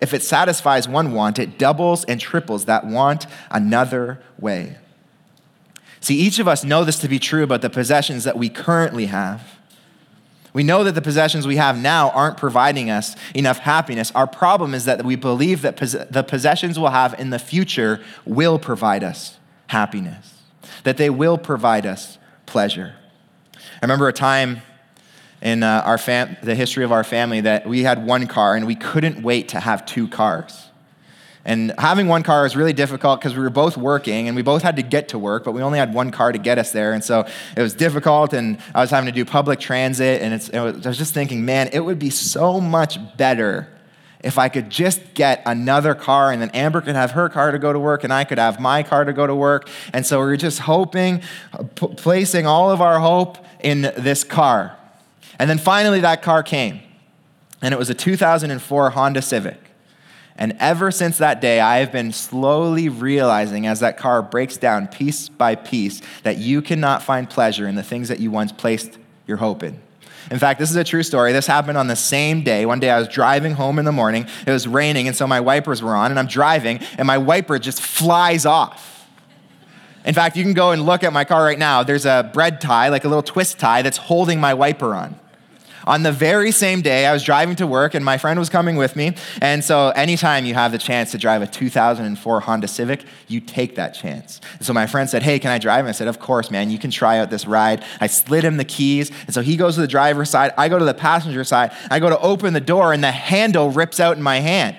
If 0.00 0.12
it 0.12 0.22
satisfies 0.22 0.88
one 0.88 1.12
want, 1.12 1.38
it 1.38 1.58
doubles 1.58 2.04
and 2.04 2.20
triples 2.20 2.66
that 2.66 2.86
want 2.86 3.26
another 3.50 4.20
way. 4.38 4.76
See, 6.00 6.16
each 6.16 6.38
of 6.38 6.46
us 6.46 6.62
know 6.62 6.84
this 6.84 6.98
to 7.00 7.08
be 7.08 7.18
true 7.18 7.42
about 7.42 7.62
the 7.62 7.70
possessions 7.70 8.24
that 8.24 8.36
we 8.36 8.48
currently 8.48 9.06
have. 9.06 9.55
We 10.56 10.62
know 10.62 10.84
that 10.84 10.94
the 10.94 11.02
possessions 11.02 11.46
we 11.46 11.56
have 11.56 11.76
now 11.76 12.08
aren't 12.12 12.38
providing 12.38 12.88
us 12.88 13.14
enough 13.34 13.58
happiness. 13.58 14.10
Our 14.12 14.26
problem 14.26 14.72
is 14.72 14.86
that 14.86 15.04
we 15.04 15.14
believe 15.14 15.60
that 15.60 15.76
the 15.76 16.24
possessions 16.26 16.78
we'll 16.78 16.92
have 16.92 17.12
in 17.20 17.28
the 17.28 17.38
future 17.38 18.02
will 18.24 18.58
provide 18.58 19.04
us 19.04 19.36
happiness, 19.66 20.32
that 20.84 20.96
they 20.96 21.10
will 21.10 21.36
provide 21.36 21.84
us 21.84 22.16
pleasure. 22.46 22.94
I 23.54 23.58
remember 23.82 24.08
a 24.08 24.14
time 24.14 24.62
in 25.42 25.62
uh, 25.62 25.82
our 25.84 25.98
fam- 25.98 26.38
the 26.42 26.54
history 26.54 26.84
of 26.84 26.90
our 26.90 27.04
family 27.04 27.42
that 27.42 27.66
we 27.66 27.82
had 27.82 28.06
one 28.06 28.26
car 28.26 28.56
and 28.56 28.66
we 28.66 28.76
couldn't 28.76 29.22
wait 29.22 29.50
to 29.50 29.60
have 29.60 29.84
two 29.84 30.08
cars. 30.08 30.65
And 31.46 31.72
having 31.78 32.08
one 32.08 32.24
car 32.24 32.42
was 32.42 32.56
really 32.56 32.72
difficult 32.72 33.20
because 33.20 33.36
we 33.36 33.40
were 33.40 33.50
both 33.50 33.76
working 33.76 34.26
and 34.26 34.34
we 34.34 34.42
both 34.42 34.62
had 34.62 34.74
to 34.76 34.82
get 34.82 35.10
to 35.10 35.18
work, 35.18 35.44
but 35.44 35.52
we 35.52 35.62
only 35.62 35.78
had 35.78 35.94
one 35.94 36.10
car 36.10 36.32
to 36.32 36.38
get 36.38 36.58
us 36.58 36.72
there. 36.72 36.92
And 36.92 37.04
so 37.04 37.24
it 37.56 37.62
was 37.62 37.72
difficult, 37.72 38.32
and 38.32 38.58
I 38.74 38.80
was 38.80 38.90
having 38.90 39.06
to 39.06 39.12
do 39.12 39.24
public 39.24 39.60
transit. 39.60 40.22
And 40.22 40.34
it 40.34 40.60
was, 40.60 40.84
I 40.84 40.88
was 40.90 40.98
just 40.98 41.14
thinking, 41.14 41.44
man, 41.44 41.70
it 41.72 41.78
would 41.78 42.00
be 42.00 42.10
so 42.10 42.60
much 42.60 42.98
better 43.16 43.68
if 44.24 44.38
I 44.38 44.48
could 44.48 44.70
just 44.70 45.14
get 45.14 45.40
another 45.46 45.94
car 45.94 46.32
and 46.32 46.42
then 46.42 46.50
Amber 46.50 46.80
could 46.80 46.96
have 46.96 47.12
her 47.12 47.28
car 47.28 47.52
to 47.52 47.60
go 47.60 47.72
to 47.72 47.78
work 47.78 48.02
and 48.02 48.12
I 48.12 48.24
could 48.24 48.38
have 48.38 48.58
my 48.58 48.82
car 48.82 49.04
to 49.04 49.12
go 49.12 49.24
to 49.24 49.34
work. 49.34 49.68
And 49.92 50.04
so 50.04 50.18
we 50.18 50.26
were 50.26 50.36
just 50.36 50.60
hoping, 50.60 51.22
uh, 51.52 51.62
p- 51.62 51.94
placing 51.94 52.44
all 52.44 52.72
of 52.72 52.80
our 52.80 52.98
hope 52.98 53.38
in 53.60 53.82
this 53.82 54.24
car. 54.24 54.76
And 55.38 55.48
then 55.48 55.58
finally, 55.58 56.00
that 56.00 56.22
car 56.22 56.42
came. 56.42 56.80
And 57.62 57.72
it 57.72 57.78
was 57.78 57.88
a 57.88 57.94
2004 57.94 58.90
Honda 58.90 59.22
Civic. 59.22 59.65
And 60.38 60.56
ever 60.60 60.90
since 60.90 61.18
that 61.18 61.40
day, 61.40 61.60
I 61.60 61.78
have 61.78 61.90
been 61.90 62.12
slowly 62.12 62.88
realizing 62.88 63.66
as 63.66 63.80
that 63.80 63.96
car 63.96 64.20
breaks 64.22 64.56
down 64.56 64.86
piece 64.86 65.28
by 65.28 65.54
piece 65.54 66.02
that 66.24 66.36
you 66.36 66.60
cannot 66.60 67.02
find 67.02 67.28
pleasure 67.28 67.66
in 67.66 67.74
the 67.74 67.82
things 67.82 68.08
that 68.08 68.20
you 68.20 68.30
once 68.30 68.52
placed 68.52 68.98
your 69.26 69.38
hope 69.38 69.62
in. 69.62 69.80
In 70.30 70.38
fact, 70.38 70.58
this 70.58 70.70
is 70.70 70.76
a 70.76 70.84
true 70.84 71.04
story. 71.04 71.32
This 71.32 71.46
happened 71.46 71.78
on 71.78 71.86
the 71.86 71.96
same 71.96 72.42
day. 72.42 72.66
One 72.66 72.80
day 72.80 72.90
I 72.90 72.98
was 72.98 73.08
driving 73.08 73.52
home 73.52 73.78
in 73.78 73.84
the 73.84 73.92
morning. 73.92 74.26
It 74.46 74.50
was 74.50 74.66
raining, 74.66 75.06
and 75.06 75.16
so 75.16 75.26
my 75.26 75.40
wipers 75.40 75.82
were 75.82 75.94
on, 75.94 76.10
and 76.10 76.18
I'm 76.18 76.26
driving, 76.26 76.80
and 76.98 77.06
my 77.06 77.16
wiper 77.16 77.58
just 77.58 77.80
flies 77.80 78.44
off. 78.44 79.08
In 80.04 80.14
fact, 80.14 80.36
you 80.36 80.42
can 80.42 80.52
go 80.52 80.72
and 80.72 80.84
look 80.84 81.02
at 81.02 81.12
my 81.12 81.24
car 81.24 81.42
right 81.44 81.58
now. 81.58 81.82
There's 81.82 82.06
a 82.06 82.28
bread 82.32 82.60
tie, 82.60 82.88
like 82.88 83.04
a 83.04 83.08
little 83.08 83.22
twist 83.22 83.58
tie, 83.58 83.82
that's 83.82 83.96
holding 83.96 84.40
my 84.40 84.54
wiper 84.54 84.94
on. 84.94 85.18
On 85.86 86.02
the 86.02 86.10
very 86.10 86.50
same 86.50 86.82
day, 86.82 87.06
I 87.06 87.12
was 87.12 87.22
driving 87.22 87.54
to 87.56 87.66
work 87.66 87.94
and 87.94 88.04
my 88.04 88.18
friend 88.18 88.40
was 88.40 88.48
coming 88.48 88.74
with 88.76 88.96
me. 88.96 89.14
And 89.40 89.62
so, 89.62 89.90
anytime 89.90 90.44
you 90.44 90.54
have 90.54 90.72
the 90.72 90.78
chance 90.78 91.12
to 91.12 91.18
drive 91.18 91.42
a 91.42 91.46
2004 91.46 92.40
Honda 92.40 92.66
Civic, 92.66 93.04
you 93.28 93.40
take 93.40 93.76
that 93.76 93.94
chance. 93.94 94.40
And 94.54 94.66
so, 94.66 94.72
my 94.72 94.88
friend 94.88 95.08
said, 95.08 95.22
Hey, 95.22 95.38
can 95.38 95.52
I 95.52 95.58
drive? 95.58 95.80
And 95.80 95.88
I 95.88 95.92
said, 95.92 96.08
Of 96.08 96.18
course, 96.18 96.50
man, 96.50 96.70
you 96.70 96.78
can 96.78 96.90
try 96.90 97.18
out 97.18 97.30
this 97.30 97.46
ride. 97.46 97.84
I 98.00 98.08
slid 98.08 98.44
him 98.44 98.56
the 98.56 98.64
keys. 98.64 99.12
And 99.26 99.34
so, 99.34 99.42
he 99.42 99.56
goes 99.56 99.76
to 99.76 99.80
the 99.80 99.86
driver's 99.86 100.28
side. 100.28 100.52
I 100.58 100.68
go 100.68 100.78
to 100.78 100.84
the 100.84 100.94
passenger 100.94 101.44
side. 101.44 101.70
I 101.88 102.00
go 102.00 102.08
to 102.08 102.18
open 102.18 102.52
the 102.52 102.60
door, 102.60 102.92
and 102.92 103.04
the 103.04 103.12
handle 103.12 103.70
rips 103.70 104.00
out 104.00 104.16
in 104.16 104.22
my 104.24 104.40
hand. 104.40 104.76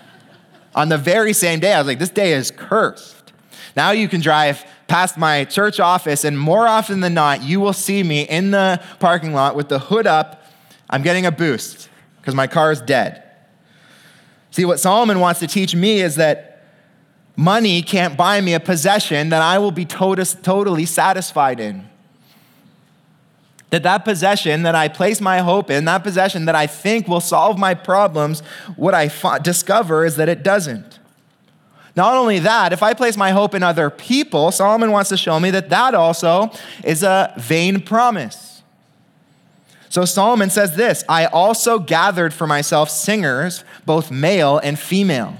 On 0.76 0.88
the 0.88 0.98
very 0.98 1.32
same 1.32 1.58
day, 1.58 1.72
I 1.72 1.78
was 1.78 1.88
like, 1.88 1.98
This 1.98 2.10
day 2.10 2.34
is 2.34 2.52
cursed. 2.52 3.32
Now 3.76 3.90
you 3.90 4.08
can 4.08 4.20
drive 4.20 4.64
past 4.90 5.16
my 5.16 5.44
church 5.44 5.78
office, 5.78 6.24
and 6.24 6.36
more 6.36 6.66
often 6.66 6.98
than 6.98 7.14
not, 7.14 7.44
you 7.44 7.60
will 7.60 7.72
see 7.72 8.02
me 8.02 8.22
in 8.22 8.50
the 8.50 8.82
parking 8.98 9.32
lot 9.32 9.54
with 9.54 9.68
the 9.68 9.78
hood 9.78 10.04
up. 10.04 10.44
I'm 10.90 11.02
getting 11.02 11.24
a 11.24 11.30
boost 11.30 11.88
because 12.16 12.34
my 12.34 12.48
car 12.48 12.72
is 12.72 12.80
dead. 12.80 13.22
See, 14.50 14.64
what 14.64 14.80
Solomon 14.80 15.20
wants 15.20 15.38
to 15.40 15.46
teach 15.46 15.76
me 15.76 16.00
is 16.00 16.16
that 16.16 16.64
money 17.36 17.82
can't 17.82 18.16
buy 18.16 18.40
me 18.40 18.52
a 18.52 18.58
possession 18.58 19.28
that 19.28 19.42
I 19.42 19.58
will 19.58 19.70
be 19.70 19.84
totally 19.84 20.86
satisfied 20.86 21.60
in. 21.60 21.88
That 23.70 23.84
that 23.84 24.04
possession 24.04 24.64
that 24.64 24.74
I 24.74 24.88
place 24.88 25.20
my 25.20 25.38
hope 25.38 25.70
in, 25.70 25.84
that 25.84 26.02
possession 26.02 26.46
that 26.46 26.56
I 26.56 26.66
think 26.66 27.06
will 27.06 27.20
solve 27.20 27.56
my 27.56 27.74
problems, 27.74 28.40
what 28.74 28.94
I 28.94 29.08
discover 29.38 30.04
is 30.04 30.16
that 30.16 30.28
it 30.28 30.42
doesn't. 30.42 30.99
Not 31.96 32.16
only 32.16 32.38
that, 32.40 32.72
if 32.72 32.82
I 32.82 32.94
place 32.94 33.16
my 33.16 33.30
hope 33.30 33.54
in 33.54 33.62
other 33.62 33.90
people, 33.90 34.52
Solomon 34.52 34.92
wants 34.92 35.10
to 35.10 35.16
show 35.16 35.40
me 35.40 35.50
that 35.50 35.70
that 35.70 35.94
also 35.94 36.50
is 36.84 37.02
a 37.02 37.34
vain 37.36 37.80
promise. 37.80 38.62
So 39.88 40.04
Solomon 40.04 40.50
says 40.50 40.76
this 40.76 41.04
I 41.08 41.26
also 41.26 41.78
gathered 41.78 42.32
for 42.32 42.46
myself 42.46 42.90
singers, 42.90 43.64
both 43.84 44.10
male 44.10 44.58
and 44.58 44.78
female. 44.78 45.36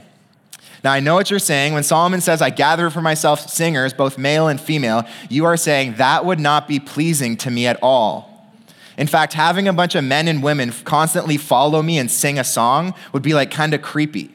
Now, 0.82 0.92
I 0.92 1.00
know 1.00 1.14
what 1.14 1.30
you're 1.30 1.38
saying. 1.38 1.74
When 1.74 1.82
Solomon 1.82 2.22
says, 2.22 2.40
I 2.40 2.50
gathered 2.50 2.90
for 2.90 3.02
myself 3.02 3.50
singers, 3.50 3.92
both 3.92 4.16
male 4.16 4.48
and 4.48 4.58
female, 4.58 5.04
you 5.28 5.44
are 5.44 5.56
saying 5.56 5.94
that 5.94 6.24
would 6.24 6.40
not 6.40 6.66
be 6.66 6.80
pleasing 6.80 7.36
to 7.38 7.50
me 7.50 7.66
at 7.66 7.78
all. 7.82 8.50
In 8.96 9.06
fact, 9.06 9.34
having 9.34 9.68
a 9.68 9.72
bunch 9.72 9.94
of 9.94 10.04
men 10.04 10.26
and 10.26 10.42
women 10.42 10.72
constantly 10.84 11.36
follow 11.36 11.82
me 11.82 11.98
and 11.98 12.10
sing 12.10 12.38
a 12.38 12.44
song 12.44 12.94
would 13.12 13.22
be 13.22 13.34
like 13.34 13.50
kind 13.50 13.74
of 13.74 13.82
creepy. 13.82 14.30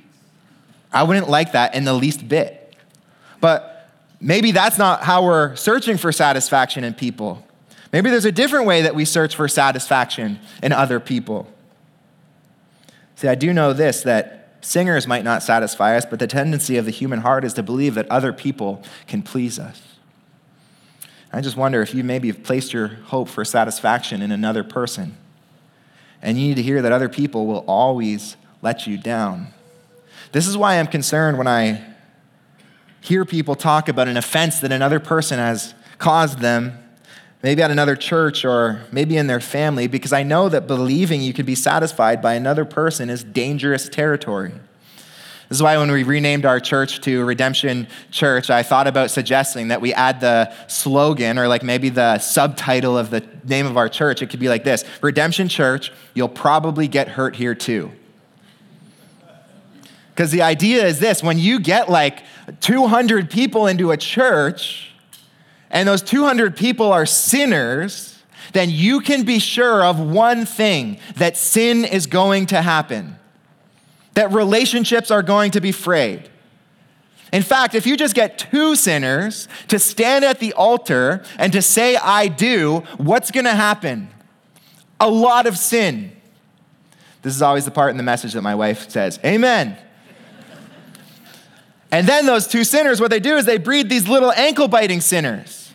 I 0.96 1.04
wouldn't 1.04 1.30
like 1.30 1.52
that 1.52 1.76
in 1.76 1.84
the 1.84 1.94
least 1.94 2.28
bit. 2.28 2.74
But 3.42 3.92
maybe 4.22 4.52
that's 4.52 4.78
not 4.78 5.04
how 5.04 5.26
we're 5.26 5.58
searching 5.58 5.98
for 5.98 6.14
satisfaction 6.14 6.86
in 6.86 6.94
people. 6.94 7.46
Maybe 7.92 8.10
there's 8.10 8.26
a 8.26 8.32
different 8.32 8.66
way 8.66 8.82
that 8.84 8.96
we 8.96 9.04
search 9.04 9.36
for 9.36 9.50
satisfaction 9.50 10.40
in 10.64 10.72
other 10.72 11.02
people. 11.02 11.48
See, 13.16 13.28
I 13.28 13.36
do 13.36 13.52
know 13.54 13.74
this 13.74 14.04
that 14.04 14.58
singers 14.62 15.06
might 15.06 15.26
not 15.26 15.44
satisfy 15.44 15.98
us, 15.98 16.06
but 16.06 16.20
the 16.20 16.28
tendency 16.28 16.78
of 16.78 16.86
the 16.86 16.92
human 16.92 17.20
heart 17.20 17.44
is 17.44 17.54
to 17.56 17.64
believe 17.64 17.96
that 17.96 18.10
other 18.10 18.32
people 18.32 18.82
can 19.06 19.22
please 19.22 19.60
us. 19.60 19.82
I 21.34 21.42
just 21.42 21.58
wonder 21.58 21.82
if 21.82 21.94
you 21.94 22.06
maybe 22.06 22.30
have 22.30 22.42
placed 22.42 22.72
your 22.72 22.88
hope 22.88 23.28
for 23.28 23.44
satisfaction 23.44 24.22
in 24.22 24.32
another 24.32 24.64
person, 24.64 25.18
and 26.22 26.40
you 26.40 26.48
need 26.48 26.56
to 26.56 26.64
hear 26.64 26.82
that 26.82 26.94
other 26.94 27.10
people 27.10 27.48
will 27.48 27.66
always 27.68 28.38
let 28.62 28.88
you 28.88 28.98
down. 28.98 29.54
This 30.36 30.48
is 30.48 30.58
why 30.58 30.80
I'm 30.80 30.88
concerned 30.88 31.38
when 31.38 31.48
I 31.48 31.82
hear 33.00 33.24
people 33.24 33.56
talk 33.56 33.88
about 33.88 34.10
an 34.10 34.18
offense 34.18 34.60
that 34.60 34.74
another 34.74 35.00
person 35.00 35.40
has 35.40 35.74
caused 35.98 36.40
them, 36.40 36.78
maybe 37.42 37.62
at 37.62 37.72
another 37.72 37.96
church 37.96 38.44
or 38.44 38.82
maybe 38.92 39.16
in 39.16 39.28
their 39.28 39.40
family, 39.40 39.88
because 39.88 40.12
I 40.12 40.24
know 40.24 40.50
that 40.50 40.68
believing 40.68 41.22
you 41.22 41.32
could 41.32 41.46
be 41.46 41.56
satisfied 41.56 42.22
by 42.22 42.34
another 42.34 42.66
person 42.66 43.10
is 43.10 43.24
dangerous 43.24 43.88
territory. 43.88 44.52
This 45.48 45.60
is 45.60 45.64
why 45.64 45.78
when 45.78 45.90
we 45.90 46.04
renamed 46.04 46.46
our 46.46 46.60
church 46.60 47.00
to 47.04 47.24
Redemption 47.24 47.88
Church, 48.12 48.50
I 48.50 48.62
thought 48.62 48.88
about 48.88 49.12
suggesting 49.12 49.70
that 49.70 49.80
we 49.80 49.94
add 49.94 50.20
the 50.20 50.52
slogan 50.68 51.40
or 51.40 51.48
like 51.48 51.64
maybe 51.64 51.88
the 51.88 52.20
subtitle 52.20 52.98
of 52.98 53.10
the 53.10 53.26
name 53.46 53.68
of 53.68 53.78
our 53.78 53.88
church. 53.88 54.22
It 54.22 54.30
could 54.30 54.42
be 54.42 54.50
like 54.50 54.66
this 54.66 54.84
Redemption 55.02 55.48
Church, 55.48 55.94
you'll 56.14 56.28
probably 56.28 56.90
get 56.90 57.08
hurt 57.08 57.38
here 57.38 57.56
too. 57.56 57.94
Because 60.16 60.32
the 60.32 60.44
idea 60.44 60.86
is 60.86 61.00
this 61.00 61.22
when 61.22 61.38
you 61.38 61.60
get 61.60 61.90
like 61.90 62.24
200 62.62 63.30
people 63.30 63.68
into 63.68 63.92
a 63.92 63.98
church, 63.98 64.94
and 65.70 65.90
those 65.90 66.02
200 66.02 66.56
people 66.56 66.94
are 66.94 67.06
sinners, 67.06 68.24
then 68.54 68.70
you 68.70 69.02
can 69.02 69.24
be 69.24 69.40
sure 69.40 69.84
of 69.84 70.00
one 70.00 70.46
thing 70.46 71.00
that 71.18 71.36
sin 71.36 71.84
is 71.84 72.08
going 72.08 72.46
to 72.46 72.62
happen, 72.62 73.20
that 74.14 74.32
relationships 74.32 75.12
are 75.12 75.22
going 75.22 75.52
to 75.52 75.60
be 75.60 75.74
frayed, 75.74 76.30
In 77.34 77.42
fact, 77.42 77.76
if 77.76 77.86
you 77.86 77.98
just 77.98 78.16
get 78.16 78.38
two 78.38 78.78
sinners 78.78 79.50
to 79.68 79.80
stand 79.80 80.24
at 80.24 80.40
the 80.40 80.54
altar 80.54 81.26
and 81.38 81.52
to 81.52 81.62
say, 81.62 81.98
I 81.98 82.30
do, 82.30 82.84
what's 82.96 83.32
going 83.32 83.44
to 83.44 83.56
happen? 83.56 84.08
A 85.02 85.10
lot 85.10 85.46
of 85.46 85.58
sin. 85.58 86.16
This 87.22 87.36
is 87.36 87.42
always 87.42 87.66
the 87.66 87.72
part 87.72 87.92
in 87.92 87.98
the 87.98 88.04
message 88.04 88.32
that 88.32 88.44
my 88.44 88.56
wife 88.56 88.90
says, 88.90 89.20
Amen. 89.26 89.78
And 91.96 92.06
then 92.06 92.26
those 92.26 92.46
two 92.46 92.66
sinners, 92.66 93.00
what 93.00 93.10
they 93.10 93.22
do 93.22 93.38
is 93.38 93.46
they 93.46 93.58
breed 93.58 93.88
these 93.88 94.06
little 94.06 94.34
ankle 94.34 94.68
biting 94.68 95.00
sinners. 95.00 95.72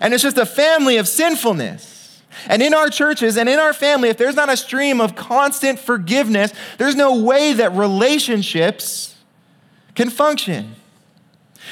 And 0.00 0.12
it's 0.12 0.24
just 0.24 0.36
a 0.36 0.44
family 0.44 0.96
of 0.96 1.06
sinfulness. 1.06 2.22
And 2.48 2.60
in 2.60 2.74
our 2.74 2.88
churches 2.88 3.36
and 3.36 3.48
in 3.48 3.60
our 3.60 3.72
family, 3.72 4.08
if 4.08 4.16
there's 4.16 4.34
not 4.34 4.48
a 4.48 4.56
stream 4.56 5.00
of 5.00 5.14
constant 5.14 5.78
forgiveness, 5.78 6.52
there's 6.76 6.96
no 6.96 7.22
way 7.22 7.52
that 7.52 7.72
relationships 7.72 9.14
can 9.94 10.10
function. 10.10 10.74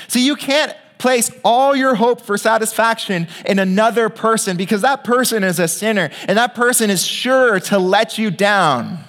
So 0.07 0.21
you 0.21 0.37
can't 0.37 0.77
place 0.99 1.33
all 1.45 1.75
your 1.75 1.97
hope 1.97 2.21
for 2.21 2.39
satisfaction 2.39 3.27
in 3.45 3.59
another 3.59 4.09
person 4.09 4.57
because 4.57 4.83
that 4.83 5.03
person 5.03 5.43
is 5.43 5.59
a 5.59 5.67
sinner 5.67 6.09
and 6.29 6.39
that 6.39 6.55
person 6.55 6.89
is 6.89 7.05
sure 7.05 7.59
to 7.59 7.81
let 7.81 8.17
you 8.17 8.31
down. 8.31 9.01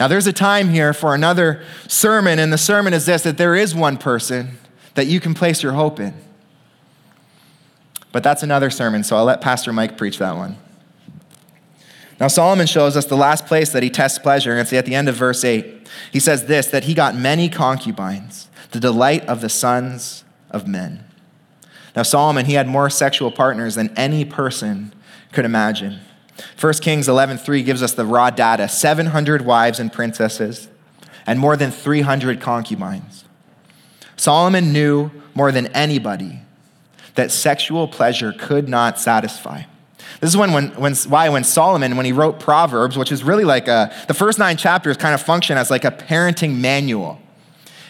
Now, 0.00 0.08
there's 0.08 0.26
a 0.26 0.32
time 0.32 0.70
here 0.70 0.94
for 0.94 1.14
another 1.14 1.62
sermon, 1.86 2.38
and 2.38 2.50
the 2.50 2.58
sermon 2.58 2.94
is 2.94 3.04
this 3.04 3.22
that 3.24 3.36
there 3.36 3.54
is 3.54 3.74
one 3.74 3.98
person 3.98 4.56
that 4.94 5.06
you 5.06 5.20
can 5.20 5.34
place 5.34 5.62
your 5.62 5.72
hope 5.72 6.00
in. 6.00 6.14
But 8.10 8.22
that's 8.22 8.42
another 8.42 8.70
sermon, 8.70 9.04
so 9.04 9.16
I'll 9.16 9.26
let 9.26 9.42
Pastor 9.42 9.74
Mike 9.74 9.98
preach 9.98 10.16
that 10.16 10.36
one. 10.36 10.56
Now, 12.18 12.28
Solomon 12.28 12.66
shows 12.66 12.96
us 12.96 13.04
the 13.04 13.16
last 13.16 13.44
place 13.44 13.72
that 13.72 13.82
he 13.82 13.90
tests 13.90 14.18
pleasure, 14.18 14.52
and 14.52 14.60
it's 14.60 14.72
at 14.72 14.86
the 14.86 14.94
end 14.94 15.10
of 15.10 15.16
verse 15.16 15.44
8. 15.44 15.86
He 16.10 16.18
says 16.18 16.46
this 16.46 16.68
that 16.68 16.84
he 16.84 16.94
got 16.94 17.14
many 17.14 17.50
concubines, 17.50 18.48
the 18.70 18.80
delight 18.80 19.26
of 19.26 19.42
the 19.42 19.50
sons 19.50 20.24
of 20.50 20.66
men. 20.66 21.04
Now, 21.94 22.04
Solomon, 22.04 22.46
he 22.46 22.54
had 22.54 22.66
more 22.66 22.88
sexual 22.88 23.30
partners 23.30 23.74
than 23.74 23.92
any 23.98 24.24
person 24.24 24.94
could 25.32 25.44
imagine. 25.44 26.00
1 26.58 26.72
Kings 26.80 27.08
11:3 27.08 27.64
gives 27.64 27.82
us 27.82 27.92
the 27.92 28.04
raw 28.04 28.30
data 28.30 28.68
700 28.68 29.42
wives 29.42 29.80
and 29.80 29.92
princesses, 29.92 30.68
and 31.26 31.38
more 31.38 31.56
than 31.56 31.70
300 31.70 32.40
concubines. 32.40 33.24
Solomon 34.16 34.72
knew 34.72 35.10
more 35.34 35.52
than 35.52 35.68
anybody 35.68 36.40
that 37.14 37.30
sexual 37.30 37.88
pleasure 37.88 38.32
could 38.32 38.68
not 38.68 38.98
satisfy. 38.98 39.62
This 40.20 40.30
is 40.30 40.36
when, 40.36 40.52
when, 40.52 40.68
when, 40.72 40.94
why 40.94 41.28
when 41.28 41.44
Solomon, 41.44 41.96
when 41.96 42.04
he 42.04 42.12
wrote 42.12 42.40
Proverbs, 42.40 42.98
which 42.98 43.10
is 43.10 43.24
really 43.24 43.44
like 43.44 43.68
a, 43.68 43.92
the 44.08 44.14
first 44.14 44.38
nine 44.38 44.56
chapters 44.56 44.96
kind 44.96 45.14
of 45.14 45.22
function 45.22 45.56
as 45.56 45.70
like 45.70 45.84
a 45.84 45.90
parenting 45.90 46.58
manual. 46.58 47.18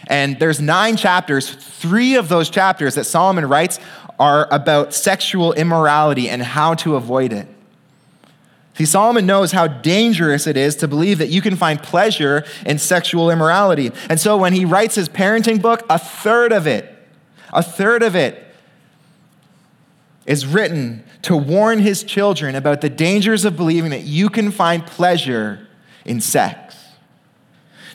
And 0.07 0.39
there's 0.39 0.61
nine 0.61 0.97
chapters. 0.97 1.51
Three 1.51 2.17
of 2.17 2.29
those 2.29 2.51
chapters 2.51 2.95
that 2.95 3.05
Solomon 3.05 3.49
writes 3.49 3.79
are 4.19 4.49
about 4.53 4.93
sexual 4.93 5.53
immorality 5.55 6.29
and 6.29 6.43
how 6.43 6.75
to 6.75 6.97
avoid 6.97 7.33
it. 7.33 7.49
See, 8.81 8.87
Solomon 8.87 9.27
knows 9.27 9.53
how 9.53 9.67
dangerous 9.67 10.47
it 10.47 10.57
is 10.57 10.75
to 10.77 10.89
believe 10.89 11.19
that 11.19 11.29
you 11.29 11.43
can 11.43 11.55
find 11.55 11.83
pleasure 11.83 12.47
in 12.65 12.79
sexual 12.79 13.31
immorality. 13.31 13.93
And 14.09 14.19
so 14.19 14.39
when 14.39 14.55
he 14.55 14.65
writes 14.65 14.95
his 14.95 15.07
parenting 15.07 15.61
book, 15.61 15.85
a 15.91 15.99
third 15.99 16.51
of 16.51 16.67
it, 16.67 16.91
a 17.53 17.63
third 17.63 18.03
of 18.03 18.17
it 18.17 18.43
is 20.25 20.47
written 20.47 21.05
to 21.21 21.37
warn 21.37 21.81
his 21.81 22.03
children 22.03 22.55
about 22.55 22.81
the 22.81 22.89
dangers 22.89 23.45
of 23.45 23.55
believing 23.55 23.91
that 23.91 24.05
you 24.05 24.31
can 24.31 24.51
find 24.51 24.87
pleasure 24.87 25.69
in 26.07 26.23
sex. 26.23 26.75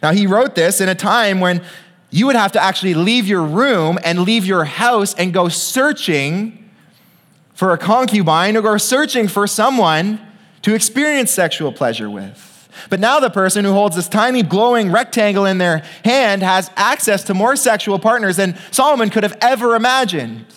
Now, 0.04 0.12
he 0.12 0.28
wrote 0.28 0.54
this 0.54 0.82
in 0.82 0.88
a 0.88 0.94
time 0.94 1.40
when 1.40 1.64
you 2.12 2.28
would 2.28 2.36
have 2.36 2.52
to 2.52 2.62
actually 2.62 2.94
leave 2.94 3.26
your 3.26 3.42
room 3.42 3.98
and 4.04 4.20
leave 4.20 4.46
your 4.46 4.66
house 4.66 5.16
and 5.16 5.34
go 5.34 5.50
searching 5.50 6.70
for 7.56 7.72
a 7.72 7.78
concubine 7.80 8.56
or 8.56 8.62
go 8.62 8.78
searching 8.78 9.28
for 9.28 9.48
someone 9.48 10.22
to 10.66 10.74
experience 10.74 11.30
sexual 11.30 11.72
pleasure 11.72 12.10
with. 12.10 12.68
But 12.90 13.00
now 13.00 13.20
the 13.20 13.30
person 13.30 13.66
who 13.66 13.74
holds 13.74 13.96
this 13.96 14.08
tiny 14.08 14.42
glowing 14.42 14.92
rectangle 14.92 15.46
in 15.46 15.60
their 15.60 15.84
hand 16.04 16.42
has 16.42 16.72
access 16.76 17.24
to 17.26 17.36
more 17.36 17.56
sexual 17.56 18.00
partners 18.00 18.38
than 18.38 18.58
Solomon 18.72 19.12
could 19.12 19.22
have 19.22 19.38
ever 19.42 19.76
imagined. 19.76 20.48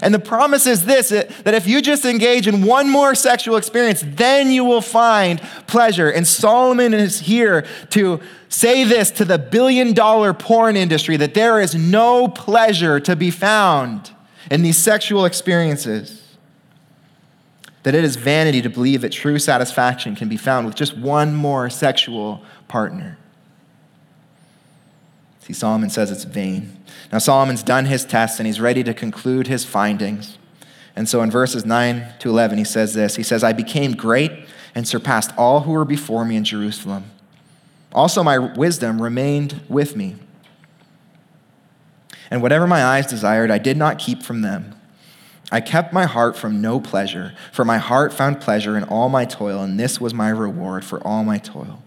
And 0.00 0.14
the 0.14 0.18
promise 0.18 0.66
is 0.66 0.86
this 0.86 1.10
that 1.10 1.52
if 1.52 1.66
you 1.66 1.82
just 1.82 2.06
engage 2.06 2.48
in 2.48 2.64
one 2.64 2.88
more 2.88 3.14
sexual 3.14 3.56
experience, 3.56 4.02
then 4.02 4.50
you 4.50 4.64
will 4.64 4.80
find 4.80 5.42
pleasure. 5.66 6.08
And 6.08 6.26
Solomon 6.26 6.94
is 6.94 7.20
here 7.20 7.66
to 7.90 8.20
say 8.48 8.84
this 8.84 9.10
to 9.10 9.26
the 9.26 9.38
billion 9.38 9.92
dollar 9.92 10.32
porn 10.32 10.74
industry 10.74 11.18
that 11.18 11.34
there 11.34 11.60
is 11.60 11.74
no 11.74 12.28
pleasure 12.28 12.98
to 13.00 13.14
be 13.14 13.30
found 13.30 14.10
in 14.50 14.62
these 14.62 14.78
sexual 14.78 15.26
experiences. 15.26 16.23
That 17.84 17.94
it 17.94 18.04
is 18.04 18.16
vanity 18.16 18.60
to 18.62 18.68
believe 18.68 19.00
that 19.02 19.12
true 19.12 19.38
satisfaction 19.38 20.16
can 20.16 20.28
be 20.28 20.36
found 20.36 20.66
with 20.66 20.74
just 20.74 20.96
one 20.96 21.34
more 21.34 21.70
sexual 21.70 22.42
partner. 22.68 23.18
See, 25.40 25.52
Solomon 25.52 25.90
says 25.90 26.10
it's 26.10 26.24
vain. 26.24 26.78
Now, 27.12 27.18
Solomon's 27.18 27.62
done 27.62 27.84
his 27.84 28.04
test 28.04 28.40
and 28.40 28.46
he's 28.46 28.60
ready 28.60 28.82
to 28.82 28.94
conclude 28.94 29.46
his 29.46 29.64
findings. 29.64 30.38
And 30.96 31.08
so 31.08 31.22
in 31.22 31.30
verses 31.30 31.66
9 31.66 32.14
to 32.20 32.30
11, 32.30 32.58
he 32.58 32.64
says 32.64 32.94
this 32.94 33.16
He 33.16 33.22
says, 33.22 33.44
I 33.44 33.52
became 33.52 33.92
great 33.92 34.32
and 34.74 34.88
surpassed 34.88 35.32
all 35.36 35.60
who 35.60 35.72
were 35.72 35.84
before 35.84 36.24
me 36.24 36.36
in 36.36 36.44
Jerusalem. 36.44 37.04
Also, 37.92 38.22
my 38.22 38.38
wisdom 38.38 39.00
remained 39.00 39.60
with 39.68 39.94
me. 39.94 40.16
And 42.30 42.42
whatever 42.42 42.66
my 42.66 42.82
eyes 42.84 43.06
desired, 43.06 43.50
I 43.50 43.58
did 43.58 43.76
not 43.76 43.98
keep 43.98 44.22
from 44.22 44.42
them. 44.42 44.74
I 45.52 45.60
kept 45.60 45.92
my 45.92 46.06
heart 46.06 46.36
from 46.36 46.60
no 46.60 46.80
pleasure, 46.80 47.34
for 47.52 47.64
my 47.64 47.78
heart 47.78 48.12
found 48.12 48.40
pleasure 48.40 48.76
in 48.76 48.84
all 48.84 49.08
my 49.08 49.24
toil, 49.24 49.62
and 49.62 49.78
this 49.78 50.00
was 50.00 50.14
my 50.14 50.30
reward 50.30 50.84
for 50.84 51.04
all 51.06 51.22
my 51.24 51.38
toil. 51.38 51.82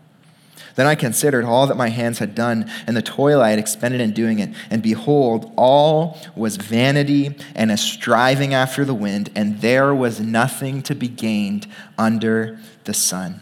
Then 0.78 0.86
I 0.86 0.94
considered 0.94 1.44
all 1.44 1.66
that 1.68 1.76
my 1.76 1.90
hands 1.90 2.20
had 2.20 2.36
done 2.36 2.70
and 2.86 2.96
the 2.96 3.02
toil 3.02 3.42
I 3.42 3.50
had 3.50 3.58
expended 3.58 4.00
in 4.00 4.12
doing 4.12 4.38
it. 4.38 4.52
And 4.70 4.84
behold, 4.84 5.52
all 5.58 6.20
was 6.36 6.56
vanity 6.58 7.36
and 7.56 7.72
a 7.72 7.78
striving 7.78 8.54
after 8.54 8.86
the 8.86 8.94
wind, 8.94 9.32
and 9.36 9.60
there 9.62 9.94
was 9.94 10.20
nothing 10.20 10.84
to 10.84 10.94
be 10.94 11.08
gained 11.08 11.66
under 11.98 12.60
the 12.84 12.94
sun. 12.94 13.42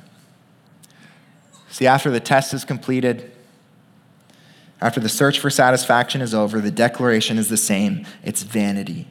See, 1.69 1.85
after 1.85 2.09
the 2.09 2.21
test 2.21 2.53
is 2.53 2.63
completed, 2.63 3.33
after 4.79 5.01
the 5.01 5.09
search 5.09 5.41
for 5.41 5.49
satisfaction 5.49 6.21
is 6.21 6.33
over, 6.33 6.61
the 6.61 6.71
declaration 6.71 7.37
is 7.37 7.49
the 7.49 7.57
same 7.57 8.05
it's 8.23 8.43
vanity. 8.43 9.09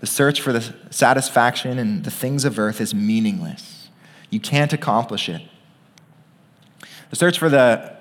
The 0.00 0.06
search 0.06 0.40
for 0.40 0.52
the 0.52 0.74
satisfaction 0.90 1.78
in 1.78 2.02
the 2.02 2.10
things 2.10 2.44
of 2.44 2.58
earth 2.58 2.80
is 2.80 2.94
meaningless. 2.94 3.88
You 4.30 4.40
can't 4.40 4.72
accomplish 4.72 5.28
it. 5.28 5.42
The 7.10 7.16
search 7.16 7.38
for 7.38 7.48
the 7.48 7.96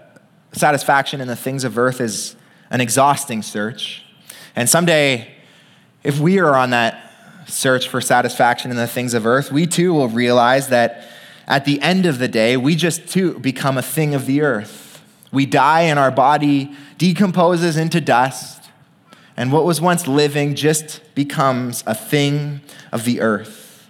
satisfaction 0.52 1.22
in 1.22 1.28
the 1.28 1.36
things 1.36 1.64
of 1.64 1.78
earth 1.78 2.02
is 2.02 2.36
an 2.70 2.82
exhausting 2.82 3.41
search. 3.41 4.04
And 4.56 4.70
someday, 4.70 5.34
if 6.04 6.20
we 6.20 6.39
are 6.39 6.56
on 6.56 6.72
that 6.72 7.12
search 7.48 7.88
for 7.88 8.02
satisfaction 8.02 8.72
in 8.72 8.78
the 8.78 8.88
things 8.88 9.14
of 9.14 9.26
earth, 9.26 9.52
we 9.52 9.66
too 9.66 9.93
will 9.93 10.10
realize 10.10 10.68
that 10.70 11.08
at 11.48 11.64
the 11.64 11.82
end 11.82 12.06
of 12.06 12.20
the 12.20 12.28
day, 12.28 12.58
we 12.58 12.76
just 12.76 13.08
too 13.08 13.39
become 13.39 13.78
a 13.78 13.82
thing 13.82 14.14
of 14.14 14.26
the 14.26 14.41
earth. 14.41 15.02
We 15.32 15.45
die 15.45 15.84
and 15.84 15.98
our 15.98 16.12
body 16.12 16.76
decomposes 16.98 17.78
into 17.78 18.02
dust, 18.02 18.57
and 19.38 19.51
what 19.51 19.63
was 19.63 19.79
once 19.79 20.07
living 20.07 20.55
just 20.55 21.01
becomes 21.13 21.83
a 21.85 21.93
thing 21.93 22.61
of 22.91 23.05
the 23.05 23.21
earth. 23.21 23.88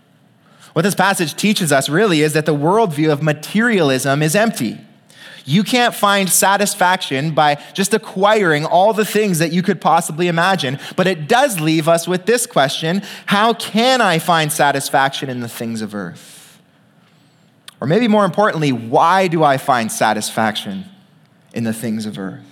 What 0.74 0.82
this 0.82 0.94
passage 0.94 1.34
teaches 1.36 1.72
us 1.72 1.90
really 1.90 2.22
is 2.22 2.34
that 2.34 2.46
the 2.46 2.54
worldview 2.54 3.12
of 3.12 3.24
materialism 3.24 4.22
is 4.22 4.36
empty. 4.36 4.78
You 5.46 5.64
can't 5.64 5.96
find 5.96 6.30
satisfaction 6.30 7.32
by 7.32 7.56
just 7.74 7.94
acquiring 7.94 8.66
all 8.66 8.92
the 8.92 9.06
things 9.06 9.40
that 9.40 9.54
you 9.54 9.64
could 9.64 9.80
possibly 9.80 10.28
imagine. 10.28 10.78
But 10.98 11.08
it 11.08 11.30
does 11.30 11.62
leave 11.62 11.88
us 11.88 12.06
with 12.06 12.26
this 12.26 12.46
question 12.46 13.02
How 13.28 13.54
can 13.54 14.02
I 14.02 14.20
find 14.20 14.52
satisfaction 14.52 15.30
in 15.30 15.40
the 15.40 15.48
things 15.48 15.82
of 15.82 15.96
earth? 15.96 16.60
Or 17.80 17.88
maybe 17.88 18.10
more 18.10 18.26
importantly, 18.26 18.74
why 18.74 19.30
do 19.30 19.44
I 19.44 19.58
find 19.58 19.90
satisfaction 19.90 20.86
in 21.54 21.64
the 21.64 21.74
things 21.74 22.06
of 22.06 22.20
earth? 22.20 22.44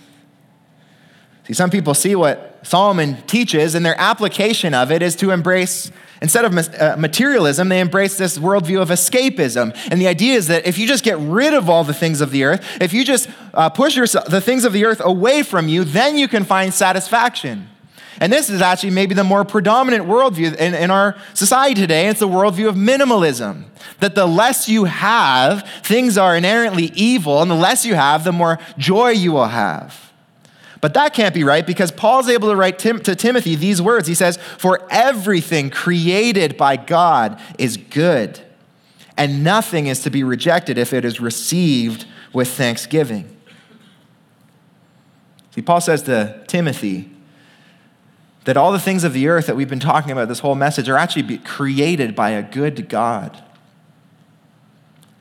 See, 1.46 1.54
some 1.54 1.70
people 1.70 1.94
see 1.94 2.16
what 2.16 2.55
Solomon 2.66 3.22
teaches, 3.28 3.76
and 3.76 3.86
their 3.86 4.00
application 4.00 4.74
of 4.74 4.92
it 4.92 5.02
is 5.02 5.16
to 5.18 5.32
embrace 5.32 5.92
Instead 6.22 6.46
of 6.46 6.58
uh, 6.82 6.96
materialism, 6.98 7.70
they 7.70 7.80
embrace 7.80 8.18
this 8.18 8.38
worldview 8.38 8.82
of 8.82 8.90
escapism. 8.90 9.78
And 9.92 10.00
the 10.00 10.08
idea 10.08 10.36
is 10.36 10.48
that 10.48 10.66
if 10.66 10.78
you 10.78 10.88
just 10.88 11.04
get 11.04 11.18
rid 11.20 11.54
of 11.54 11.70
all 11.70 11.84
the 11.84 11.94
things 11.94 12.22
of 12.22 12.32
the 12.32 12.46
earth, 12.46 12.66
if 12.82 12.94
you 12.94 13.04
just 13.04 13.30
uh, 13.54 13.70
push 13.70 13.98
yourself, 13.98 14.26
the 14.26 14.42
things 14.42 14.64
of 14.64 14.74
the 14.74 14.86
earth 14.86 15.02
away 15.04 15.44
from 15.44 15.68
you, 15.68 15.84
then 15.84 16.18
you 16.18 16.28
can 16.28 16.46
find 16.46 16.74
satisfaction. 16.74 17.70
And 18.22 18.32
this 18.32 18.50
is 18.50 18.62
actually 18.62 18.92
maybe 18.92 19.14
the 19.14 19.26
more 19.26 19.44
predominant 19.44 20.06
worldview 20.06 20.56
in, 20.56 20.74
in 20.74 20.90
our 20.90 21.18
society 21.34 21.82
today. 21.82 22.08
It's 22.08 22.22
the 22.22 22.30
worldview 22.30 22.70
of 22.70 22.76
minimalism. 22.76 23.66
That 24.00 24.16
the 24.16 24.26
less 24.26 24.70
you 24.70 24.86
have, 24.86 25.70
things 25.84 26.18
are 26.18 26.36
inherently 26.36 26.92
evil, 26.96 27.42
and 27.42 27.52
the 27.52 27.56
less 27.56 27.86
you 27.86 27.96
have, 27.96 28.24
the 28.24 28.32
more 28.32 28.58
joy 28.78 29.10
you 29.10 29.34
will 29.34 29.48
have. 29.48 30.05
But 30.86 30.94
that 30.94 31.16
can't 31.16 31.34
be 31.34 31.44
right 31.44 31.66
because 31.66 31.90
Paul's 31.90 32.30
able 32.30 32.50
to 32.50 32.56
write 32.56 32.78
Tim- 32.78 33.00
to 33.00 33.16
Timothy 33.16 33.56
these 33.56 33.82
words. 33.82 34.08
He 34.08 34.14
says, 34.14 34.38
For 34.60 34.88
everything 34.92 35.72
created 35.72 36.58
by 36.58 36.78
God 36.78 37.42
is 37.58 37.76
good, 37.76 38.40
and 39.18 39.44
nothing 39.44 39.88
is 39.88 40.04
to 40.04 40.12
be 40.12 40.24
rejected 40.24 40.78
if 40.78 40.94
it 40.94 41.04
is 41.04 41.20
received 41.20 42.06
with 42.34 42.50
thanksgiving. 42.50 43.36
See, 45.56 45.64
Paul 45.64 45.82
says 45.82 46.04
to 46.04 46.44
Timothy 46.46 47.10
that 48.44 48.56
all 48.56 48.72
the 48.72 48.78
things 48.78 49.04
of 49.04 49.14
the 49.14 49.28
earth 49.28 49.48
that 49.48 49.56
we've 49.56 49.68
been 49.68 49.80
talking 49.80 50.12
about 50.12 50.28
this 50.28 50.42
whole 50.42 50.54
message 50.54 50.88
are 50.88 50.98
actually 50.98 51.40
created 51.40 52.16
by 52.16 52.30
a 52.30 52.44
good 52.44 52.90
God. 52.90 53.44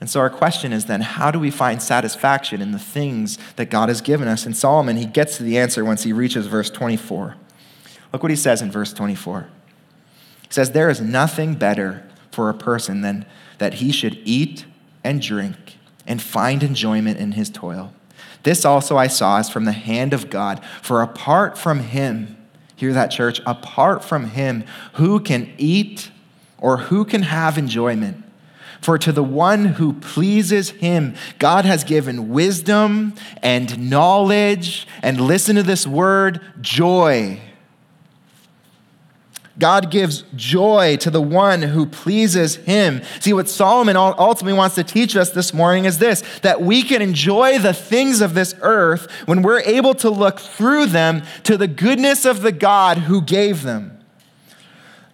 And 0.01 0.11
so 0.11 0.21
our 0.21 0.31
question 0.31 0.73
is 0.73 0.87
then, 0.87 1.01
how 1.01 1.31
do 1.31 1.39
we 1.39 1.51
find 1.51 1.81
satisfaction 1.81 2.61
in 2.61 2.73
the 2.73 2.79
things 2.79 3.39
that 3.57 3.71
God 3.71 3.89
has 3.89 4.01
given 4.01 4.29
us? 4.29 4.45
And 4.45 4.57
Solomon, 4.57 4.97
he 4.97 5.07
gets 5.07 5.37
to 5.39 5.43
the 5.43 5.57
answer 5.57 5.85
once 5.85 6.03
he 6.03 6.13
reaches 6.13 6.47
verse 6.47 6.69
24. 6.69 7.37
Look 8.13 8.23
what 8.23 8.31
he 8.31 8.37
says 8.37 8.61
in 8.61 8.71
verse 8.71 8.93
24. 8.93 9.49
He 10.43 10.53
says, 10.53 10.73
There 10.73 10.91
is 10.91 11.01
nothing 11.01 11.55
better 11.55 12.07
for 12.31 12.51
a 12.51 12.55
person 12.55 13.01
than 13.01 13.25
that 13.59 13.75
he 13.75 13.93
should 13.93 14.19
eat 14.25 14.67
and 15.03 15.23
drink 15.23 15.79
and 16.07 16.21
find 16.21 16.63
enjoyment 16.63 17.19
in 17.19 17.33
his 17.33 17.49
toil. 17.49 17.93
This 18.43 18.65
also 18.65 18.97
I 18.97 19.07
saw 19.07 19.39
is 19.39 19.49
from 19.49 19.65
the 19.65 19.73
hand 19.73 20.13
of 20.13 20.29
God, 20.29 20.63
for 20.83 21.01
apart 21.01 21.57
from 21.57 21.81
him, 21.81 22.37
hear 22.77 22.93
that, 22.93 23.11
church, 23.11 23.41
apart 23.47 24.05
from 24.05 24.31
him, 24.31 24.65
who 24.95 25.19
can 25.19 25.53
eat 25.57 26.11
or 26.59 26.77
who 26.79 27.05
can 27.05 27.23
have 27.23 27.57
enjoyment? 27.57 28.24
For 28.85 28.99
to 28.99 29.13
the 29.13 29.25
one 29.25 29.65
who 29.65 29.95
pleases 29.95 30.69
him, 30.69 31.15
God 31.39 31.65
has 31.65 31.85
given 31.85 32.29
wisdom 32.29 33.15
and 33.43 33.89
knowledge, 33.89 34.87
and 35.03 35.23
listen 35.23 35.57
to 35.57 35.63
this 35.63 35.87
word 35.87 36.43
joy. 36.61 37.41
God 39.59 39.91
gives 39.91 40.25
joy 40.37 40.99
to 40.99 41.09
the 41.09 41.23
one 41.23 41.63
who 41.63 41.87
pleases 41.87 42.57
him. 42.57 43.01
See, 43.21 43.33
what 43.33 43.49
Solomon 43.49 43.97
ultimately 43.97 44.53
wants 44.53 44.75
to 44.75 44.85
teach 44.85 45.17
us 45.17 45.31
this 45.31 45.55
morning 45.55 45.87
is 45.87 45.97
this 45.97 46.23
that 46.43 46.61
we 46.61 46.83
can 46.83 47.01
enjoy 47.01 47.59
the 47.59 47.73
things 47.73 48.21
of 48.21 48.35
this 48.35 48.55
earth 48.61 49.11
when 49.25 49.41
we're 49.41 49.61
able 49.61 49.95
to 49.95 50.11
look 50.11 50.39
through 50.39 50.87
them 50.87 51.23
to 51.45 51.57
the 51.57 51.69
goodness 51.69 52.27
of 52.27 52.43
the 52.43 52.53
God 52.53 52.99
who 52.99 53.23
gave 53.23 53.63
them. 53.63 53.94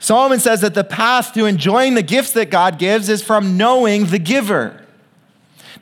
Solomon 0.01 0.41
says 0.41 0.63
that 0.63 0.75
the 0.75 0.83
path 0.83 1.35
to 1.35 1.45
enjoying 1.45 1.95
the 1.95 2.03
gifts 2.03 2.33
that 2.33 2.51
God 2.51 2.79
gives 2.79 3.09
is 3.09 3.23
from 3.23 3.59
knowing 3.59 4.07
the 4.07 4.19
giver. 4.19 4.85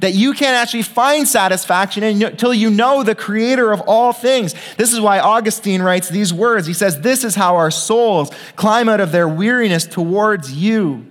That 0.01 0.15
you 0.15 0.33
can't 0.33 0.57
actually 0.57 0.83
find 0.83 1.27
satisfaction 1.27 2.03
until 2.03 2.53
you 2.53 2.69
know 2.69 3.03
the 3.03 3.15
creator 3.15 3.73
of 3.73 3.81
all 3.83 4.13
things. 4.13 4.55
This 4.77 4.93
is 4.93 5.01
why 5.01 5.21
Augustine 5.21 5.83
writes 5.83 6.09
these 6.09 6.33
words. 6.33 6.67
He 6.67 6.75
says, 6.75 7.01
This 7.01 7.25
is 7.25 7.37
how 7.37 7.57
our 7.57 7.71
souls 7.71 8.31
climb 8.57 8.89
out 8.89 9.01
of 9.01 9.13
their 9.13 9.29
weariness 9.29 9.87
towards 9.87 10.53
you 10.53 11.07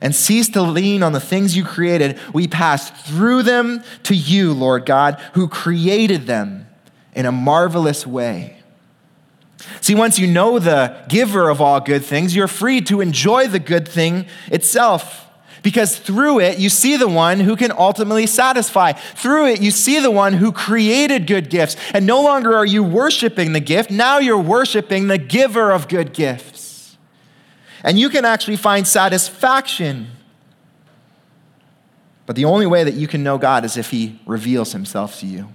and 0.00 0.14
cease 0.14 0.48
to 0.50 0.62
lean 0.62 1.02
on 1.02 1.12
the 1.12 1.20
things 1.20 1.56
you 1.56 1.64
created. 1.64 2.18
We 2.32 2.48
pass 2.48 2.90
through 3.08 3.44
them 3.44 3.82
to 4.04 4.14
you, 4.14 4.52
Lord 4.52 4.84
God, 4.84 5.20
who 5.34 5.48
created 5.48 6.26
them 6.26 6.68
in 7.14 7.26
a 7.26 7.32
marvelous 7.32 8.06
way. 8.06 8.57
See, 9.80 9.94
once 9.94 10.18
you 10.18 10.26
know 10.26 10.58
the 10.58 11.04
giver 11.08 11.48
of 11.48 11.60
all 11.60 11.80
good 11.80 12.04
things, 12.04 12.34
you're 12.34 12.48
free 12.48 12.80
to 12.82 13.00
enjoy 13.00 13.48
the 13.48 13.58
good 13.58 13.88
thing 13.88 14.26
itself. 14.46 15.26
Because 15.62 15.98
through 15.98 16.40
it, 16.40 16.58
you 16.58 16.68
see 16.68 16.96
the 16.96 17.08
one 17.08 17.40
who 17.40 17.56
can 17.56 17.72
ultimately 17.72 18.26
satisfy. 18.26 18.92
Through 18.92 19.48
it, 19.48 19.60
you 19.60 19.70
see 19.70 19.98
the 19.98 20.10
one 20.10 20.34
who 20.34 20.52
created 20.52 21.26
good 21.26 21.50
gifts. 21.50 21.76
And 21.92 22.06
no 22.06 22.22
longer 22.22 22.54
are 22.54 22.64
you 22.64 22.82
worshiping 22.82 23.52
the 23.52 23.60
gift, 23.60 23.90
now 23.90 24.18
you're 24.18 24.40
worshiping 24.40 25.08
the 25.08 25.18
giver 25.18 25.72
of 25.72 25.88
good 25.88 26.12
gifts. 26.12 26.96
And 27.82 27.98
you 27.98 28.08
can 28.08 28.24
actually 28.24 28.56
find 28.56 28.86
satisfaction. 28.86 30.08
But 32.26 32.36
the 32.36 32.44
only 32.44 32.66
way 32.66 32.84
that 32.84 32.94
you 32.94 33.08
can 33.08 33.22
know 33.22 33.38
God 33.38 33.64
is 33.64 33.76
if 33.76 33.90
He 33.90 34.20
reveals 34.26 34.72
Himself 34.72 35.18
to 35.20 35.26
you. 35.26 35.48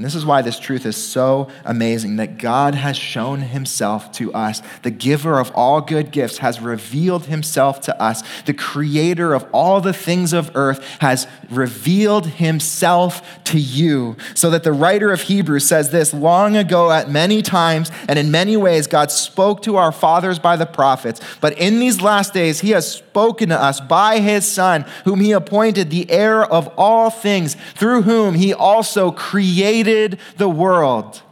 And 0.00 0.04
this 0.06 0.14
is 0.14 0.24
why 0.24 0.40
this 0.40 0.58
truth 0.58 0.86
is 0.86 0.96
so 0.96 1.48
amazing 1.62 2.16
that 2.16 2.38
God 2.38 2.74
has 2.74 2.96
shown 2.96 3.40
himself 3.42 4.10
to 4.12 4.32
us. 4.32 4.62
The 4.80 4.90
giver 4.90 5.38
of 5.38 5.52
all 5.54 5.82
good 5.82 6.10
gifts 6.10 6.38
has 6.38 6.58
revealed 6.58 7.26
himself 7.26 7.82
to 7.82 8.02
us. 8.02 8.22
The 8.46 8.54
creator 8.54 9.34
of 9.34 9.46
all 9.52 9.82
the 9.82 9.92
things 9.92 10.32
of 10.32 10.52
earth 10.54 10.82
has 11.00 11.26
revealed 11.50 12.24
himself 12.28 13.44
to 13.44 13.60
you. 13.60 14.16
So 14.32 14.48
that 14.48 14.64
the 14.64 14.72
writer 14.72 15.12
of 15.12 15.20
Hebrews 15.20 15.66
says 15.66 15.90
this 15.90 16.14
long 16.14 16.56
ago, 16.56 16.90
at 16.90 17.10
many 17.10 17.42
times 17.42 17.90
and 18.08 18.18
in 18.18 18.30
many 18.30 18.56
ways, 18.56 18.86
God 18.86 19.10
spoke 19.10 19.60
to 19.64 19.76
our 19.76 19.92
fathers 19.92 20.38
by 20.38 20.56
the 20.56 20.64
prophets. 20.64 21.20
But 21.42 21.58
in 21.58 21.78
these 21.78 22.00
last 22.00 22.32
days, 22.32 22.60
he 22.60 22.70
has 22.70 22.90
spoken 22.90 23.50
to 23.50 23.62
us 23.62 23.80
by 23.80 24.20
his 24.20 24.50
Son, 24.50 24.86
whom 25.04 25.20
he 25.20 25.32
appointed 25.32 25.90
the 25.90 26.10
heir 26.10 26.42
of 26.42 26.72
all 26.78 27.10
things, 27.10 27.54
through 27.74 28.00
whom 28.00 28.34
he 28.34 28.54
also 28.54 29.10
created 29.10 29.89
created 29.90 30.18
the 30.36 30.48
world. 30.48 31.22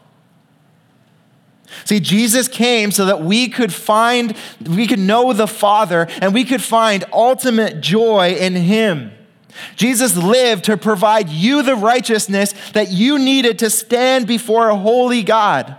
See, 1.85 2.01
Jesus 2.01 2.49
came 2.49 2.91
so 2.91 3.07
that 3.07 3.23
we 3.23 3.49
could 3.49 3.73
find, 3.73 4.35
we 4.67 4.87
could 4.87 4.99
know 4.99 5.33
the 5.33 5.47
Father 5.47 6.07
and 6.21 6.35
we 6.35 6.45
could 6.45 6.63
find 6.63 7.05
ultimate 7.13 7.81
joy 7.81 8.35
in 8.39 8.55
Him. 8.55 9.13
Jesus 9.77 10.17
lived 10.17 10.65
to 10.65 10.77
provide 10.77 11.29
you 11.29 11.63
the 11.63 11.75
righteousness 11.75 12.55
that 12.73 12.91
you 12.91 13.19
needed 13.19 13.59
to 13.61 13.71
stand 13.71 14.27
before 14.27 14.69
a 14.69 14.77
holy 14.77 15.23
God. 15.23 15.77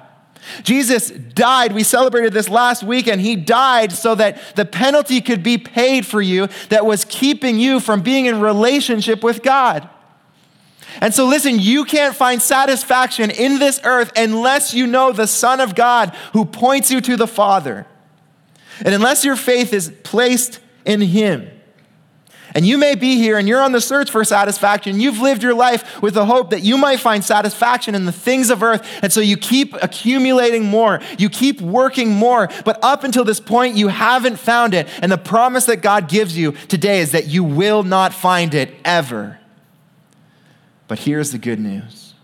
Jesus 0.64 1.10
died. 1.10 1.74
We 1.74 1.84
celebrated 1.84 2.34
this 2.34 2.50
last 2.50 2.84
weekend. 2.84 3.22
He 3.22 3.36
died 3.36 3.92
so 3.92 4.16
that 4.16 4.56
the 4.56 4.66
penalty 4.66 5.22
could 5.22 5.44
be 5.44 5.58
paid 5.58 6.06
for 6.06 6.22
you 6.22 6.48
that 6.70 6.86
was 6.86 7.06
keeping 7.06 7.60
you 7.60 7.80
from 7.80 8.02
being 8.02 8.26
in 8.26 8.40
relationship 8.40 9.24
with 9.24 9.44
God. 9.44 9.90
And 11.02 11.14
so, 11.14 11.26
listen, 11.26 11.60
you 11.60 11.86
can't 11.86 12.16
find 12.16 12.42
satisfaction 12.42 13.32
in 13.32 13.60
this 13.60 13.80
earth 13.84 14.12
unless 14.16 14.74
you 14.74 14.88
know 14.88 15.12
the 15.12 15.28
Son 15.28 15.60
of 15.60 15.76
God 15.76 16.16
who 16.34 16.46
points 16.46 16.92
you 16.92 17.02
to 17.02 17.16
the 17.16 17.28
Father. 17.28 17.86
And 18.84 18.94
unless 18.94 19.26
your 19.26 19.36
faith 19.36 19.74
is 19.74 19.94
placed 20.04 20.60
in 20.86 21.02
Him. 21.02 21.50
And 22.56 22.66
you 22.66 22.78
may 22.78 22.96
be 22.96 23.16
here 23.16 23.38
and 23.38 23.48
you're 23.48 23.62
on 23.62 23.72
the 23.72 23.82
search 23.82 24.10
for 24.10 24.24
satisfaction. 24.24 25.00
You've 25.00 25.20
lived 25.20 25.44
your 25.44 25.54
life 25.54 26.02
with 26.02 26.16
the 26.16 26.26
hope 26.26 26.50
that 26.50 26.62
you 26.62 26.78
might 26.78 27.00
find 27.00 27.24
satisfaction 27.24 27.96
in 27.96 28.06
the 28.06 28.12
things 28.12 28.50
of 28.50 28.64
earth. 28.64 28.88
And 29.04 29.14
so 29.14 29.22
you 29.22 29.38
keep 29.38 29.74
accumulating 29.76 30.66
more. 30.66 31.00
You 31.18 31.30
keep 31.30 31.62
working 31.62 32.12
more. 32.12 32.50
But 32.66 32.80
up 32.84 33.04
until 33.04 33.24
this 33.24 33.40
point, 33.40 33.76
you 33.76 33.90
haven't 33.90 34.38
found 34.38 34.74
it. 34.74 34.88
And 35.02 35.12
the 35.12 35.18
promise 35.18 35.66
that 35.66 35.82
God 35.82 36.10
gives 36.10 36.38
you 36.38 36.54
today 36.68 37.02
is 37.02 37.12
that 37.12 37.28
you 37.28 37.44
will 37.44 37.84
not 37.84 38.14
find 38.14 38.54
it 38.54 38.76
ever. 38.84 39.39
But 40.90 41.00
here's 41.00 41.32
the 41.32 41.38
good 41.38 41.60
news. 41.60 42.16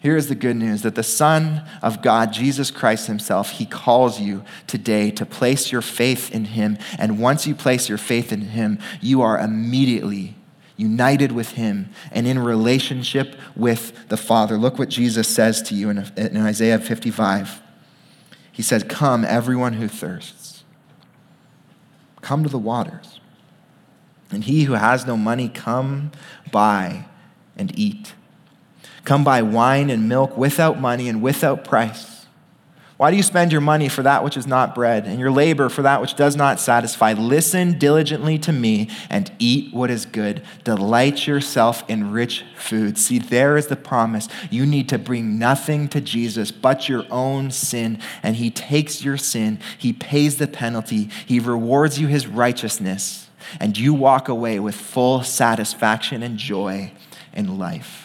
Here 0.00 0.16
is 0.16 0.28
the 0.28 0.36
good 0.36 0.56
news 0.56 0.82
that 0.82 0.94
the 0.94 1.02
Son 1.02 1.64
of 1.82 2.02
God, 2.02 2.32
Jesus 2.32 2.70
Christ 2.70 3.08
Himself, 3.08 3.50
He 3.52 3.66
calls 3.66 4.20
you 4.20 4.44
today 4.68 5.10
to 5.12 5.26
place 5.26 5.72
your 5.72 5.82
faith 5.82 6.30
in 6.30 6.44
Him. 6.44 6.78
And 6.98 7.18
once 7.18 7.46
you 7.48 7.56
place 7.56 7.88
your 7.88 7.98
faith 7.98 8.30
in 8.30 8.42
Him, 8.42 8.78
you 9.00 9.22
are 9.22 9.40
immediately 9.40 10.36
united 10.76 11.32
with 11.32 11.52
Him 11.52 11.88
and 12.12 12.28
in 12.28 12.38
relationship 12.38 13.34
with 13.56 14.08
the 14.08 14.18
Father. 14.18 14.56
Look 14.56 14.78
what 14.78 14.90
Jesus 14.90 15.26
says 15.26 15.62
to 15.62 15.74
you 15.74 15.88
in, 15.88 15.98
in 16.16 16.36
Isaiah 16.36 16.78
55. 16.78 17.62
He 18.52 18.62
says, 18.62 18.84
Come, 18.84 19.24
everyone 19.24 19.72
who 19.72 19.88
thirsts, 19.88 20.62
come 22.20 22.44
to 22.44 22.50
the 22.50 22.58
waters. 22.58 23.18
And 24.30 24.44
he 24.44 24.64
who 24.64 24.74
has 24.74 25.06
no 25.06 25.16
money, 25.16 25.48
come 25.48 26.12
buy 26.52 27.06
and 27.58 27.76
eat. 27.78 28.14
Come 29.04 29.24
buy 29.24 29.42
wine 29.42 29.90
and 29.90 30.08
milk 30.08 30.36
without 30.36 30.80
money 30.80 31.08
and 31.08 31.22
without 31.22 31.64
price. 31.64 32.18
Why 32.98 33.12
do 33.12 33.16
you 33.16 33.22
spend 33.22 33.52
your 33.52 33.60
money 33.60 33.88
for 33.88 34.02
that 34.02 34.24
which 34.24 34.36
is 34.36 34.46
not 34.46 34.74
bread, 34.74 35.06
and 35.06 35.20
your 35.20 35.30
labor 35.30 35.68
for 35.68 35.82
that 35.82 36.00
which 36.00 36.16
does 36.16 36.34
not 36.34 36.58
satisfy? 36.58 37.12
Listen 37.12 37.78
diligently 37.78 38.38
to 38.40 38.52
me 38.52 38.90
and 39.08 39.30
eat 39.38 39.72
what 39.72 39.88
is 39.88 40.04
good. 40.04 40.42
Delight 40.64 41.24
yourself 41.24 41.88
in 41.88 42.10
rich 42.10 42.44
food. 42.56 42.98
See, 42.98 43.20
there 43.20 43.56
is 43.56 43.68
the 43.68 43.76
promise. 43.76 44.26
You 44.50 44.66
need 44.66 44.88
to 44.88 44.98
bring 44.98 45.38
nothing 45.38 45.86
to 45.90 46.00
Jesus 46.00 46.50
but 46.50 46.88
your 46.88 47.04
own 47.08 47.52
sin, 47.52 48.00
and 48.24 48.34
He 48.34 48.50
takes 48.50 49.04
your 49.04 49.16
sin, 49.16 49.60
He 49.78 49.92
pays 49.92 50.38
the 50.38 50.48
penalty, 50.48 51.08
He 51.24 51.38
rewards 51.38 52.00
you 52.00 52.08
His 52.08 52.26
righteousness, 52.26 53.28
and 53.60 53.78
you 53.78 53.94
walk 53.94 54.28
away 54.28 54.58
with 54.58 54.74
full 54.74 55.22
satisfaction 55.22 56.24
and 56.24 56.36
joy 56.36 56.90
in 57.32 57.58
life. 57.58 58.04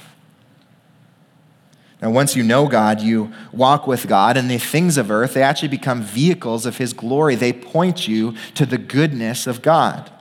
Now, 2.02 2.12
once 2.12 2.36
you 2.36 2.44
know 2.44 2.68
God, 2.68 3.00
you 3.00 3.32
walk 3.54 3.88
with 3.88 4.08
God, 4.10 4.36
and 4.36 4.52
the 4.52 4.58
things 4.58 4.98
of 4.98 5.10
earth, 5.10 5.36
they 5.36 5.42
actually 5.42 5.70
become 5.70 6.02
vehicles 6.02 6.66
of 6.66 6.78
His 6.78 6.92
glory. 6.92 7.36
They 7.36 7.54
point 7.54 8.10
you 8.10 8.36
to 8.56 8.66
the 8.66 8.78
goodness 8.78 9.48
of 9.48 9.62
God. 9.62 10.12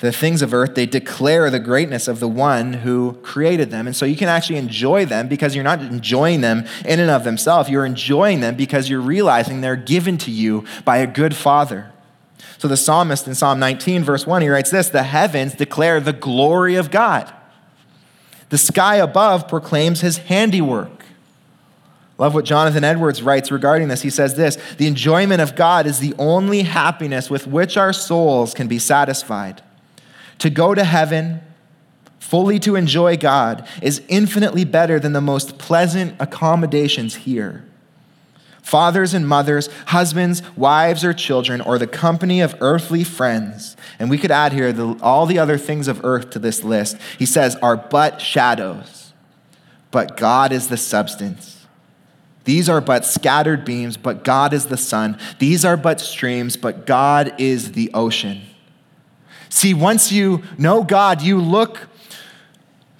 the 0.00 0.12
things 0.12 0.42
of 0.42 0.54
earth, 0.54 0.74
they 0.74 0.86
declare 0.86 1.50
the 1.50 1.58
greatness 1.58 2.06
of 2.08 2.20
the 2.20 2.28
one 2.28 2.72
who 2.72 3.14
created 3.22 3.70
them. 3.70 3.86
And 3.86 3.96
so 3.96 4.06
you 4.06 4.16
can 4.16 4.28
actually 4.28 4.58
enjoy 4.58 5.06
them 5.06 5.28
because 5.28 5.54
you're 5.54 5.64
not 5.64 5.80
enjoying 5.80 6.40
them 6.40 6.66
in 6.84 7.00
and 7.00 7.10
of 7.10 7.24
themselves. 7.24 7.68
You're 7.68 7.86
enjoying 7.86 8.40
them 8.40 8.54
because 8.54 8.88
you're 8.88 9.00
realizing 9.00 9.60
they're 9.60 9.76
given 9.76 10.16
to 10.18 10.30
you 10.30 10.64
by 10.84 10.98
a 10.98 11.06
good 11.06 11.34
father. 11.34 11.90
So 12.58 12.66
the 12.66 12.76
psalmist 12.76 13.26
in 13.26 13.34
Psalm 13.34 13.60
19, 13.60 14.02
verse 14.02 14.26
1, 14.26 14.42
he 14.42 14.48
writes 14.48 14.70
this 14.70 14.88
The 14.88 15.04
heavens 15.04 15.54
declare 15.54 16.00
the 16.00 16.12
glory 16.12 16.74
of 16.74 16.90
God, 16.90 17.32
the 18.50 18.58
sky 18.58 18.96
above 18.96 19.48
proclaims 19.48 20.00
his 20.00 20.18
handiwork. 20.18 20.98
Love 22.18 22.34
what 22.34 22.44
Jonathan 22.44 22.82
Edwards 22.82 23.22
writes 23.22 23.52
regarding 23.52 23.86
this. 23.86 24.02
He 24.02 24.10
says 24.10 24.34
this 24.34 24.56
The 24.76 24.88
enjoyment 24.88 25.40
of 25.40 25.54
God 25.54 25.86
is 25.86 26.00
the 26.00 26.14
only 26.18 26.62
happiness 26.62 27.30
with 27.30 27.46
which 27.46 27.76
our 27.76 27.92
souls 27.92 28.54
can 28.54 28.66
be 28.66 28.80
satisfied. 28.80 29.62
To 30.38 30.50
go 30.50 30.74
to 30.74 30.84
heaven, 30.84 31.40
fully 32.18 32.58
to 32.60 32.74
enjoy 32.74 33.16
God, 33.16 33.66
is 33.80 34.02
infinitely 34.08 34.64
better 34.64 34.98
than 34.98 35.12
the 35.12 35.20
most 35.20 35.58
pleasant 35.58 36.16
accommodations 36.18 37.14
here. 37.14 37.64
Fathers 38.68 39.14
and 39.14 39.26
mothers, 39.26 39.70
husbands, 39.86 40.42
wives, 40.54 41.02
or 41.02 41.14
children, 41.14 41.62
or 41.62 41.78
the 41.78 41.86
company 41.86 42.42
of 42.42 42.54
earthly 42.60 43.02
friends, 43.02 43.78
and 43.98 44.10
we 44.10 44.18
could 44.18 44.30
add 44.30 44.52
here 44.52 44.74
the, 44.74 44.94
all 45.00 45.24
the 45.24 45.38
other 45.38 45.56
things 45.56 45.88
of 45.88 46.04
earth 46.04 46.28
to 46.30 46.38
this 46.38 46.62
list, 46.62 46.98
he 47.18 47.24
says, 47.24 47.56
are 47.62 47.78
but 47.78 48.20
shadows, 48.20 49.14
but 49.90 50.18
God 50.18 50.52
is 50.52 50.68
the 50.68 50.76
substance. 50.76 51.66
These 52.44 52.68
are 52.68 52.82
but 52.82 53.06
scattered 53.06 53.64
beams, 53.64 53.96
but 53.96 54.22
God 54.22 54.52
is 54.52 54.66
the 54.66 54.76
sun. 54.76 55.18
These 55.38 55.64
are 55.64 55.78
but 55.78 55.98
streams, 55.98 56.58
but 56.58 56.84
God 56.84 57.32
is 57.38 57.72
the 57.72 57.90
ocean. 57.94 58.42
See, 59.48 59.72
once 59.72 60.12
you 60.12 60.42
know 60.58 60.84
God, 60.84 61.22
you 61.22 61.40
look 61.40 61.88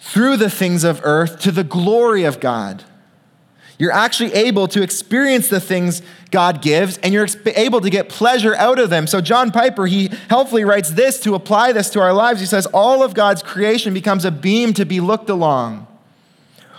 through 0.00 0.38
the 0.38 0.48
things 0.48 0.82
of 0.82 1.02
earth 1.04 1.40
to 1.40 1.52
the 1.52 1.62
glory 1.62 2.24
of 2.24 2.40
God. 2.40 2.84
You're 3.79 3.93
actually 3.93 4.35
able 4.35 4.66
to 4.68 4.83
experience 4.83 5.49
the 5.49 5.61
things 5.61 6.03
God 6.33 6.61
gives, 6.61 6.99
and 6.99 7.14
you're 7.14 7.29
able 7.55 7.81
to 7.81 7.91
get 7.91 8.09
pleasure 8.09 8.55
out 8.57 8.81
of 8.81 8.91
them. 8.91 9.07
So, 9.07 9.20
John 9.20 9.53
Piper, 9.53 9.87
he 9.87 10.11
helpfully 10.29 10.64
writes 10.64 10.91
this 10.91 11.20
to 11.20 11.35
apply 11.35 11.72
this 11.72 11.89
to 11.91 12.01
our 12.01 12.12
lives. 12.12 12.41
He 12.41 12.47
says, 12.47 12.66
All 12.66 13.05
of 13.05 13.14
God's 13.14 13.43
creation 13.43 13.95
becomes 13.95 14.24
a 14.24 14.33
beam 14.33 14.74
to 14.74 14.85
be 14.85 14.99
looked 14.99 15.31
along, 15.31 15.87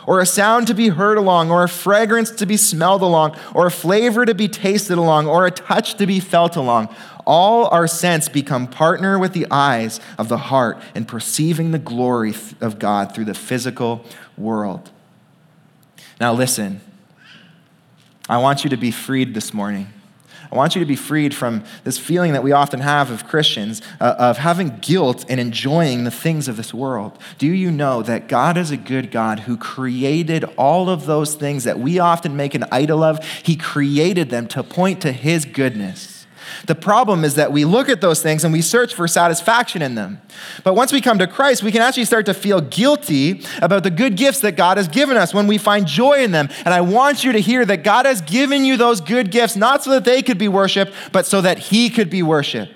or 0.05 0.19
a 0.19 0.25
sound 0.25 0.67
to 0.67 0.73
be 0.73 0.89
heard 0.89 1.17
along, 1.17 1.51
or 1.51 1.63
a 1.63 1.69
fragrance 1.69 2.31
to 2.31 2.45
be 2.45 2.57
smelled 2.57 3.01
along, 3.01 3.37
or 3.55 3.65
a 3.65 3.71
flavor 3.71 4.25
to 4.25 4.35
be 4.35 4.49
tasted 4.49 4.97
along, 4.97 5.27
or 5.27 5.47
a 5.47 5.51
touch 5.51 5.95
to 5.95 6.05
be 6.05 6.19
felt 6.19 6.57
along 6.57 6.93
all 7.29 7.67
our 7.67 7.85
sense 7.85 8.27
become 8.27 8.65
partner 8.65 9.19
with 9.19 9.33
the 9.33 9.45
eyes 9.51 9.99
of 10.17 10.29
the 10.29 10.37
heart 10.37 10.81
in 10.95 11.05
perceiving 11.05 11.69
the 11.69 11.77
glory 11.77 12.33
of 12.59 12.79
God 12.79 13.13
through 13.13 13.25
the 13.25 13.35
physical 13.35 14.03
world. 14.35 14.89
Now, 16.19 16.33
listen, 16.33 16.81
I 18.29 18.37
want 18.37 18.63
you 18.63 18.69
to 18.69 18.77
be 18.77 18.91
freed 18.91 19.33
this 19.33 19.53
morning. 19.53 19.91
I 20.51 20.55
want 20.55 20.75
you 20.75 20.79
to 20.79 20.85
be 20.85 20.95
freed 20.95 21.35
from 21.35 21.63
this 21.83 21.97
feeling 21.97 22.33
that 22.33 22.43
we 22.43 22.51
often 22.51 22.79
have 22.79 23.11
of 23.11 23.27
Christians 23.27 23.81
uh, 23.99 24.15
of 24.17 24.37
having 24.37 24.77
guilt 24.79 25.25
and 25.29 25.39
enjoying 25.39 26.05
the 26.05 26.11
things 26.11 26.47
of 26.47 26.57
this 26.57 26.73
world. 26.73 27.17
Do 27.37 27.47
you 27.47 27.69
know 27.69 28.01
that 28.01 28.27
God 28.27 28.57
is 28.57 28.71
a 28.71 28.77
good 28.77 29.11
God 29.11 29.41
who 29.41 29.57
created 29.57 30.43
all 30.57 30.89
of 30.89 31.05
those 31.05 31.35
things 31.35 31.65
that 31.65 31.79
we 31.79 31.99
often 31.99 32.35
make 32.35 32.55
an 32.55 32.65
idol 32.71 33.03
of? 33.03 33.23
He 33.43 33.55
created 33.55 34.29
them 34.29 34.47
to 34.47 34.63
point 34.63 35.01
to 35.01 35.11
His 35.11 35.45
goodness. 35.45 36.18
The 36.65 36.75
problem 36.75 37.23
is 37.23 37.35
that 37.35 37.51
we 37.51 37.65
look 37.65 37.89
at 37.89 38.01
those 38.01 38.21
things 38.21 38.43
and 38.43 38.53
we 38.53 38.61
search 38.61 38.93
for 38.93 39.07
satisfaction 39.07 39.81
in 39.81 39.95
them. 39.95 40.21
But 40.63 40.75
once 40.75 40.91
we 40.91 41.01
come 41.01 41.19
to 41.19 41.27
Christ, 41.27 41.63
we 41.63 41.71
can 41.71 41.81
actually 41.81 42.05
start 42.05 42.25
to 42.27 42.33
feel 42.33 42.61
guilty 42.61 43.43
about 43.61 43.83
the 43.83 43.89
good 43.89 44.15
gifts 44.15 44.39
that 44.41 44.53
God 44.53 44.77
has 44.77 44.87
given 44.87 45.17
us 45.17 45.33
when 45.33 45.47
we 45.47 45.57
find 45.57 45.87
joy 45.87 46.23
in 46.23 46.31
them. 46.31 46.49
And 46.65 46.73
I 46.73 46.81
want 46.81 47.23
you 47.23 47.31
to 47.31 47.39
hear 47.39 47.65
that 47.65 47.83
God 47.83 48.05
has 48.05 48.21
given 48.21 48.65
you 48.65 48.77
those 48.77 49.01
good 49.01 49.31
gifts 49.31 49.55
not 49.55 49.83
so 49.83 49.91
that 49.91 50.05
they 50.05 50.21
could 50.21 50.37
be 50.37 50.47
worshiped, 50.47 50.93
but 51.11 51.25
so 51.25 51.41
that 51.41 51.59
He 51.59 51.89
could 51.89 52.09
be 52.09 52.23
worshiped. 52.23 52.73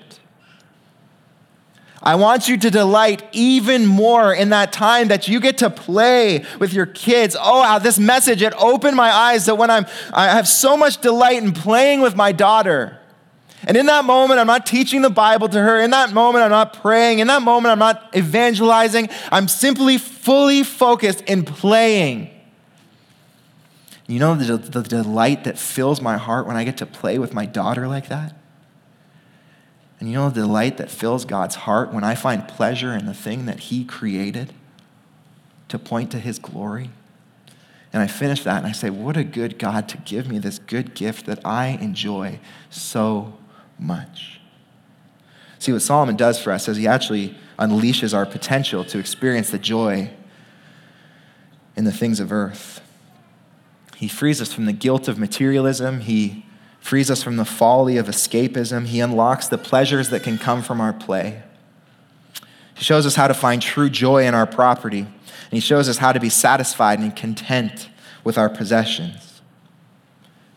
I 2.04 2.16
want 2.16 2.48
you 2.48 2.58
to 2.58 2.70
delight 2.70 3.22
even 3.32 3.86
more 3.86 4.32
in 4.34 4.50
that 4.50 4.74
time 4.74 5.08
that 5.08 5.26
you 5.26 5.40
get 5.40 5.58
to 5.58 5.70
play 5.70 6.44
with 6.60 6.74
your 6.74 6.84
kids. 6.84 7.34
Oh, 7.40 7.78
this 7.78 7.98
message, 7.98 8.42
it 8.42 8.52
opened 8.58 8.94
my 8.94 9.10
eyes 9.10 9.46
that 9.46 9.54
when 9.54 9.70
I'm, 9.70 9.86
I 10.12 10.28
have 10.28 10.46
so 10.46 10.76
much 10.76 11.00
delight 11.00 11.42
in 11.42 11.52
playing 11.52 12.02
with 12.02 12.14
my 12.14 12.30
daughter. 12.30 12.98
And 13.66 13.76
in 13.76 13.86
that 13.86 14.04
moment, 14.04 14.40
I'm 14.40 14.46
not 14.46 14.66
teaching 14.66 15.02
the 15.02 15.10
Bible 15.10 15.48
to 15.48 15.60
her. 15.60 15.80
In 15.80 15.90
that 15.90 16.12
moment, 16.12 16.44
I'm 16.44 16.50
not 16.50 16.74
praying. 16.82 17.20
In 17.20 17.28
that 17.28 17.42
moment, 17.42 17.72
I'm 17.72 17.78
not 17.78 18.14
evangelizing. 18.14 19.08
I'm 19.32 19.48
simply 19.48 19.98
fully 19.98 20.62
focused 20.62 21.22
in 21.22 21.44
playing. 21.44 22.30
You 24.06 24.18
know 24.18 24.34
the, 24.34 24.58
the, 24.58 24.82
delight 24.82 25.44
that 25.44 25.58
fills 25.58 26.02
my 26.02 26.18
heart 26.18 26.46
when 26.46 26.56
I 26.56 26.64
get 26.64 26.76
to 26.78 26.86
play 26.86 27.18
with 27.18 27.32
my 27.32 27.46
daughter 27.46 27.88
like 27.88 28.08
that? 28.08 28.36
And 29.98 30.10
you 30.10 30.16
know 30.16 30.28
the 30.28 30.42
delight 30.42 30.76
that 30.76 30.90
fills 30.90 31.24
God's 31.24 31.54
heart 31.54 31.90
when 31.90 32.04
I 32.04 32.14
find 32.14 32.46
pleasure 32.46 32.92
in 32.92 33.06
the 33.06 33.14
thing 33.14 33.46
that 33.46 33.60
He 33.60 33.84
created 33.84 34.52
to 35.68 35.78
point 35.78 36.10
to 36.10 36.18
His 36.18 36.38
glory? 36.38 36.90
And 37.94 38.02
I 38.02 38.08
finish 38.08 38.42
that 38.42 38.58
and 38.58 38.66
I 38.66 38.72
say, 38.72 38.90
What 38.90 39.16
a 39.16 39.24
good 39.24 39.58
God 39.58 39.88
to 39.88 39.96
give 39.98 40.28
me 40.28 40.38
this 40.38 40.58
good 40.58 40.94
gift 40.94 41.24
that 41.24 41.38
I 41.46 41.68
enjoy 41.68 42.40
so 42.68 43.38
much. 43.78 44.40
See, 45.58 45.72
what 45.72 45.82
Solomon 45.82 46.16
does 46.16 46.38
for 46.38 46.52
us 46.52 46.68
is 46.68 46.76
he 46.76 46.86
actually 46.86 47.36
unleashes 47.58 48.14
our 48.14 48.26
potential 48.26 48.84
to 48.84 48.98
experience 48.98 49.50
the 49.50 49.58
joy 49.58 50.10
in 51.76 51.84
the 51.84 51.92
things 51.92 52.20
of 52.20 52.32
earth. 52.32 52.80
He 53.96 54.08
frees 54.08 54.42
us 54.42 54.52
from 54.52 54.66
the 54.66 54.72
guilt 54.72 55.08
of 55.08 55.18
materialism. 55.18 56.00
He 56.00 56.44
frees 56.80 57.10
us 57.10 57.22
from 57.22 57.36
the 57.36 57.44
folly 57.44 57.96
of 57.96 58.06
escapism. 58.06 58.86
He 58.86 59.00
unlocks 59.00 59.48
the 59.48 59.56
pleasures 59.56 60.10
that 60.10 60.22
can 60.22 60.36
come 60.36 60.62
from 60.62 60.80
our 60.80 60.92
play. 60.92 61.42
He 62.74 62.84
shows 62.84 63.06
us 63.06 63.14
how 63.14 63.28
to 63.28 63.34
find 63.34 63.62
true 63.62 63.88
joy 63.88 64.26
in 64.26 64.34
our 64.34 64.46
property. 64.46 64.98
And 64.98 65.52
he 65.52 65.60
shows 65.60 65.88
us 65.88 65.98
how 65.98 66.12
to 66.12 66.20
be 66.20 66.28
satisfied 66.28 66.98
and 66.98 67.14
content 67.16 67.88
with 68.22 68.36
our 68.36 68.50
possessions. 68.50 69.23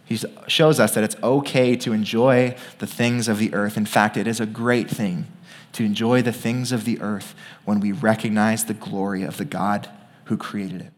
He 0.08 0.18
shows 0.48 0.80
us 0.80 0.94
that 0.94 1.04
it's 1.04 1.18
okay 1.22 1.76
to 1.76 1.92
enjoy 1.92 2.56
the 2.80 2.88
things 2.88 3.28
of 3.28 3.40
the 3.40 3.54
earth. 3.54 3.76
In 3.76 3.86
fact, 3.86 4.16
it 4.16 4.26
is 4.26 4.40
a 4.40 4.46
great 4.46 4.90
thing 4.90 5.28
to 5.74 5.84
enjoy 5.84 6.22
the 6.22 6.32
things 6.32 6.72
of 6.72 6.86
the 6.86 7.00
earth 7.02 7.36
when 7.66 7.82
we 7.82 7.92
recognize 7.92 8.66
the 8.66 8.74
glory 8.74 9.24
of 9.24 9.38
the 9.38 9.46
God 9.46 9.90
who 10.26 10.38
created 10.38 10.82
it. 10.82 10.94